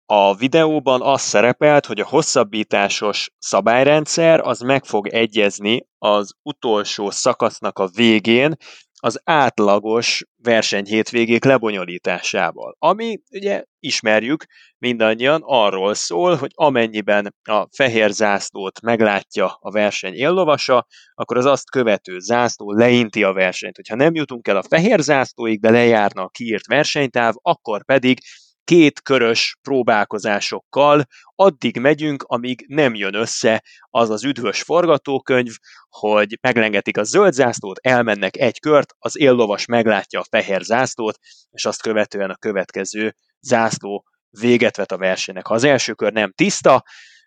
[0.07, 7.79] a videóban az szerepelt, hogy a hosszabbításos szabályrendszer az meg fog egyezni az utolsó szakasznak
[7.79, 8.57] a végén,
[9.01, 12.77] az átlagos versenyhétvégék lebonyolításával.
[12.79, 14.45] Ami ugye ismerjük
[14.79, 21.71] mindannyian arról szól, hogy amennyiben a fehér zászlót meglátja a verseny éllovasa, akkor az azt
[21.71, 23.77] követő zászló leinti a versenyt.
[23.77, 28.19] Hogyha nem jutunk el a fehér zászlóig, de lejárna a kiírt versenytáv, akkor pedig
[28.67, 35.53] két körös próbálkozásokkal addig megyünk, amíg nem jön össze az az üdvös forgatókönyv,
[35.89, 41.19] hogy meglengetik a zöld zászlót, elmennek egy kört, az éllovas meglátja a fehér zászlót,
[41.51, 45.47] és azt követően a következő zászló véget vet a versenynek.
[45.47, 46.85] Ha az első kör nem tiszta,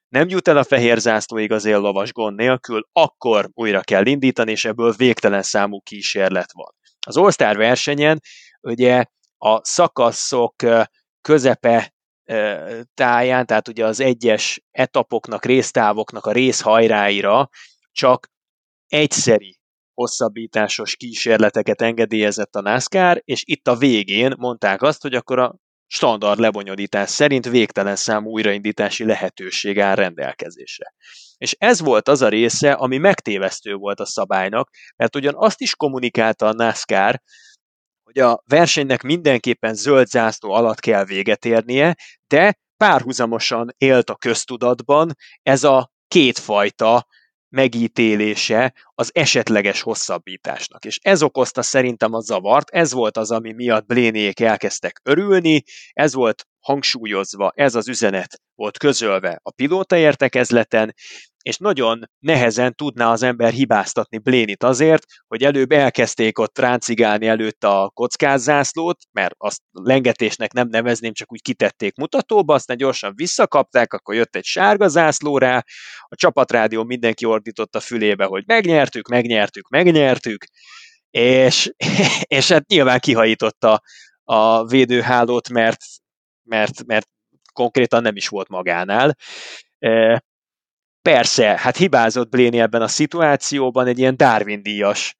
[0.07, 4.65] nem jut el a fehér zászlóig az éllovas gond nélkül, akkor újra kell indítani, és
[4.65, 6.75] ebből végtelen számú kísérlet van.
[7.07, 8.19] Az All-Star versenyen
[8.61, 9.05] ugye
[9.37, 10.55] a szakaszok
[11.21, 11.93] közepe
[12.93, 17.49] táján, tehát ugye az egyes etapoknak, résztávoknak a részhajráira
[17.91, 18.27] csak
[18.87, 19.59] egyszeri
[19.93, 25.55] hosszabbításos kísérleteket engedélyezett a NASCAR, és itt a végén mondták azt, hogy akkor a
[25.87, 30.93] standard lebonyolítás szerint végtelen számú újraindítási lehetőség áll rendelkezésre.
[31.37, 35.75] És ez volt az a része, ami megtévesztő volt a szabálynak, mert ugyan azt is
[35.75, 37.21] kommunikálta a NASCAR,
[38.13, 41.95] hogy a versenynek mindenképpen zöld zászló alatt kell véget érnie,
[42.27, 47.07] de párhuzamosan élt a köztudatban ez a kétfajta
[47.49, 50.85] megítélése az esetleges hosszabbításnak.
[50.85, 55.63] És ez okozta szerintem a zavart, ez volt az, ami miatt Bléniék elkezdtek örülni,
[55.93, 60.93] ez volt hangsúlyozva, ez az üzenet volt közölve a pilóta értekezleten,
[61.49, 67.63] és nagyon nehezen tudná az ember hibáztatni Blénit azért, hogy előbb elkezdték ott ráncigálni előtt
[67.63, 74.15] a kockázzászlót, mert azt lengetésnek nem nevezném, csak úgy kitették mutatóba, aztán gyorsan visszakapták, akkor
[74.15, 75.63] jött egy sárga zászló rá,
[76.01, 80.45] a csapatrádió mindenki ordított a fülébe, hogy megnyertük, megnyertük, megnyertük,
[81.09, 81.71] és,
[82.37, 83.81] és hát nyilván kihajította
[84.23, 85.81] a védőhálót, mert,
[86.43, 87.07] mert, mert
[87.53, 89.15] konkrétan nem is volt magánál.
[91.01, 95.17] Persze, hát hibázott Bléni ebben a szituációban, egy ilyen Darwin-díjas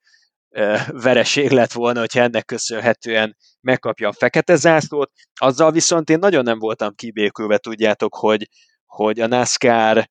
[0.87, 5.11] vereség lett volna, hogyha ennek köszönhetően megkapja a fekete zászlót.
[5.33, 8.49] Azzal viszont én nagyon nem voltam kibékülve, tudjátok, hogy,
[8.85, 10.09] hogy a NASCAR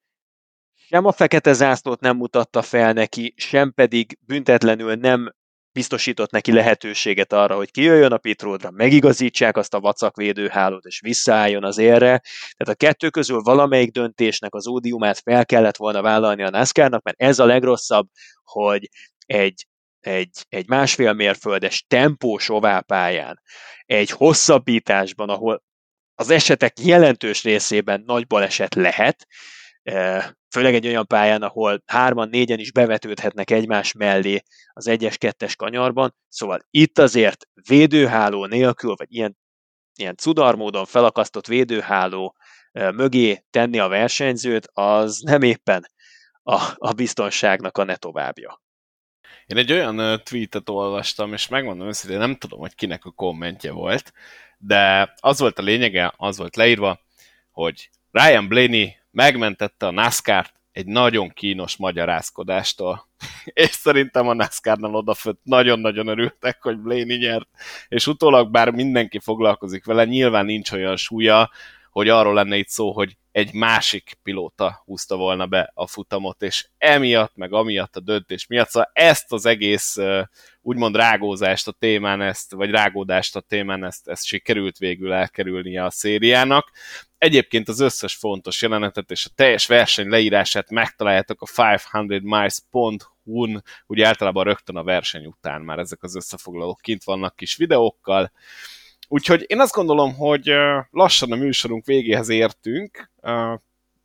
[0.89, 5.35] sem a fekete zászlót nem mutatta fel neki, sem pedig büntetlenül nem
[5.73, 11.79] biztosított neki lehetőséget arra, hogy kijöjjön a pitródra, megigazítsák azt a vacakvédőhálót, és visszaálljon az
[11.79, 12.23] érre.
[12.57, 17.21] Tehát a kettő közül valamelyik döntésnek az ódiumát fel kellett volna vállalni a NASCAR-nak, mert
[17.21, 18.07] ez a legrosszabb,
[18.45, 18.89] hogy
[19.27, 19.67] egy,
[20.01, 23.43] egy, egy másfél mérföldes tempós oválpályán,
[23.85, 25.63] egy hosszabbításban, ahol
[26.15, 29.27] az esetek jelentős részében nagy baleset lehet,
[30.51, 34.43] főleg egy olyan pályán, ahol hárman, négyen is bevetődhetnek egymás mellé
[34.73, 39.37] az egyes-kettes kanyarban, szóval itt azért védőháló nélkül, vagy ilyen,
[39.95, 42.37] ilyen cudarmódon felakasztott védőháló
[42.73, 45.87] mögé tenni a versenyzőt, az nem éppen
[46.43, 48.63] a, a biztonságnak a ne továbbja.
[49.47, 54.13] Én egy olyan tweetet olvastam, és megmondom őszintén, nem tudom, hogy kinek a kommentje volt,
[54.59, 57.01] de az volt a lényege, az volt leírva,
[57.51, 63.09] hogy Ryan Blaney megmentette a NASCAR-t egy nagyon kínos magyarázkodástól.
[63.45, 67.49] És szerintem a NASCAR-nál odafött nagyon-nagyon örültek, hogy Blaney nyert,
[67.89, 71.51] és utólag bár mindenki foglalkozik vele, nyilván nincs olyan súlya,
[71.91, 76.69] hogy arról lenne itt szó, hogy egy másik pilóta húzta volna be a futamot, és
[76.79, 79.97] emiatt, meg amiatt a döntés miatt, szóval ezt az egész
[80.61, 85.91] úgymond rágózást a témán, ezt, vagy rágódást a témán, ezt, ezt sikerült végül elkerülnie a
[85.91, 86.71] szériának.
[87.19, 94.45] Egyébként az összes fontos jelenetet és a teljes verseny leírását megtaláljátok a 500miles.hu-n, ugye általában
[94.45, 98.33] rögtön a verseny után már ezek az összefoglalók kint vannak kis videókkal,
[99.11, 100.53] Úgyhogy én azt gondolom, hogy
[100.91, 103.11] lassan a műsorunk végéhez értünk.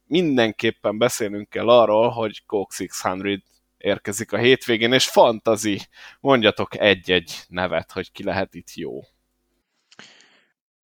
[0.06, 3.40] Mindenképpen beszélnünk kell arról, hogy Coke 600
[3.77, 5.80] érkezik a hétvégén, és fantazi,
[6.19, 9.02] mondjatok egy-egy nevet, hogy ki lehet itt jó.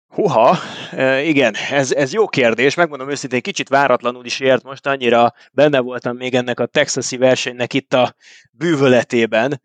[0.07, 0.57] Huha,
[1.23, 6.15] igen, ez, ez jó kérdés, megmondom őszintén, kicsit váratlanul is ért most, annyira benne voltam
[6.15, 8.15] még ennek a texasi versenynek itt a
[8.51, 9.61] bűvöletében.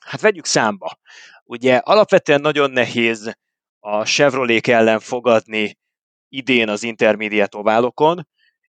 [0.00, 0.98] Hát vegyük számba.
[1.44, 3.36] Ugye alapvetően nagyon nehéz
[3.80, 5.78] a Chevrolet ellen fogadni
[6.28, 8.28] idén az intermediate oválokon,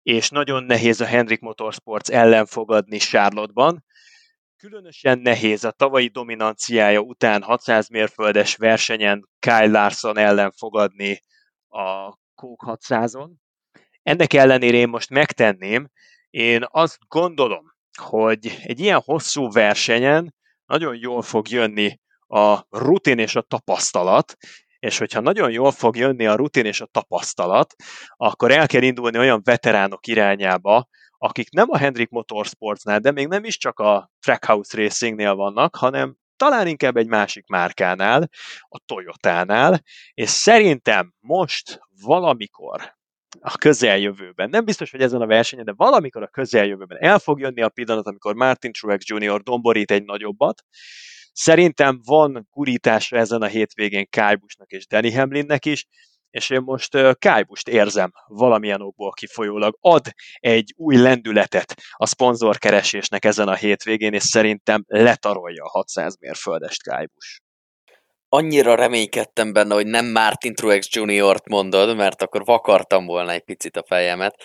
[0.03, 3.85] és nagyon nehéz a Hendrik Motorsports ellen fogadni Charlotte-ban.
[4.59, 11.23] Különösen nehéz a tavalyi dominanciája után 600 mérföldes versenyen Kyle Larson ellen fogadni
[11.69, 13.31] a Coke 600-on.
[14.03, 15.89] Ennek ellenére én most megtenném,
[16.31, 17.65] én azt gondolom,
[18.01, 20.35] hogy egy ilyen hosszú versenyen
[20.67, 24.37] nagyon jól fog jönni a rutin és a tapasztalat,
[24.79, 27.75] és hogyha nagyon jól fog jönni a rutin és a tapasztalat,
[28.17, 33.45] akkor el kell indulni olyan veteránok irányába, akik nem a Hendrik Motorsportsnál, de még nem
[33.45, 38.29] is csak a Trackhouse Racingnél vannak, hanem talán inkább egy másik márkánál,
[38.69, 39.83] a Toyotánál,
[40.15, 42.97] és szerintem most valamikor
[43.41, 47.63] a közeljövőben, nem biztos, hogy ezen a versenyen, de valamikor a közeljövőben el fog jönni
[47.63, 49.43] a pillanat, amikor Martin Truex Jr.
[49.43, 50.65] domborít egy nagyobbat,
[51.41, 55.87] Szerintem van gurítása ezen a hétvégén Kájbusnak és Danny Hamlinnek is,
[56.31, 59.77] és én most Kájbust érzem valamilyen okból kifolyólag.
[59.81, 66.83] Ad egy új lendületet a szponzorkeresésnek ezen a hétvégén, és szerintem letarolja a 600 mérföldest
[66.83, 67.41] Kájbus.
[68.31, 73.77] Annyira reménykedtem benne, hogy nem Martin Truex Jr.-t mondod, mert akkor vakartam volna egy picit
[73.77, 74.43] a fejemet.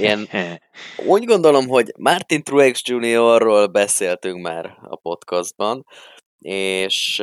[0.00, 0.28] Én
[1.14, 5.86] úgy gondolom, hogy Martin Truex Jr.-ról beszéltünk már a podcastban,
[6.38, 7.22] és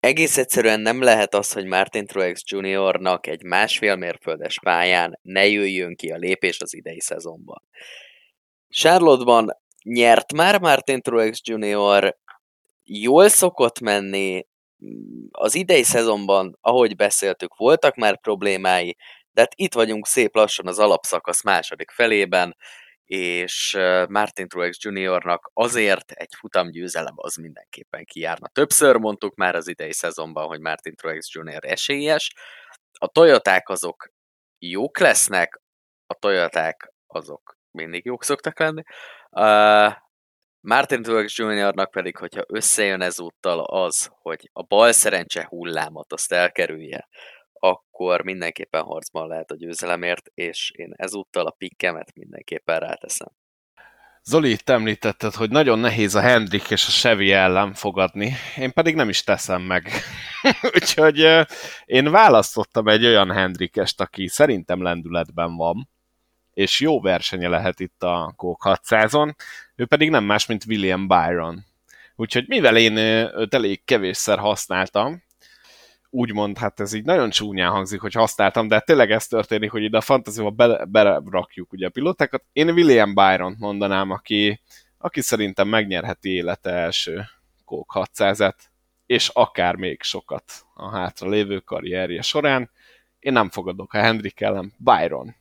[0.00, 5.96] egész egyszerűen nem lehet az, hogy Martin Truex Jr.-nak egy másfél mérföldes pályán ne jöjjön
[5.96, 7.62] ki a lépés az idei szezonban.
[8.68, 12.16] Charlotte-ban nyert már Martin Truex Jr.,
[12.84, 14.46] jól szokott menni,
[15.30, 18.96] az idei szezonban, ahogy beszéltük, voltak már problémái,
[19.30, 22.56] de hát itt vagyunk szép lassan az alapszakasz második felében,
[23.06, 23.72] és
[24.08, 28.48] Martin Truex Jr.-nak azért egy futamgyőzelem az mindenképpen kijárna.
[28.48, 31.64] Többször mondtuk már az idei szezonban, hogy Martin Truex Jr.
[31.64, 32.34] esélyes.
[32.98, 34.08] A Toyoták azok
[34.58, 35.60] jók lesznek,
[36.06, 38.82] a Toyoták azok mindig jók szoktak lenni.
[39.30, 39.94] Uh,
[40.60, 47.08] Martin Truex Jr.-nak pedig, hogyha összejön ezúttal az, hogy a bal szerencse hullámot azt elkerülje,
[47.98, 53.28] akkor mindenképpen harcban lehet a győzelemért, és én ezúttal a pikkemet mindenképpen ráteszem.
[54.22, 58.94] Zoli, itt említetted, hogy nagyon nehéz a Hendrik és a Chevy ellen fogadni, én pedig
[58.94, 59.90] nem is teszem meg.
[60.74, 61.46] Úgyhogy
[61.84, 65.88] én választottam egy olyan Hendrikest, aki szerintem lendületben van,
[66.52, 69.34] és jó versenye lehet itt a Coke 600-on,
[69.76, 71.64] ő pedig nem más, mint William Byron.
[72.16, 75.24] Úgyhogy mivel én őt elég kevésszer használtam,
[76.10, 79.96] úgymond, hát ez így nagyon csúnyán hangzik, hogy használtam, de tényleg ez történik, hogy ide
[79.96, 80.50] a fantasyba
[80.88, 82.44] berakjuk ugye a pilótákat.
[82.52, 84.60] Én William Byron mondanám, aki,
[84.98, 87.24] aki szerintem megnyerheti élete első
[87.64, 88.56] Coke 600-et,
[89.06, 92.70] és akár még sokat a hátra lévő karrierje során.
[93.18, 95.34] Én nem fogadok a Hendrik ellen, Byron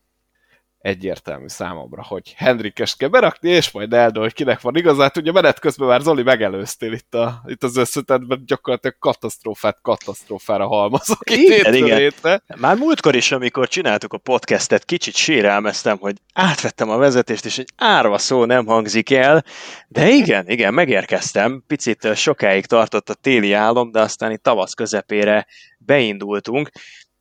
[0.86, 5.18] egyértelmű számomra, hogy Hendrikes kell berakni, és majd eldől, hogy kinek van igazát.
[5.18, 11.30] Ugye menet közben már Zoli megelőztél itt, a, itt az összetetben, gyakorlatilag katasztrófát katasztrófára halmazok
[11.30, 11.98] igen, itt igen.
[11.98, 12.41] Hétre.
[12.57, 17.70] Már múltkor is, amikor csináltuk a podcastet, kicsit sérelmeztem, hogy átvettem a vezetést, és egy
[17.78, 19.44] árva szó nem hangzik el,
[19.88, 21.64] de igen, igen, megérkeztem.
[21.68, 25.48] Picit sokáig tartott a téli álom, de aztán itt tavasz közepére
[25.78, 26.70] beindultunk.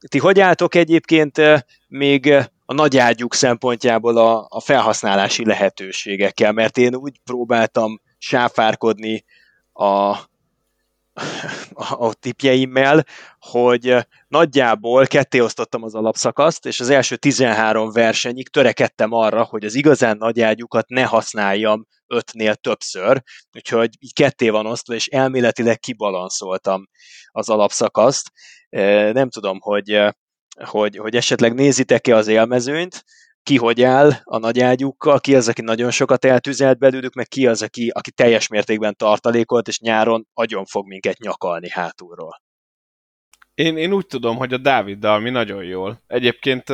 [0.09, 1.41] Ti hogy álltok egyébként
[1.89, 2.35] még
[2.67, 9.25] a nagy ágyuk szempontjából a, a felhasználási lehetőségekkel, mert én úgy próbáltam sáfárkodni
[9.73, 10.19] a,
[11.73, 13.05] a, a tipjeimmel,
[13.39, 13.97] hogy
[14.29, 20.17] nagyjából ketté osztottam az alapszakaszt, és az első 13 versenyig törekedtem arra, hogy az igazán
[20.17, 23.23] nagy ágyukat ne használjam ötnél többször,
[23.53, 26.89] úgyhogy így ketté van osztva, és elméletileg kibalanszoltam
[27.31, 28.31] az alapszakaszt.
[29.13, 30.15] Nem tudom, hogy
[30.65, 33.05] hogy, hogy esetleg nézitek-e az élmezőnyt,
[33.43, 37.47] ki hogy áll a nagy ágyukkal, ki az, aki nagyon sokat eltűzelt belőlük, meg ki
[37.47, 42.43] az, aki, aki teljes mértékben tartalékolt, és nyáron agyon fog minket nyakalni hátulról.
[43.55, 46.03] Én, én úgy tudom, hogy a Dáviddal mi nagyon jól.
[46.07, 46.65] Egyébként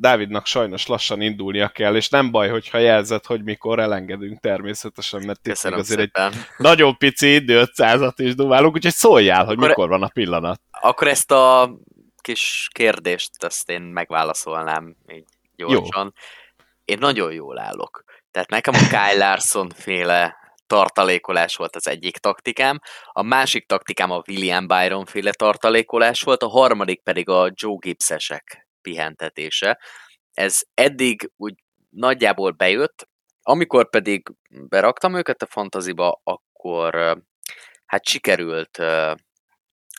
[0.00, 5.46] Dávidnak sajnos lassan indulnia kell, és nem baj, hogyha jelzett, hogy mikor elengedünk természetesen, mert
[5.46, 6.32] itt azért szépen.
[6.32, 10.60] egy nagyon pici idő 500-at is dumálunk, úgyhogy szóljál, hogy akkor, mikor van a pillanat.
[10.70, 11.70] Akkor ezt a
[12.20, 15.26] kis kérdést, ezt én megválaszolnám így
[15.56, 16.14] gyorsan.
[16.16, 16.22] Jó.
[16.84, 18.04] Én nagyon jól állok.
[18.30, 20.36] Tehát nekem a Kyle Larson féle
[20.66, 22.80] tartalékolás volt az egyik taktikám,
[23.12, 28.68] a másik taktikám a William Byron féle tartalékolás volt, a harmadik pedig a Joe Gibbsesek
[28.82, 29.80] pihentetése.
[30.32, 31.54] Ez eddig úgy
[31.90, 33.08] nagyjából bejött,
[33.42, 37.22] amikor pedig beraktam őket a fantaziba, akkor
[37.86, 38.78] hát sikerült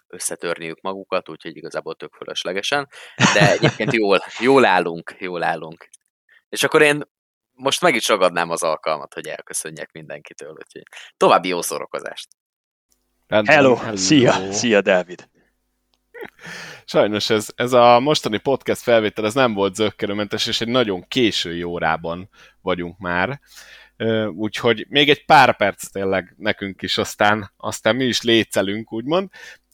[0.09, 2.87] összetörniük magukat, úgyhogy igazából tök fölöslegesen,
[3.33, 5.89] de egyébként jól, jól állunk, jól állunk.
[6.49, 7.03] És akkor én
[7.51, 10.83] most meg is ragadnám az alkalmat, hogy elköszönjek mindenkitől, úgyhogy
[11.17, 12.27] további jó szórakozást!
[13.27, 15.29] Hello, hello, szia, szia Dávid!
[16.85, 21.63] Sajnos ez, ez a mostani podcast felvétel ez nem volt zöggenőmentes, és egy nagyon késői
[21.63, 22.29] órában
[22.61, 23.39] vagyunk már.
[24.35, 29.29] Úgyhogy még egy pár perc tényleg nekünk is, aztán, aztán mi is lécelünk, úgymond.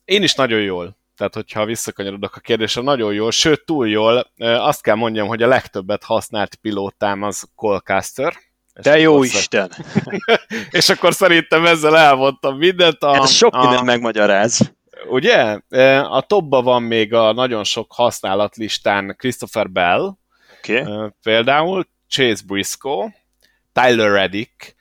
[0.06, 0.98] Én is nagyon jól.
[1.18, 4.32] Tehát, hogyha visszakanyarodok a kérdésre, nagyon jól, sőt, túl jól.
[4.38, 8.34] Azt kell mondjam, hogy a legtöbbet használt pilótám az Colcaster.
[8.82, 9.38] De jó hozzá...
[9.38, 9.72] Isten!
[10.70, 13.04] és akkor szerintem ezzel elmondtam mindent.
[13.04, 13.84] A, Ez sok mindent a...
[13.84, 14.74] megmagyaráz.
[15.10, 15.60] Ugye?
[16.10, 20.18] A topba van még a nagyon sok használatlistán Christopher Bell,
[20.58, 21.12] okay.
[21.24, 23.16] például Chase Briscoe,
[23.74, 24.76] Tyler Reddick,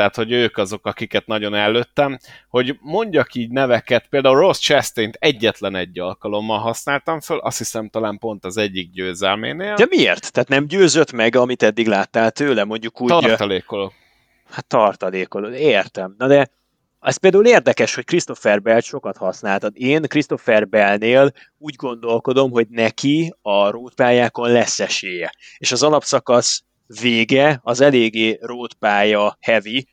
[0.00, 2.18] tehát hogy ők azok, akiket nagyon előttem,
[2.48, 8.18] hogy mondjak így neveket, például Ross chastain egyetlen egy alkalommal használtam föl, azt hiszem talán
[8.18, 9.74] pont az egyik győzelménél.
[9.74, 10.32] De miért?
[10.32, 13.08] Tehát nem győzött meg, amit eddig láttál tőle, mondjuk úgy...
[13.08, 13.92] Tartalékoló.
[14.50, 16.14] Hát tartalékoló, értem.
[16.18, 16.50] Na de
[17.00, 19.72] ez például érdekes, hogy Christopher Bell sokat használtad.
[19.76, 25.32] Én Christopher Bellnél úgy gondolkodom, hogy neki a rótpályákon lesz esélye.
[25.58, 26.62] És az alapszakasz
[27.00, 29.88] vége az eléggé rótpálya heavy,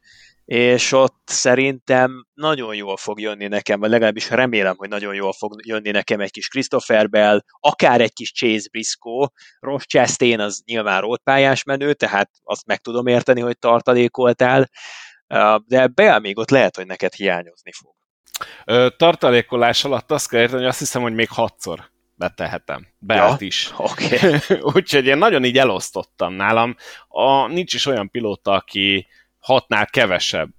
[0.45, 5.53] és ott szerintem nagyon jól fog jönni nekem, vagy legalábbis remélem, hogy nagyon jól fog
[5.65, 9.27] jönni nekem egy kis Christopher Bell, akár egy kis Chase Briscoe,
[9.59, 14.69] Ross Chastain az nyilván rótpályás menő, tehát azt meg tudom érteni, hogy tartalékoltál,
[15.65, 17.95] de Bell még ott lehet, hogy neked hiányozni fog.
[18.97, 22.87] Tartalékolás alatt azt kell érteni, hogy azt hiszem, hogy még hatszor betehetem.
[22.99, 23.73] Belt ja, is.
[23.77, 24.39] Okay.
[24.75, 26.75] Úgyhogy én nagyon így elosztottam nálam.
[27.07, 29.07] A, nincs is olyan pilóta, aki
[29.39, 30.49] hatnál kevesebb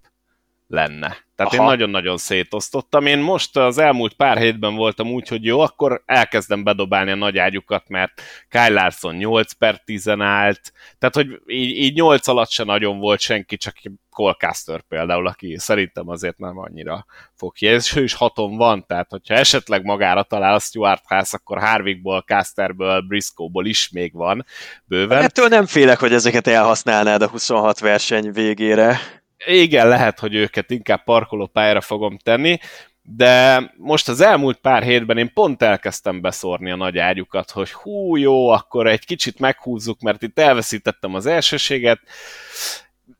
[0.66, 1.16] lenne.
[1.38, 1.62] Tehát Aha.
[1.62, 3.06] én nagyon-nagyon szétosztottam.
[3.06, 7.38] Én most az elmúlt pár hétben voltam úgy, hogy jó, akkor elkezdem bedobálni a nagy
[7.38, 12.64] ágyukat, mert Kyle Larson 8 per 10 állt, tehát hogy így, így 8 alatt se
[12.64, 13.74] nagyon volt senki, csak
[14.10, 17.66] Colcaster például, aki szerintem azért nem annyira fog ki.
[17.66, 22.20] És ő is haton van, tehát hogyha esetleg magára talál a Stuart House, akkor Harvickból,
[22.20, 24.44] Casterből, Briscoe-ból is még van
[24.84, 25.22] bőven.
[25.22, 28.98] Ettől nem félek, hogy ezeket elhasználnád a 26 verseny végére.
[29.46, 32.58] Igen, lehet, hogy őket inkább parkolópályára fogom tenni,
[33.02, 38.16] de most az elmúlt pár hétben én pont elkezdtem beszórni a nagy ágyukat, hogy hú,
[38.16, 42.00] jó, akkor egy kicsit meghúzzuk, mert itt elveszítettem az elsőséget,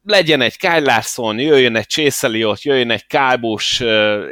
[0.05, 2.13] legyen egy Kyle Larson, jöjjön egy
[2.45, 3.81] ott, jöjjön egy Kábus,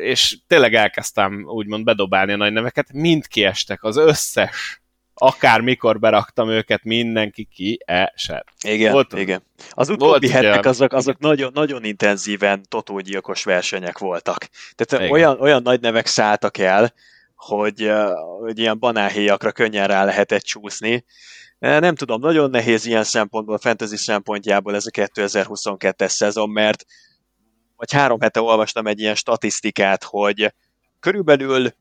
[0.00, 4.80] és tényleg elkezdtem úgymond bedobálni a nagy neveket, mind kiestek, az összes
[5.18, 8.46] akár mikor beraktam őket, mindenki kiesett.
[8.64, 9.42] Igen, volt, igen.
[9.70, 14.48] Az utóbbi hetek azok, azok nagyon, nagyon intenzíven totógyilkos versenyek voltak.
[14.74, 15.12] Tehát igen.
[15.14, 16.92] olyan, olyan nagy nevek szálltak el,
[17.34, 17.92] hogy,
[18.40, 21.04] hogy ilyen banálhéjakra könnyen rá lehetett csúszni.
[21.58, 26.84] Nem tudom, nagyon nehéz ilyen szempontból, fantasy szempontjából ez a 2022-es szezon, mert
[27.76, 30.54] vagy három hete olvastam egy ilyen statisztikát, hogy
[31.00, 31.74] körülbelül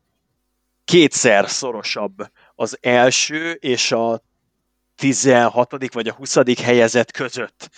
[0.85, 2.15] kétszer szorosabb
[2.55, 4.21] az első és a
[4.95, 5.93] 16.
[5.93, 6.59] vagy a 20.
[6.61, 7.69] helyezett között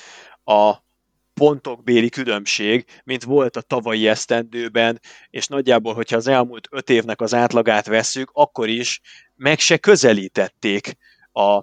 [0.44, 0.86] a
[1.34, 5.00] pontokbéli különbség, mint volt a tavalyi esztendőben,
[5.30, 9.02] és nagyjából, hogyha az elmúlt öt évnek az átlagát vesszük, akkor is
[9.36, 10.98] meg se közelítették
[11.32, 11.62] a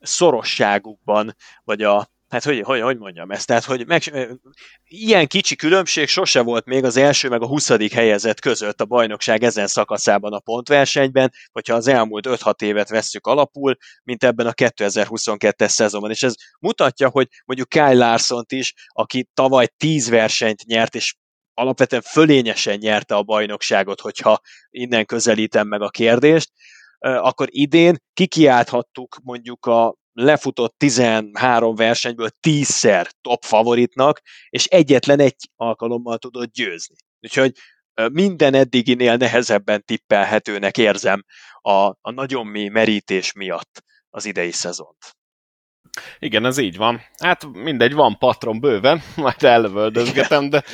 [0.00, 4.02] szorosságukban, vagy a hát hogy, hogy, hogy mondjam ezt, tehát hogy meg,
[4.84, 7.92] ilyen kicsi különbség sose volt még az első meg a 20.
[7.92, 13.76] helyezett között a bajnokság ezen szakaszában a pontversenyben, hogyha az elmúlt 5-6 évet vesszük alapul,
[14.04, 16.10] mint ebben a 2022-es szezonban.
[16.10, 21.14] És ez mutatja, hogy mondjuk Kyle larson is, aki tavaly 10 versenyt nyert, és
[21.54, 24.40] alapvetően fölényesen nyerte a bajnokságot, hogyha
[24.70, 26.50] innen közelítem meg a kérdést,
[26.98, 36.18] akkor idén kikiálthattuk mondjuk a lefutott 13 versenyből 10-szer top favoritnak, és egyetlen egy alkalommal
[36.18, 36.96] tudott győzni.
[37.20, 37.52] Úgyhogy
[38.12, 41.24] minden eddiginél nehezebben tippelhetőnek érzem
[41.60, 45.17] a, a nagyon mély merítés miatt az idei szezont.
[46.18, 47.00] Igen, ez így van.
[47.18, 50.64] Hát mindegy, van patron bőven, majd ellövöldözgetem, de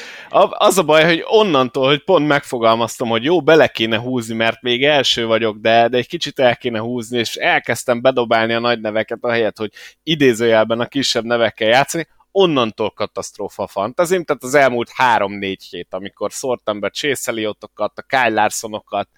[0.48, 4.84] az a baj, hogy onnantól, hogy pont megfogalmaztam, hogy jó, bele kéne húzni, mert még
[4.84, 9.18] első vagyok, de, de egy kicsit el kéne húzni, és elkezdtem bedobálni a nagy neveket
[9.20, 9.70] a helyet, hogy
[10.02, 16.80] idézőjelben a kisebb nevekkel játszani, onnantól katasztrófa fantazim, tehát az elmúlt három-négy hét, amikor szórtam
[16.80, 19.08] be Chase Elliotokat, a Kyle Larsonokat,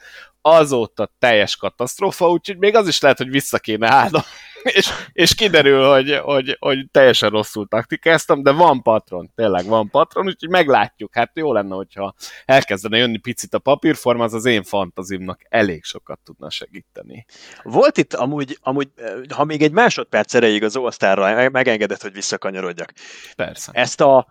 [0.40, 4.22] azóta teljes katasztrófa, úgyhogy még az is lehet, hogy vissza kéne állnom
[4.66, 10.26] és, és kiderül, hogy, hogy, hogy teljesen rosszul taktikáztam, de van patron, tényleg van patron,
[10.26, 11.14] úgyhogy meglátjuk.
[11.14, 12.14] Hát jó lenne, hogyha
[12.44, 17.24] elkezdene jönni picit a papírforma, az az én fantazimnak elég sokat tudna segíteni.
[17.62, 18.88] Volt itt amúgy, amúgy
[19.34, 22.92] ha még egy másodperc erejéig az osztárra megengedett, hogy visszakanyarodjak.
[23.36, 23.70] Persze.
[23.74, 24.26] Ezt a,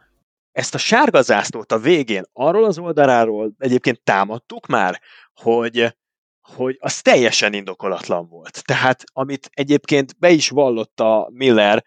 [0.52, 5.02] ezt a sárga zászlót a végén arról az oldaláról egyébként támadtuk már,
[5.34, 5.96] hogy
[6.54, 8.62] hogy az teljesen indokolatlan volt.
[8.66, 11.84] Tehát, amit egyébként be is vallotta Miller,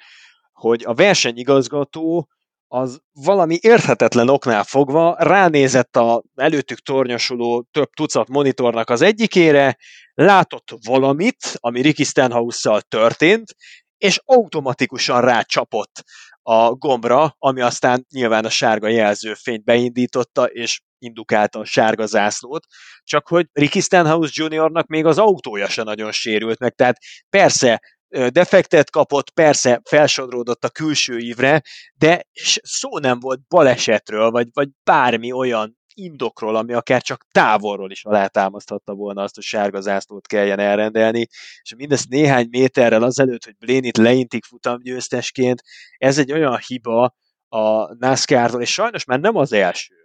[0.53, 2.29] hogy a versenyigazgató
[2.69, 9.77] az valami érthetetlen oknál fogva ránézett a előttük tornyosuló több tucat monitornak az egyikére,
[10.15, 13.55] látott valamit, ami Ricky Stenhouse-szal történt,
[13.99, 16.05] és automatikusan rácsapott
[16.43, 22.67] a gombra, ami aztán nyilván a sárga jelzőfényt beindította, és indukálta a sárga zászlót,
[23.03, 26.99] csak hogy Ricky Stenhouse Jr.-nak még az autója se nagyon sérült meg, tehát
[27.31, 27.81] persze
[28.29, 31.63] defektet kapott, persze felsodródott a külső ívre,
[31.95, 32.27] de
[32.63, 38.95] szó nem volt balesetről, vagy, vagy bármi olyan indokról, ami akár csak távolról is alátámaszthatta
[38.95, 41.27] volna azt, hogy sárga zászlót kelljen elrendelni,
[41.63, 45.63] és mindezt néhány méterrel azelőtt, hogy Blénit leintik futamgyőztesként,
[45.97, 47.15] ez egy olyan hiba
[47.49, 49.98] a NASCAR-tól, és sajnos már nem az első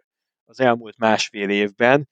[0.46, 2.10] az elmúlt másfél évben.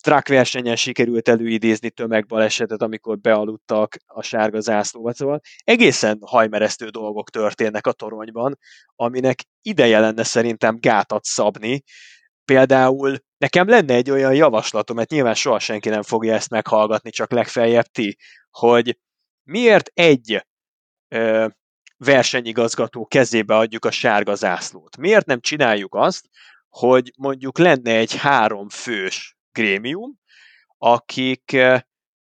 [0.00, 5.12] Truck versenyen sikerült előidézni tömegbalesetet, amikor bealudtak a sárga zászlóba.
[5.12, 8.58] Szóval egészen hajmeresztő dolgok történnek a toronyban,
[8.96, 11.82] aminek ideje lenne szerintem gátat szabni,
[12.44, 17.30] Például nekem lenne egy olyan javaslatom, mert nyilván soha senki nem fogja ezt meghallgatni, csak
[17.30, 18.16] legfeljebb ti,
[18.50, 18.98] hogy
[19.42, 20.46] miért egy
[21.08, 21.46] ö,
[21.96, 24.96] versenyigazgató kezébe adjuk a sárga zászlót?
[24.96, 26.28] Miért nem csináljuk azt,
[26.74, 30.18] hogy mondjuk lenne egy három fős grémium,
[30.78, 31.56] akik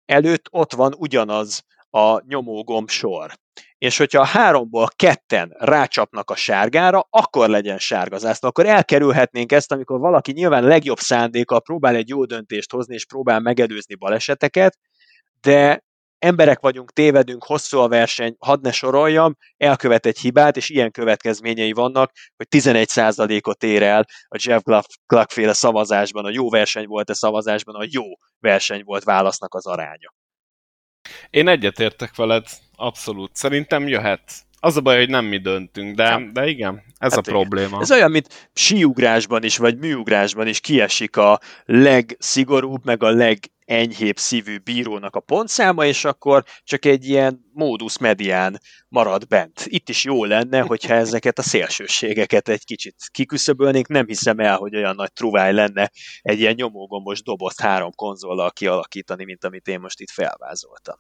[0.06, 3.34] előtt ott van ugyanaz a nyomógomb sor.
[3.78, 8.50] és hogyha a háromból ketten rácsapnak a sárgára, akkor legyen sárga zászló.
[8.50, 13.40] Akkor elkerülhetnénk ezt, amikor valaki nyilván legjobb szándékkal próbál egy jó döntést hozni, és próbál
[13.40, 14.78] megelőzni baleseteket,
[15.42, 15.85] de
[16.26, 21.72] emberek vagyunk, tévedünk, hosszú a verseny, hadd ne soroljam, elkövet egy hibát, és ilyen következményei
[21.72, 24.62] vannak, hogy 11%-ot ér el a Jeff
[25.08, 28.04] Gluck féle szavazásban, a jó verseny volt a szavazásban, a jó
[28.40, 30.14] verseny volt válasznak az aránya.
[31.30, 32.46] Én egyetértek veled,
[32.76, 33.36] abszolút.
[33.36, 34.22] Szerintem jöhet.
[34.60, 37.34] Az a baj, hogy nem mi döntünk, de, de igen, ez hát a igen.
[37.34, 37.82] probléma.
[37.82, 43.10] Ez olyan, mint síugrásban is, vagy műugrásban is kiesik a legszigorúbb, meg a
[43.66, 49.62] legenyhébb szívű bírónak a pontszáma, és akkor csak egy ilyen módusz medián marad bent.
[49.66, 53.88] Itt is jó lenne, hogyha ezeket a szélsőségeket egy kicsit kiküszöbölnénk.
[53.88, 59.26] Nem hiszem el, hogy olyan nagy truváj lenne egy ilyen nyomógombos dobozt három konzollal kialakítani,
[59.26, 61.00] mint amit én most itt felvázoltam.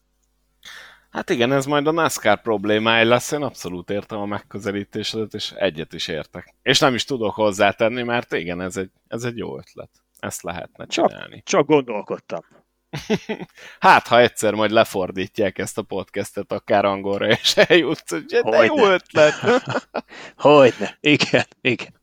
[1.09, 5.93] Hát igen, ez majd a NASCAR problémája lesz, én abszolút értem a megközelítésedet, és egyet
[5.93, 6.55] is értek.
[6.61, 9.89] És nem is tudok hozzátenni, mert igen, ez egy, ez egy jó ötlet.
[10.19, 11.35] Ezt lehetne csinálni.
[11.35, 12.45] Csak, csak gondolkodtam.
[13.79, 18.85] hát, ha egyszer majd lefordítják ezt a podcastet akár angolra, és eljutsz, hogy de jó
[18.85, 19.33] ötlet.
[20.37, 22.01] Hogyne, igen, igen.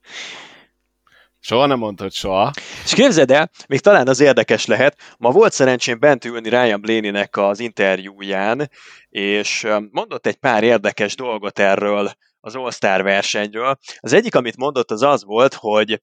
[1.44, 2.50] Soha nem mondtad soha.
[2.84, 7.36] És képzeld el, még talán az érdekes lehet, ma volt szerencsém bent ülni Ryan Blaney-nek
[7.36, 8.70] az interjúján,
[9.08, 13.78] és mondott egy pár érdekes dolgot erről az All-Star versenyről.
[14.00, 16.00] Az egyik, amit mondott, az az volt, hogy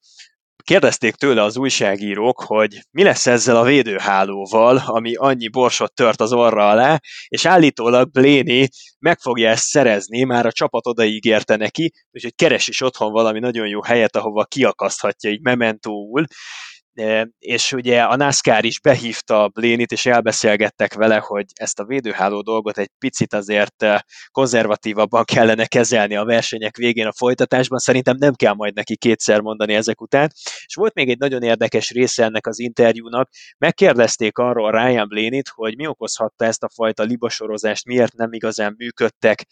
[0.63, 6.33] Kérdezték tőle az újságírók, hogy mi lesz ezzel a védőhálóval, ami annyi borsot tört az
[6.33, 8.67] orra alá, és állítólag Bléni
[8.99, 13.67] meg fogja ezt szerezni, már a csapat odaígérte neki, úgyhogy keres is otthon valami nagyon
[13.67, 16.25] jó helyet, ahova kiakaszthatja így mementóul,
[17.39, 22.77] és ugye a NASCAR is behívta Blénit, és elbeszélgettek vele, hogy ezt a védőháló dolgot
[22.77, 23.85] egy picit azért
[24.31, 29.73] konzervatívabban kellene kezelni a versenyek végén a folytatásban, szerintem nem kell majd neki kétszer mondani
[29.73, 30.31] ezek után.
[30.65, 35.75] És volt még egy nagyon érdekes része ennek az interjúnak, megkérdezték arról Ryan Blénit, hogy
[35.75, 39.45] mi okozhatta ezt a fajta libasorozást, miért nem igazán működtek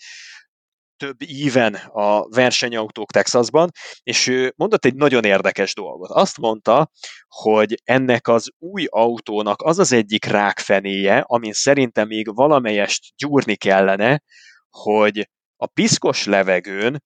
[0.97, 3.69] több íven a versenyautók Texasban,
[4.03, 6.09] és ő mondott egy nagyon érdekes dolgot.
[6.09, 6.91] Azt mondta,
[7.27, 14.21] hogy ennek az új autónak az az egyik rákfenéje, amin szerintem még valamelyest gyúrni kellene,
[14.69, 17.03] hogy a piszkos levegőn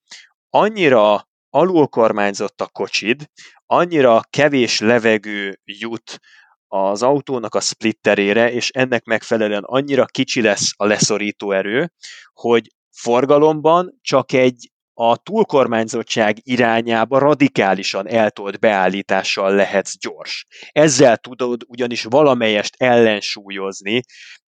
[0.50, 3.26] annyira alulkormányzott a kocsid,
[3.66, 6.20] annyira kevés levegő jut
[6.68, 11.92] az autónak a splitterére, és ennek megfelelően annyira kicsi lesz a leszorító erő,
[12.34, 20.46] hogy forgalomban csak egy a túlkormányzottság irányába radikálisan eltolt beállítással lehetsz gyors.
[20.72, 24.02] Ezzel tudod ugyanis valamelyest ellensúlyozni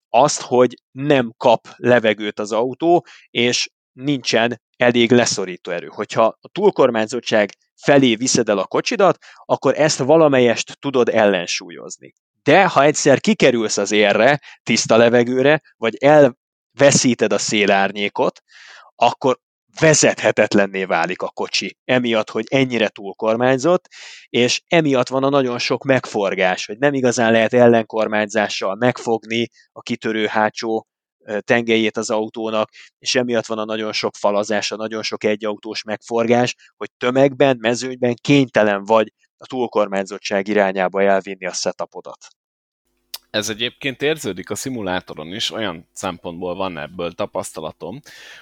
[0.09, 5.87] azt, hogy nem kap levegőt az autó, és nincsen elég leszorító erő.
[5.87, 12.13] Hogyha a túlkormányzottság felé viszed el a kocsidat, akkor ezt valamelyest tudod ellensúlyozni.
[12.43, 16.37] De ha egyszer kikerülsz az érre, tiszta levegőre, vagy el
[16.77, 18.41] veszíted a szélárnyékot,
[18.95, 19.39] akkor
[19.79, 23.87] vezethetetlenné válik a kocsi, emiatt, hogy ennyire túlkormányzott,
[24.29, 30.25] és emiatt van a nagyon sok megforgás, hogy nem igazán lehet ellenkormányzással megfogni a kitörő
[30.25, 30.87] hátsó
[31.39, 32.69] tengelyét az autónak,
[32.99, 38.15] és emiatt van a nagyon sok falazás, a nagyon sok egyautós megforgás, hogy tömegben, mezőnyben
[38.21, 42.27] kénytelen vagy a túlkormányzottság irányába elvinni a setupodat
[43.33, 47.99] ez egyébként érződik a szimulátoron is, olyan szempontból van ebből tapasztalatom,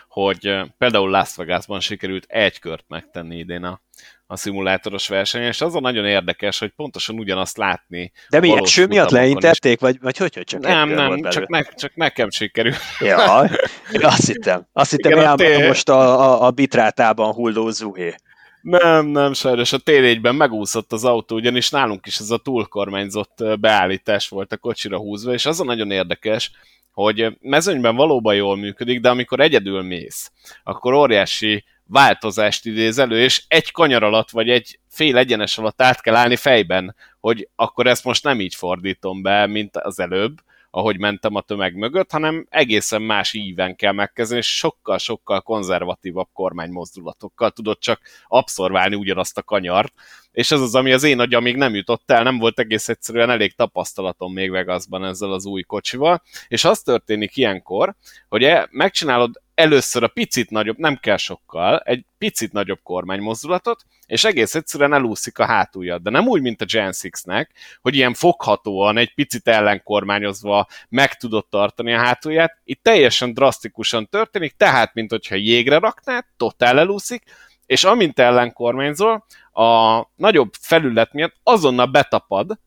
[0.10, 3.82] hogy például Las Vegasban sikerült egy kört megtenni idén a,
[4.28, 8.12] a szimulátoros versenyen, és az a nagyon érdekes, hogy pontosan ugyanazt látni.
[8.30, 11.96] De mi eső miatt leintették, vagy, vagy hogy, hogy csak Nem, nem, csak, ne, csak
[11.96, 12.78] nekem sikerült.
[13.00, 13.50] Ja,
[13.92, 14.68] azt hittem.
[14.74, 15.68] Azt hittem, té...
[15.68, 18.16] most a, a, a bitrátában hulló zuhé.
[18.62, 24.30] Nem, nem, sajnos a T4-ben megúszott az autó, ugyanis nálunk is ez a túlkormányzott beállítás
[24.30, 26.52] volt a kocsira húzva, és az a nagyon érdekes,
[26.92, 30.32] hogy mezőnyben valóban jól működik, de amikor egyedül mész,
[30.64, 36.02] akkor óriási változást idéz elő, és egy kanyar alatt, vagy egy fél egyenes alatt át
[36.02, 40.38] kell állni fejben, hogy akkor ezt most nem így fordítom be, mint az előbb,
[40.72, 47.52] ahogy mentem a tömeg mögött, hanem egészen más íven kell megkezdeni, és sokkal-sokkal konzervatívabb kormánymozdulatokkal
[47.52, 49.94] tudod csak abszorválni ugyanazt a kanyart,
[50.32, 53.30] és ez az, ami az én agyam még nem jutott el, nem volt egész egyszerűen
[53.30, 57.96] elég tapasztalatom még Vegasban ezzel az új kocsival, és az történik ilyenkor,
[58.30, 64.24] hogy e, megcsinálod először a picit nagyobb, nem kell sokkal, egy picit nagyobb kormánymozdulatot, és
[64.24, 66.02] egész egyszerűen elúszik a hátuljad.
[66.02, 67.48] De nem úgy, mint a Gen 6-nek,
[67.82, 72.58] hogy ilyen foghatóan, egy picit ellenkormányozva meg tudod tartani a hátulját.
[72.64, 77.24] Itt teljesen drasztikusan történik, tehát, mint hogyha jégre raknád, totál elúszik,
[77.66, 82.60] és amint ellenkormányzol, a nagyobb felület miatt azonnal betapad,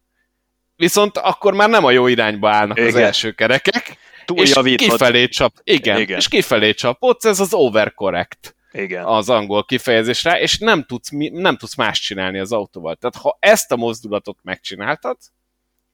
[0.76, 2.88] viszont akkor már nem a jó irányba állnak Igen.
[2.88, 3.96] az első kerekek,
[4.34, 8.56] és kifelé csap, igen, igen, és kifelé csapodsz, ez az overcorrect.
[8.72, 9.04] Igen.
[9.04, 12.96] az angol kifejezésre, és nem tudsz, nem tudsz más csinálni az autóval.
[12.96, 15.16] Tehát ha ezt a mozdulatot megcsináltad,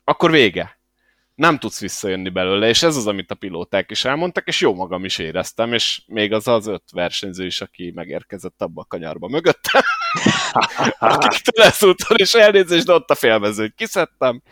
[0.04, 0.79] akkor vége.
[1.40, 5.04] Nem tudsz visszajönni belőle, és ez az, amit a pilóták is elmondtak, és jó magam
[5.04, 9.82] is éreztem, és még az az öt versenyző is, aki megérkezett abba a kanyarba mögöttem,
[10.98, 14.42] akiktől ezúttal is elnézést, de ott a félmezőt kiszedtem.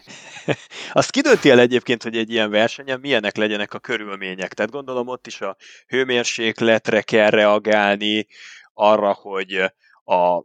[0.93, 4.55] Azt kidönti el egyébként, hogy egy ilyen versenyen milyenek legyenek a körülmények.
[4.55, 5.57] Tehát gondolom ott is a
[5.87, 8.27] hőmérsékletre kell reagálni,
[8.75, 9.55] arra, hogy
[10.05, 10.45] a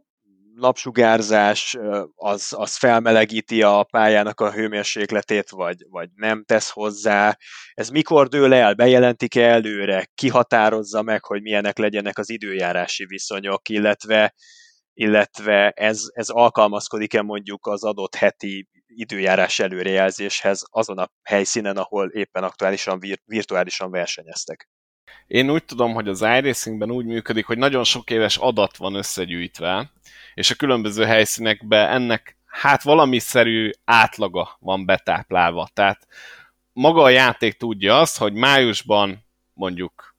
[0.56, 1.76] napsugárzás
[2.14, 7.36] az, az felmelegíti a pályának a hőmérsékletét, vagy, vagy nem tesz hozzá.
[7.74, 8.74] Ez mikor dől el?
[8.74, 10.06] Bejelentik -e előre?
[10.14, 14.34] Kihatározza meg, hogy milyenek legyenek az időjárási viszonyok, illetve
[14.96, 22.42] illetve ez, ez alkalmazkodik-e mondjuk az adott heti időjárás előrejelzéshez azon a helyszínen, ahol éppen
[22.42, 24.68] aktuálisan vir- virtuálisan versenyeztek.
[25.26, 29.90] Én úgy tudom, hogy az iRacingben úgy működik, hogy nagyon sok éves adat van összegyűjtve,
[30.34, 35.68] és a különböző helyszínekben ennek hát valamiszerű átlaga van betáplálva.
[35.72, 36.06] Tehát
[36.72, 40.16] maga a játék tudja azt, hogy májusban mondjuk,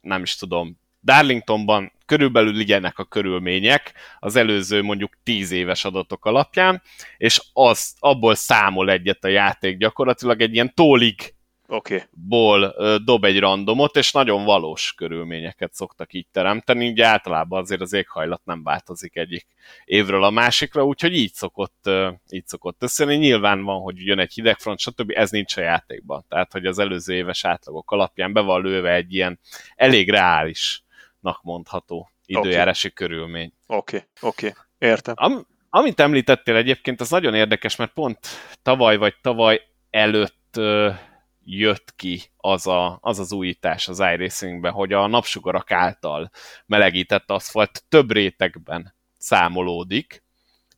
[0.00, 6.82] nem is tudom, Darlingtonban körülbelül ilyenek a körülmények az előző mondjuk 10 éves adatok alapján,
[7.16, 11.34] és az, abból számol egyet a játék gyakorlatilag egy ilyen tólig
[11.68, 12.02] okay.
[12.10, 12.74] ból
[13.04, 18.40] dob egy randomot, és nagyon valós körülményeket szoktak így teremteni, ugye általában azért az éghajlat
[18.44, 19.46] nem változik egyik
[19.84, 21.90] évről a másikra, úgyhogy így szokott,
[22.30, 23.16] így szokott összejönni.
[23.16, 25.12] Nyilván van, hogy jön egy hidegfront, stb.
[25.14, 26.24] ez nincs a játékban.
[26.28, 29.40] Tehát, hogy az előző éves átlagok alapján be van lőve egy ilyen
[29.74, 30.84] elég reális
[31.42, 33.08] mondható időjárási okay.
[33.08, 33.52] körülmény.
[33.66, 34.08] Oké, okay.
[34.20, 34.62] oké, okay.
[34.78, 35.14] értem.
[35.18, 38.18] Am, amit említettél egyébként, az nagyon érdekes, mert pont
[38.62, 40.60] tavaly vagy tavaly előtt
[41.48, 46.30] jött ki az, a, az az újítás az iRacingben, hogy a napsugarak által
[46.66, 50.24] melegített aszfalt több rétegben számolódik,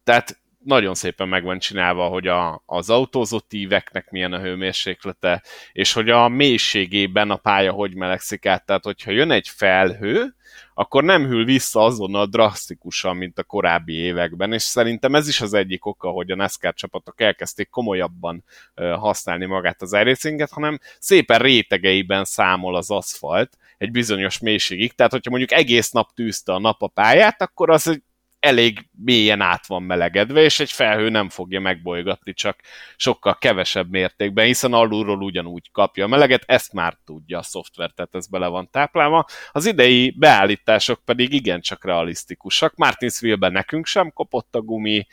[0.04, 5.42] tehát nagyon szépen meg van csinálva, hogy a, az autózott íveknek milyen a hőmérséklete,
[5.72, 8.66] és hogy a mélységében a pálya hogy melegszik át.
[8.66, 10.34] Tehát, hogyha jön egy felhő,
[10.74, 15.54] akkor nem hűl vissza azonnal drasztikusan, mint a korábbi években, és szerintem ez is az
[15.54, 22.24] egyik oka, hogy a NASCAR csapatok elkezdték komolyabban használni magát az iRacinget, hanem szépen rétegeiben
[22.24, 26.88] számol az aszfalt egy bizonyos mélységig, tehát hogyha mondjuk egész nap tűzte a nap a
[26.88, 28.02] pályát, akkor az egy
[28.40, 32.60] elég mélyen át van melegedve, és egy felhő nem fogja megbolygatni, csak
[32.96, 38.14] sokkal kevesebb mértékben, hiszen alulról ugyanúgy kapja a meleget, ezt már tudja a szoftver, tehát
[38.14, 39.26] ez bele van táplálva.
[39.52, 42.74] Az idei beállítások pedig igencsak realisztikusak.
[42.76, 45.06] Martinsville-ben nekünk sem kopott a gumi,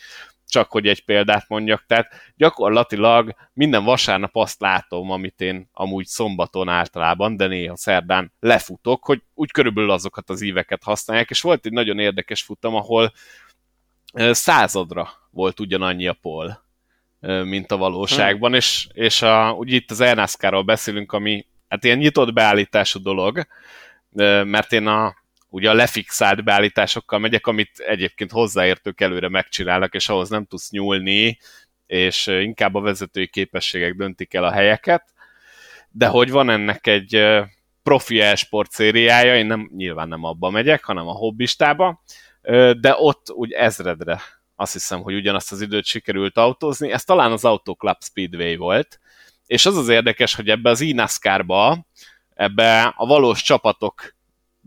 [0.55, 6.69] csak hogy egy példát mondjak, tehát gyakorlatilag minden vasárnap azt látom, amit én amúgy szombaton
[6.69, 11.71] általában, de néha szerdán lefutok, hogy úgy körülbelül azokat az íveket használják, és volt egy
[11.71, 13.13] nagyon érdekes futam, ahol
[14.31, 16.63] századra volt ugyanannyi a pol,
[17.43, 18.57] mint a valóságban, hmm.
[18.57, 23.47] és, és a, ugye itt az NASCAR-ról beszélünk, ami hát ilyen nyitott beállítású dolog,
[24.43, 25.15] mert én a
[25.49, 31.37] ugye a lefixált beállításokkal megyek, amit egyébként hozzáértők előre megcsinálnak, és ahhoz nem tudsz nyúlni,
[31.85, 35.13] és inkább a vezetői képességek döntik el a helyeket,
[35.89, 37.23] de hogy van ennek egy
[37.83, 42.03] profi e-sport szériája, én nem, nyilván nem abba megyek, hanem a hobbistába,
[42.79, 44.21] de ott úgy ezredre
[44.55, 48.99] azt hiszem, hogy ugyanazt az időt sikerült autózni, ez talán az Auto Club Speedway volt,
[49.45, 51.85] és az az érdekes, hogy ebbe az INASCAR-ba,
[52.33, 54.14] ebbe a valós csapatok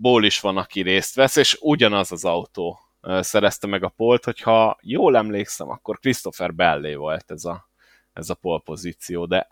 [0.01, 2.81] ból is van, aki részt vesz, és ugyanaz az autó
[3.21, 7.69] szerezte meg a polt, hogyha jól emlékszem, akkor Christopher Bellé volt ez a,
[8.13, 9.47] ez a pol pozíció, de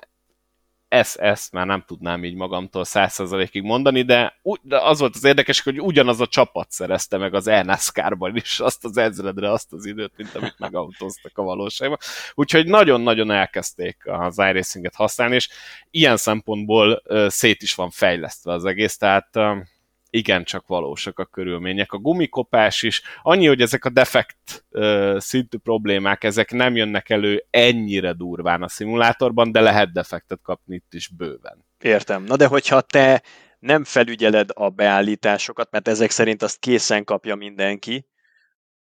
[0.89, 5.81] ezt, ezt már nem tudnám így magamtól százszerzalékig mondani, de, az volt az érdekes, hogy
[5.81, 10.35] ugyanaz a csapat szerezte meg az NASCAR-ban is azt az ezredre azt az időt, mint
[10.35, 11.99] amit megautóztak a valóságban.
[12.35, 15.49] Úgyhogy nagyon-nagyon elkezdték az iRacing-et használni, és
[15.91, 19.29] ilyen szempontból szét is van fejlesztve az egész, tehát
[20.17, 21.93] igencsak valósak a körülmények.
[21.93, 27.45] A gumikopás is, annyi, hogy ezek a defekt uh, szintű problémák, ezek nem jönnek elő
[27.51, 31.65] ennyire durván a szimulátorban, de lehet defektet kapni itt is bőven.
[31.81, 32.23] Értem.
[32.23, 33.23] Na de hogyha te
[33.59, 38.07] nem felügyeled a beállításokat, mert ezek szerint azt készen kapja mindenki,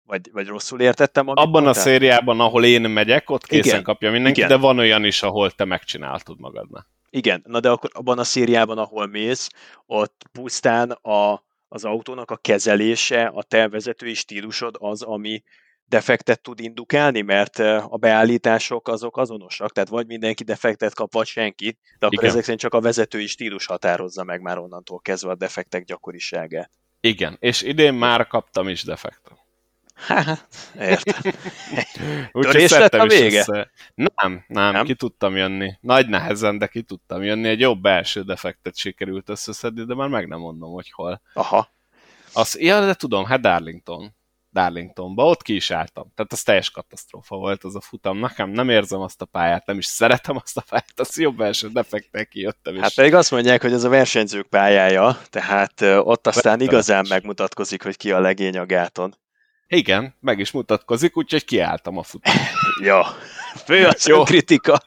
[0.03, 1.27] vagy, vagy rosszul értettem?
[1.27, 1.71] Abban mondtál?
[1.71, 3.83] a szériában, ahol én megyek, ott készen Igen.
[3.83, 4.49] kapja mindenki, Igen.
[4.49, 6.94] de van olyan is, ahol te megcsináltad magadnak.
[7.15, 9.49] Igen, na de akkor abban a szériában, ahol mész,
[9.85, 15.43] ott pusztán a, az autónak a kezelése, a te vezetői stílusod az, ami
[15.85, 21.77] defektet tud indukálni, mert a beállítások azok azonosak, tehát vagy mindenki defektet kap, vagy senki,
[21.99, 22.29] de akkor Igen.
[22.29, 26.71] ezek szerint csak a vezetői stílus határozza meg már onnantól kezdve a defektek gyakoriságát.
[26.99, 29.44] Igen, és idén már kaptam is defektet.
[29.95, 30.47] Hát,
[30.79, 31.33] értem.
[32.31, 33.39] Úgyhogy lett a vége?
[33.39, 33.71] Össze.
[33.95, 35.73] Nem, nem, nem, ki tudtam jönni.
[35.81, 37.47] Nagy nehezen, de ki tudtam jönni.
[37.47, 41.21] Egy jobb belső defektet sikerült összeszedni, de már meg nem mondom, hogy hol.
[41.33, 41.73] Aha.
[42.33, 44.15] Azt, ja, de tudom, hát Darlington.
[44.53, 46.11] Darlingtonba, ott ki is álltam.
[46.15, 48.19] Tehát az teljes katasztrófa volt az a futam.
[48.19, 51.69] Nekem nem érzem azt a pályát, nem is szeretem azt a pályát, az jobb első
[51.69, 52.77] defektek kijöttem.
[52.77, 57.97] Hát pedig azt mondják, hogy ez a versenyzők pályája, tehát ott aztán igazán megmutatkozik, hogy
[57.97, 59.15] ki a legény a gáton.
[59.67, 62.33] Igen, meg is mutatkozik, úgyhogy kiálltam a futam.
[62.81, 63.05] ja,
[63.65, 64.79] fő a kritika.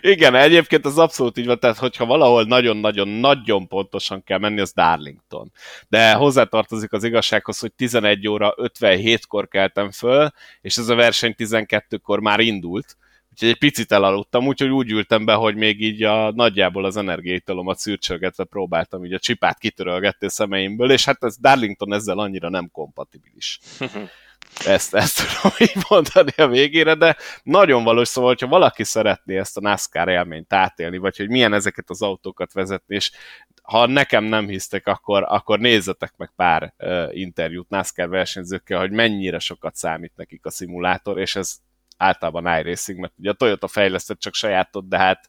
[0.00, 5.52] Igen, egyébként az abszolút így van, tehát hogyha valahol nagyon-nagyon-nagyon pontosan kell menni, az Darlington.
[5.88, 12.20] De hozzátartozik az igazsághoz, hogy 11 óra 57-kor keltem föl, és ez a verseny 12-kor
[12.20, 12.96] már indult,
[13.32, 17.78] úgyhogy egy picit elaludtam, úgyhogy úgy ültem be, hogy még így a, nagyjából az energiaitalomat
[17.78, 23.58] szürcsölgetve próbáltam így a csipát kitörölgetni szemeimből, és hát ez Darlington ezzel annyira nem kompatibilis.
[24.66, 29.56] ezt, ezt tudom így mondani a végére, de nagyon valós, szóval, hogyha valaki szeretné ezt
[29.56, 33.10] a NASCAR élményt átélni, vagy hogy milyen ezeket az autókat vezetni, és
[33.62, 39.38] ha nekem nem hisztek, akkor, akkor nézzetek meg pár uh, interjút NASCAR versenyzőkkel, hogy mennyire
[39.38, 41.56] sokat számít nekik a szimulátor, és ez
[42.02, 45.28] általában iRacing, mert ugye a Toyota fejlesztett csak sajátot, de hát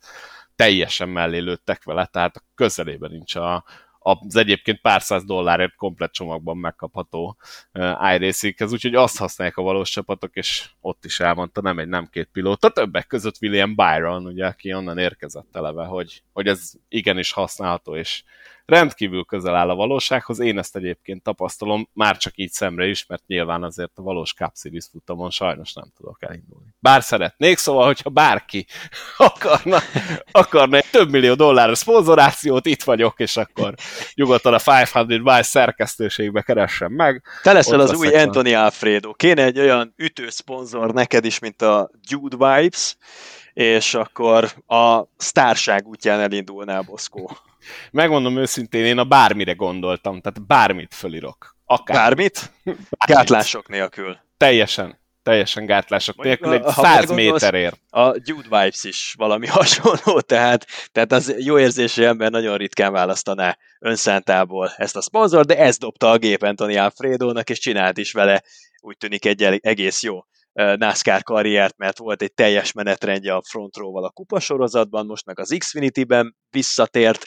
[0.56, 3.64] teljesen mellé lőttek vele, tehát a közelében nincs a,
[4.00, 7.38] az egyébként pár száz dollárért komplet csomagban megkapható
[7.74, 12.08] uh, iRacing-hez, úgyhogy azt használják a valós csapatok, és ott is elmondta, nem egy, nem
[12.12, 17.32] két pilóta, többek között William Byron, ugye, aki onnan érkezett eleve, hogy, hogy ez igenis
[17.32, 18.24] használható, és
[18.66, 20.40] rendkívül közel áll a valósághoz.
[20.40, 24.52] Én ezt egyébként tapasztalom, már csak így szemre is, mert nyilván azért a valós Cup
[24.56, 26.68] Series futamon sajnos nem tudok elindulni.
[26.80, 28.66] Bár szeretnék, szóval, hogyha bárki
[29.18, 29.80] akarna,
[30.32, 33.74] akarna egy több millió dolláros szponzorációt, itt vagyok, és akkor
[34.14, 37.24] nyugodtan a 500 by szerkesztőségbe keressen meg.
[37.42, 38.08] Te leszel az új.
[38.16, 39.14] Anthony Alfredo.
[39.14, 42.98] Kéne egy olyan ütő szponzor neked is, mint a Jude Vibes,
[43.54, 47.38] és akkor a sztárság útján elindulnál Boszkó.
[47.92, 51.58] Megmondom őszintén, én a bármire gondoltam, tehát bármit fölírok.
[51.66, 51.98] Akár.
[51.98, 52.52] Bármit?
[52.64, 52.88] Bármit.
[53.06, 54.18] Gátlások nélkül.
[54.38, 55.02] Teljesen.
[55.24, 57.80] Teljesen gátlások nélkül, egy száz méterért.
[57.90, 63.58] A Jude Vibes is valami hasonló, tehát, tehát az jó érzésű ember nagyon ritkán választaná
[63.80, 68.44] önszántából ezt a szponzor, de ez dobta a gép Anthony Alfredónak, és csinált is vele
[68.82, 70.24] úgy tűnik egy egész jó
[70.54, 75.56] NASCAR karriert, mert volt egy teljes menetrendje a front row-val a kupasorozatban, most meg az
[75.58, 77.26] Xfinity-ben visszatért,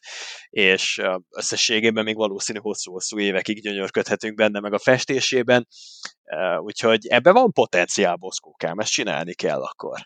[0.48, 5.66] és összességében még valószínű hosszú-hosszú évekig gyönyörködhetünk benne, meg a festésében,
[6.59, 9.98] úgyhogy ebben van potenciál, Boszkókám, ezt csinálni kell akkor.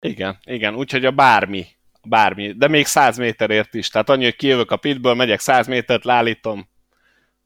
[0.00, 1.66] Igen, igen, úgyhogy a bármi,
[2.08, 6.04] bármi, de még 100 méterért is, tehát annyi, hogy kijövök a pitből, megyek 100 métert,
[6.04, 6.68] leállítom,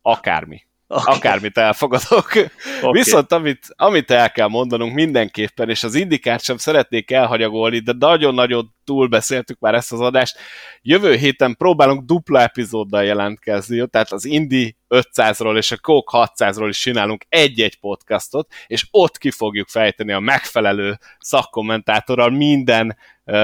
[0.03, 0.67] akármi.
[0.91, 1.17] Okay.
[1.17, 2.31] Akármit elfogadok.
[2.31, 2.49] Okay.
[2.91, 8.75] Viszont amit, amit el kell mondanunk mindenképpen, és az indikát sem szeretnék elhagyagolni, de nagyon-nagyon
[8.85, 10.37] túlbeszéltük már ezt az adást.
[10.83, 16.79] Jövő héten próbálunk dupla epizóddal jelentkezni, tehát az Indi 500-ról és a Coke 600-ról is
[16.79, 23.35] csinálunk egy-egy podcastot, és ott ki fogjuk fejteni a megfelelő szakkommentátorral minden uh,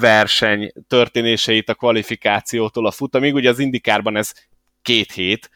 [0.00, 3.34] verseny történéseit a kvalifikációtól a futamig.
[3.34, 4.32] Ugye az indikárban ez
[4.82, 5.50] két hét,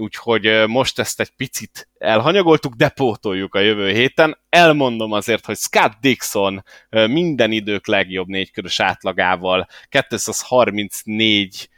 [0.00, 4.38] úgyhogy most ezt egy picit elhanyagoltuk, de pótoljuk a jövő héten.
[4.48, 9.68] Elmondom azért, hogy Scott Dixon minden idők legjobb négykörös átlagával,
[10.08, 11.68] 234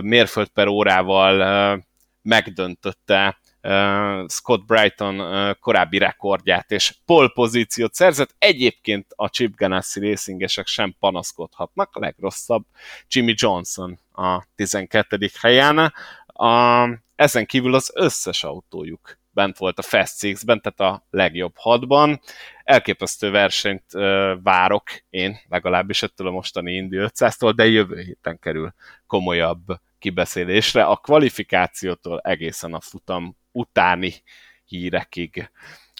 [0.00, 1.86] mérföld per órával
[2.22, 3.38] megdöntötte
[4.26, 5.22] Scott Brighton
[5.60, 8.34] korábbi rekordját, és pole pozíciót szerzett.
[8.38, 12.64] Egyébként a Chip Ganassi racingesek sem panaszkodhatnak, a legrosszabb
[13.08, 15.30] Jimmy Johnson a 12.
[15.40, 15.92] helyen.
[16.38, 22.20] A, ezen kívül az összes autójuk bent volt a Fast Six-ben, tehát a legjobb hatban.
[22.64, 28.74] Elképesztő versenyt uh, várok én, legalábbis ettől a mostani Indy 500-tól, de jövő héten kerül
[29.06, 29.66] komolyabb
[29.98, 30.84] kibeszélésre.
[30.84, 34.14] A kvalifikációtól egészen a futam utáni
[34.64, 35.50] hírekig.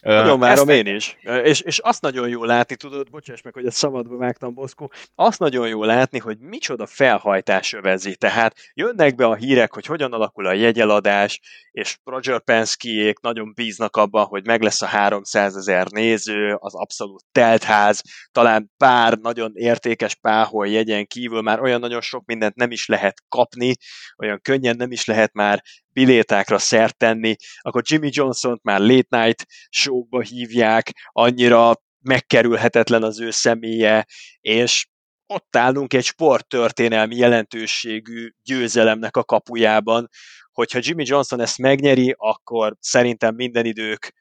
[0.02, 1.16] Nagyon várom én is.
[1.42, 5.38] És, és azt nagyon jó látni, tudod, bocsáss meg, hogy a szabadba vágtam, Boszkó, azt
[5.38, 8.16] nagyon jó látni, hogy micsoda felhajtás övezi.
[8.16, 13.96] Tehát jönnek be a hírek, hogy hogyan alakul a jegyeladás, és Roger Penskyék nagyon bíznak
[13.96, 18.02] abban, hogy meg lesz a 300 ezer néző, az abszolút teltház,
[18.32, 23.22] talán pár nagyon értékes páhol jegyen kívül már olyan nagyon sok mindent nem is lehet
[23.28, 23.74] kapni,
[24.18, 25.62] olyan könnyen nem is lehet már
[25.92, 33.30] bilétákra szert tenni, akkor Jimmy Johnson-t már late night showkba hívják, annyira megkerülhetetlen az ő
[33.30, 34.06] személye,
[34.40, 34.86] és
[35.26, 40.08] ott állunk egy sporttörténelmi jelentőségű győzelemnek a kapujában,
[40.52, 44.12] hogyha Jimmy Johnson ezt megnyeri, akkor szerintem minden idők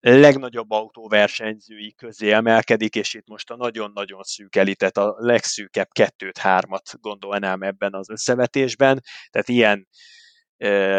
[0.00, 7.62] legnagyobb autóversenyzői közé emelkedik, és itt most a nagyon-nagyon szűk elitet, a legszűkebb kettőt-hármat gondolnám
[7.62, 9.88] ebben az összevetésben, tehát ilyen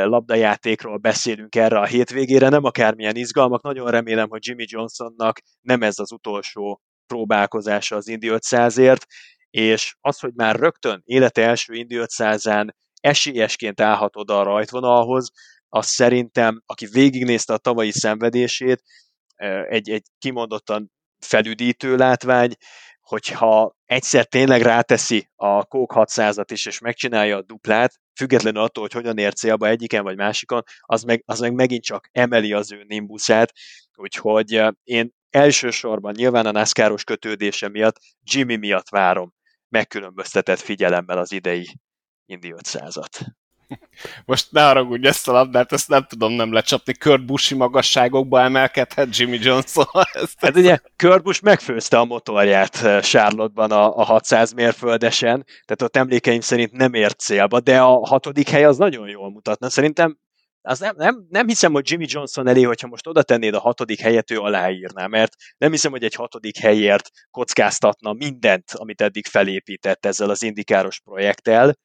[0.05, 5.99] labdajátékról beszélünk erre a hétvégére, nem akármilyen izgalmak, nagyon remélem, hogy Jimmy Johnsonnak nem ez
[5.99, 9.05] az utolsó próbálkozása az Indy 500-ért,
[9.49, 12.69] és az, hogy már rögtön élete első Indy 500-án
[13.01, 15.31] esélyesként állhat oda a rajtvonalhoz,
[15.69, 18.83] az szerintem, aki végignézte a tavalyi szenvedését,
[19.67, 22.51] egy, egy kimondottan felüdítő látvány,
[23.05, 28.93] hogyha egyszer tényleg ráteszi a Coke 600-at is, és megcsinálja a duplát, függetlenül attól, hogy
[28.93, 32.83] hogyan ér célba egyiken vagy másikon, az meg, az meg megint csak emeli az ő
[32.87, 33.53] nimbuszát,
[33.95, 39.33] úgyhogy én elsősorban nyilván a NASCAR-os kötődése miatt, Jimmy miatt várom
[39.69, 41.79] megkülönböztetett figyelemmel az idei
[42.25, 43.25] Indy 500-at.
[44.25, 46.93] Most ne haragudj ezt a labdát, ezt nem tudom nem lecsapni.
[46.93, 49.85] Kurt Busch magasságokba emelkedhet Jimmy Johnson.
[50.13, 55.81] Ezt hát ugye Kurt Busch megfőzte a motorját eh, Charlotte-ban a, a 600 mérföldesen, tehát
[55.81, 59.69] ott emlékeim szerint nem ért célba, de a hatodik hely az nagyon jól mutatna.
[59.69, 60.17] Szerintem
[60.67, 63.99] az nem, nem, nem hiszem, hogy Jimmy Johnson elé, hogyha most oda tennéd a hatodik
[63.99, 70.05] helyet, ő aláírná, mert nem hiszem, hogy egy hatodik helyért kockáztatna mindent, amit eddig felépített
[70.05, 71.75] ezzel az indikáros projekttel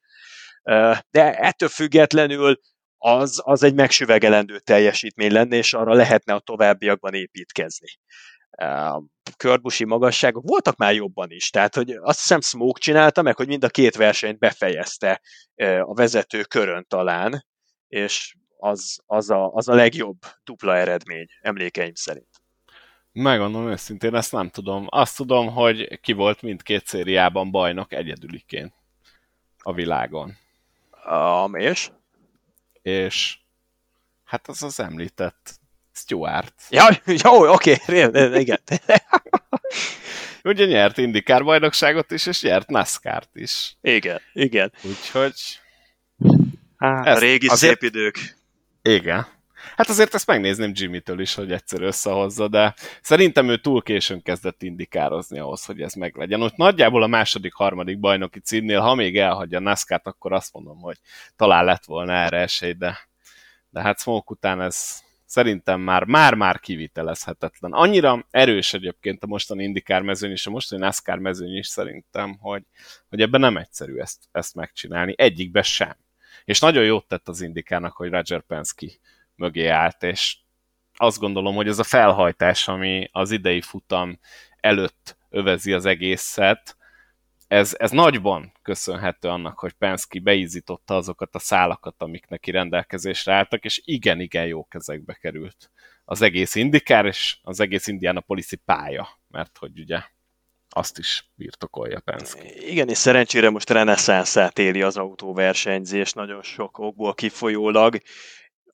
[1.09, 2.59] de ettől függetlenül
[2.97, 7.87] az, az egy megsüvegelendő teljesítmény lenne, és arra lehetne a továbbiakban építkezni.
[9.37, 13.63] Körbusi magasságok voltak már jobban is, tehát hogy azt hiszem Smoke csinálta meg, hogy mind
[13.63, 15.21] a két versenyt befejezte
[15.81, 17.45] a vezető körön talán,
[17.87, 22.29] és az, az, a, az a legjobb dupla eredmény, emlékeim szerint.
[23.11, 24.85] Megmondom őszintén, ezt nem tudom.
[24.89, 28.73] Azt tudom, hogy ki volt mindkét szériában bajnok egyedüliként
[29.57, 30.37] a világon.
[31.09, 31.89] Um, és?
[32.81, 33.37] És
[34.23, 35.59] hát az az említett
[35.93, 36.53] Stuart.
[36.69, 36.89] Ja,
[37.23, 38.59] jó, oké, okay, igen.
[40.43, 43.75] Ugye nyert Indikár bajnokságot is, és nyert NASCAR-t is.
[43.81, 44.71] Igen, igen.
[44.83, 45.59] Úgyhogy...
[46.77, 48.35] Hát, a régi azért, szép idők.
[48.81, 49.27] Igen.
[49.75, 54.63] Hát azért ezt megnézném Jimmy-től is, hogy egyszer összehozza, de szerintem ő túl későn kezdett
[54.63, 56.41] indikározni ahhoz, hogy ez meglegyen.
[56.41, 60.97] Ott nagyjából a második, harmadik bajnoki címnél, ha még elhagyja NASCAR-t, akkor azt mondom, hogy
[61.35, 63.09] talán lett volna erre esély, de,
[63.69, 65.01] de hát Smoke után ez
[65.31, 67.71] szerintem már már-már kivitelezhetetlen.
[67.71, 72.63] Annyira erős egyébként a mostani indikár mezőny és a mostani NASCAR mezőny is szerintem, hogy,
[73.09, 75.13] hogy ebben nem egyszerű ezt, ezt megcsinálni.
[75.17, 75.95] Egyikbe sem.
[76.45, 78.87] És nagyon jót tett az indikának, hogy Roger Penske
[79.41, 80.37] mögé állt, és
[80.93, 84.19] azt gondolom, hogy ez a felhajtás, ami az idei futam
[84.59, 86.77] előtt övezi az egészet,
[87.47, 93.65] ez, ez nagyban köszönhető annak, hogy Penske beízította azokat a szálakat, amik neki rendelkezésre álltak,
[93.65, 95.71] és igen-igen jó kezekbe került
[96.05, 100.03] az egész indikár, és az egész Indianapolis pálya, mert hogy ugye
[100.69, 102.43] azt is birtokolja Penske.
[102.67, 107.97] Igen, és szerencsére most reneszánszát éli az autóversenyzés, nagyon sok okból kifolyólag,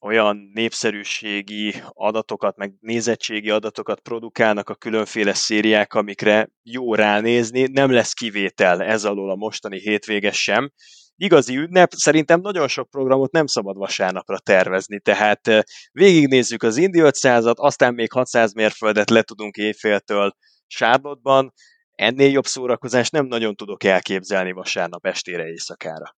[0.00, 8.12] olyan népszerűségi adatokat, meg nézettségi adatokat produkálnak a különféle szériák, amikre jó ránézni, nem lesz
[8.12, 10.72] kivétel ez alól a mostani hétvéges sem.
[11.16, 15.60] Igazi ünnep, szerintem nagyon sok programot nem szabad vasárnapra tervezni, tehát eh,
[15.92, 20.32] végignézzük az Indi 500-at, aztán még 600 mérföldet le tudunk éjféltől
[20.66, 21.52] Sárdotban,
[21.92, 26.16] ennél jobb szórakozást nem nagyon tudok elképzelni vasárnap estére éjszakára.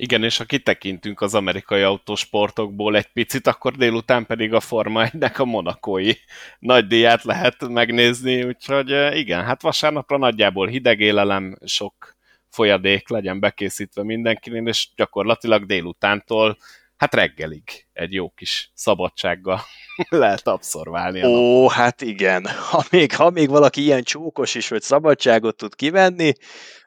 [0.00, 5.24] Igen, és ha kitekintünk az amerikai autósportokból egy picit, akkor délután pedig a Forma 1
[5.36, 6.12] a monakói
[6.58, 12.16] nagy díját lehet megnézni, úgyhogy igen, hát vasárnapra nagyjából hideg élelem, sok
[12.48, 16.58] folyadék legyen bekészítve mindenkinél, és gyakorlatilag délutántól
[16.96, 19.60] hát reggelig egy jó kis szabadsággal
[20.08, 21.24] lehet abszorválni.
[21.24, 22.46] Ó, hát igen.
[22.70, 26.32] Ha még, ha még valaki ilyen csókos is, hogy szabadságot tud kivenni,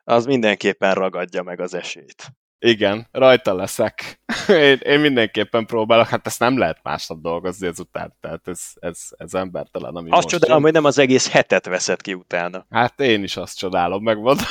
[0.04, 2.34] az mindenképpen ragadja meg az esélyt.
[2.64, 4.20] Igen, rajta leszek.
[4.48, 9.34] Én, én mindenképpen próbálok, hát ezt nem lehet másnap dolgozni ezután, tehát ez, ez, ez
[9.34, 10.64] embertelen, ami Azt csodálom, jön.
[10.64, 12.66] hogy nem az egész hetet veszed ki utána.
[12.70, 14.46] Hát én is azt csodálom, megmondom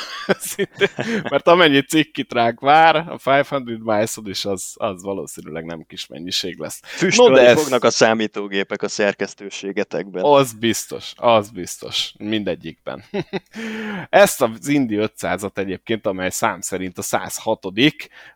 [1.29, 6.59] mert amennyi cikkit ránk vár, a 500 miles is az, az valószínűleg nem kis mennyiség
[6.59, 6.79] lesz.
[6.83, 10.23] Füstölni No, de ez- fognak a számítógépek a szerkesztőségetekben.
[10.23, 13.03] Az biztos, az biztos, mindegyikben.
[14.09, 17.65] Ezt az Indi 500-at egyébként, amely szám szerint a 106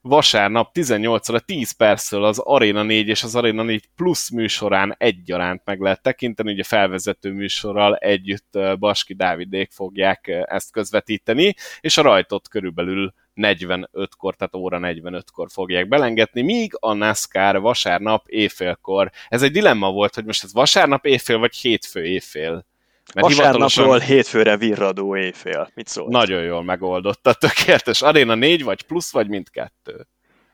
[0.02, 5.62] vasárnap 18 óra 10 perctől az Arena 4 és az Arena 4 plusz műsorán egyaránt
[5.66, 12.48] meg lehet tekinteni, ugye felvezető műsorral együtt Baski Dávidék fogják ezt közvetíteni, és a rajtot
[12.48, 19.12] körülbelül 45-kor, tehát óra 45-kor fogják belengetni, míg a NASCAR vasárnap éjfélkor.
[19.28, 22.66] Ez egy dilemma volt, hogy most ez vasárnap éjfél, vagy hétfő éjfél.
[23.14, 25.72] Mert Vasárnapról hétfőre virradó éjfél.
[25.74, 26.10] Mit szól?
[26.10, 28.02] nagyon jól megoldotta, tökéletes.
[28.02, 30.08] Arena 4, vagy plusz, vagy mindkettő.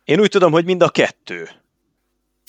[0.03, 1.49] Én úgy tudom, hogy mind a kettő.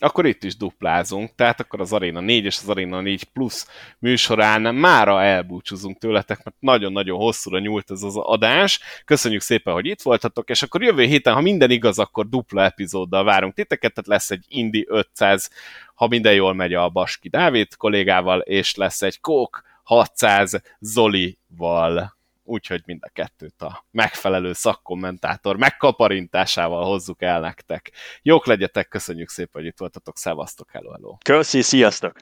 [0.02, 3.68] Akkor itt is duplázunk, tehát akkor az Arena 4 és az Arena 4 plusz
[3.98, 8.80] műsorán mára elbúcsúzunk tőletek, mert nagyon-nagyon hosszúra nyúlt ez az adás.
[9.04, 13.24] Köszönjük szépen, hogy itt voltatok, és akkor jövő héten, ha minden igaz, akkor dupla epizóddal
[13.24, 15.50] várunk titeket, tehát lesz egy Indi 500,
[15.94, 22.16] ha minden jól megy a Baski Dávid kollégával, és lesz egy Kók 600 Zolival.
[22.44, 27.92] Úgyhogy mind a kettőt a megfelelő szakkommentátor megkaparintásával hozzuk el nektek.
[28.22, 31.16] Jók legyetek, köszönjük szépen, hogy itt voltatok, szevasztok, hello, hello.
[31.24, 32.16] Köszi, sziasztok!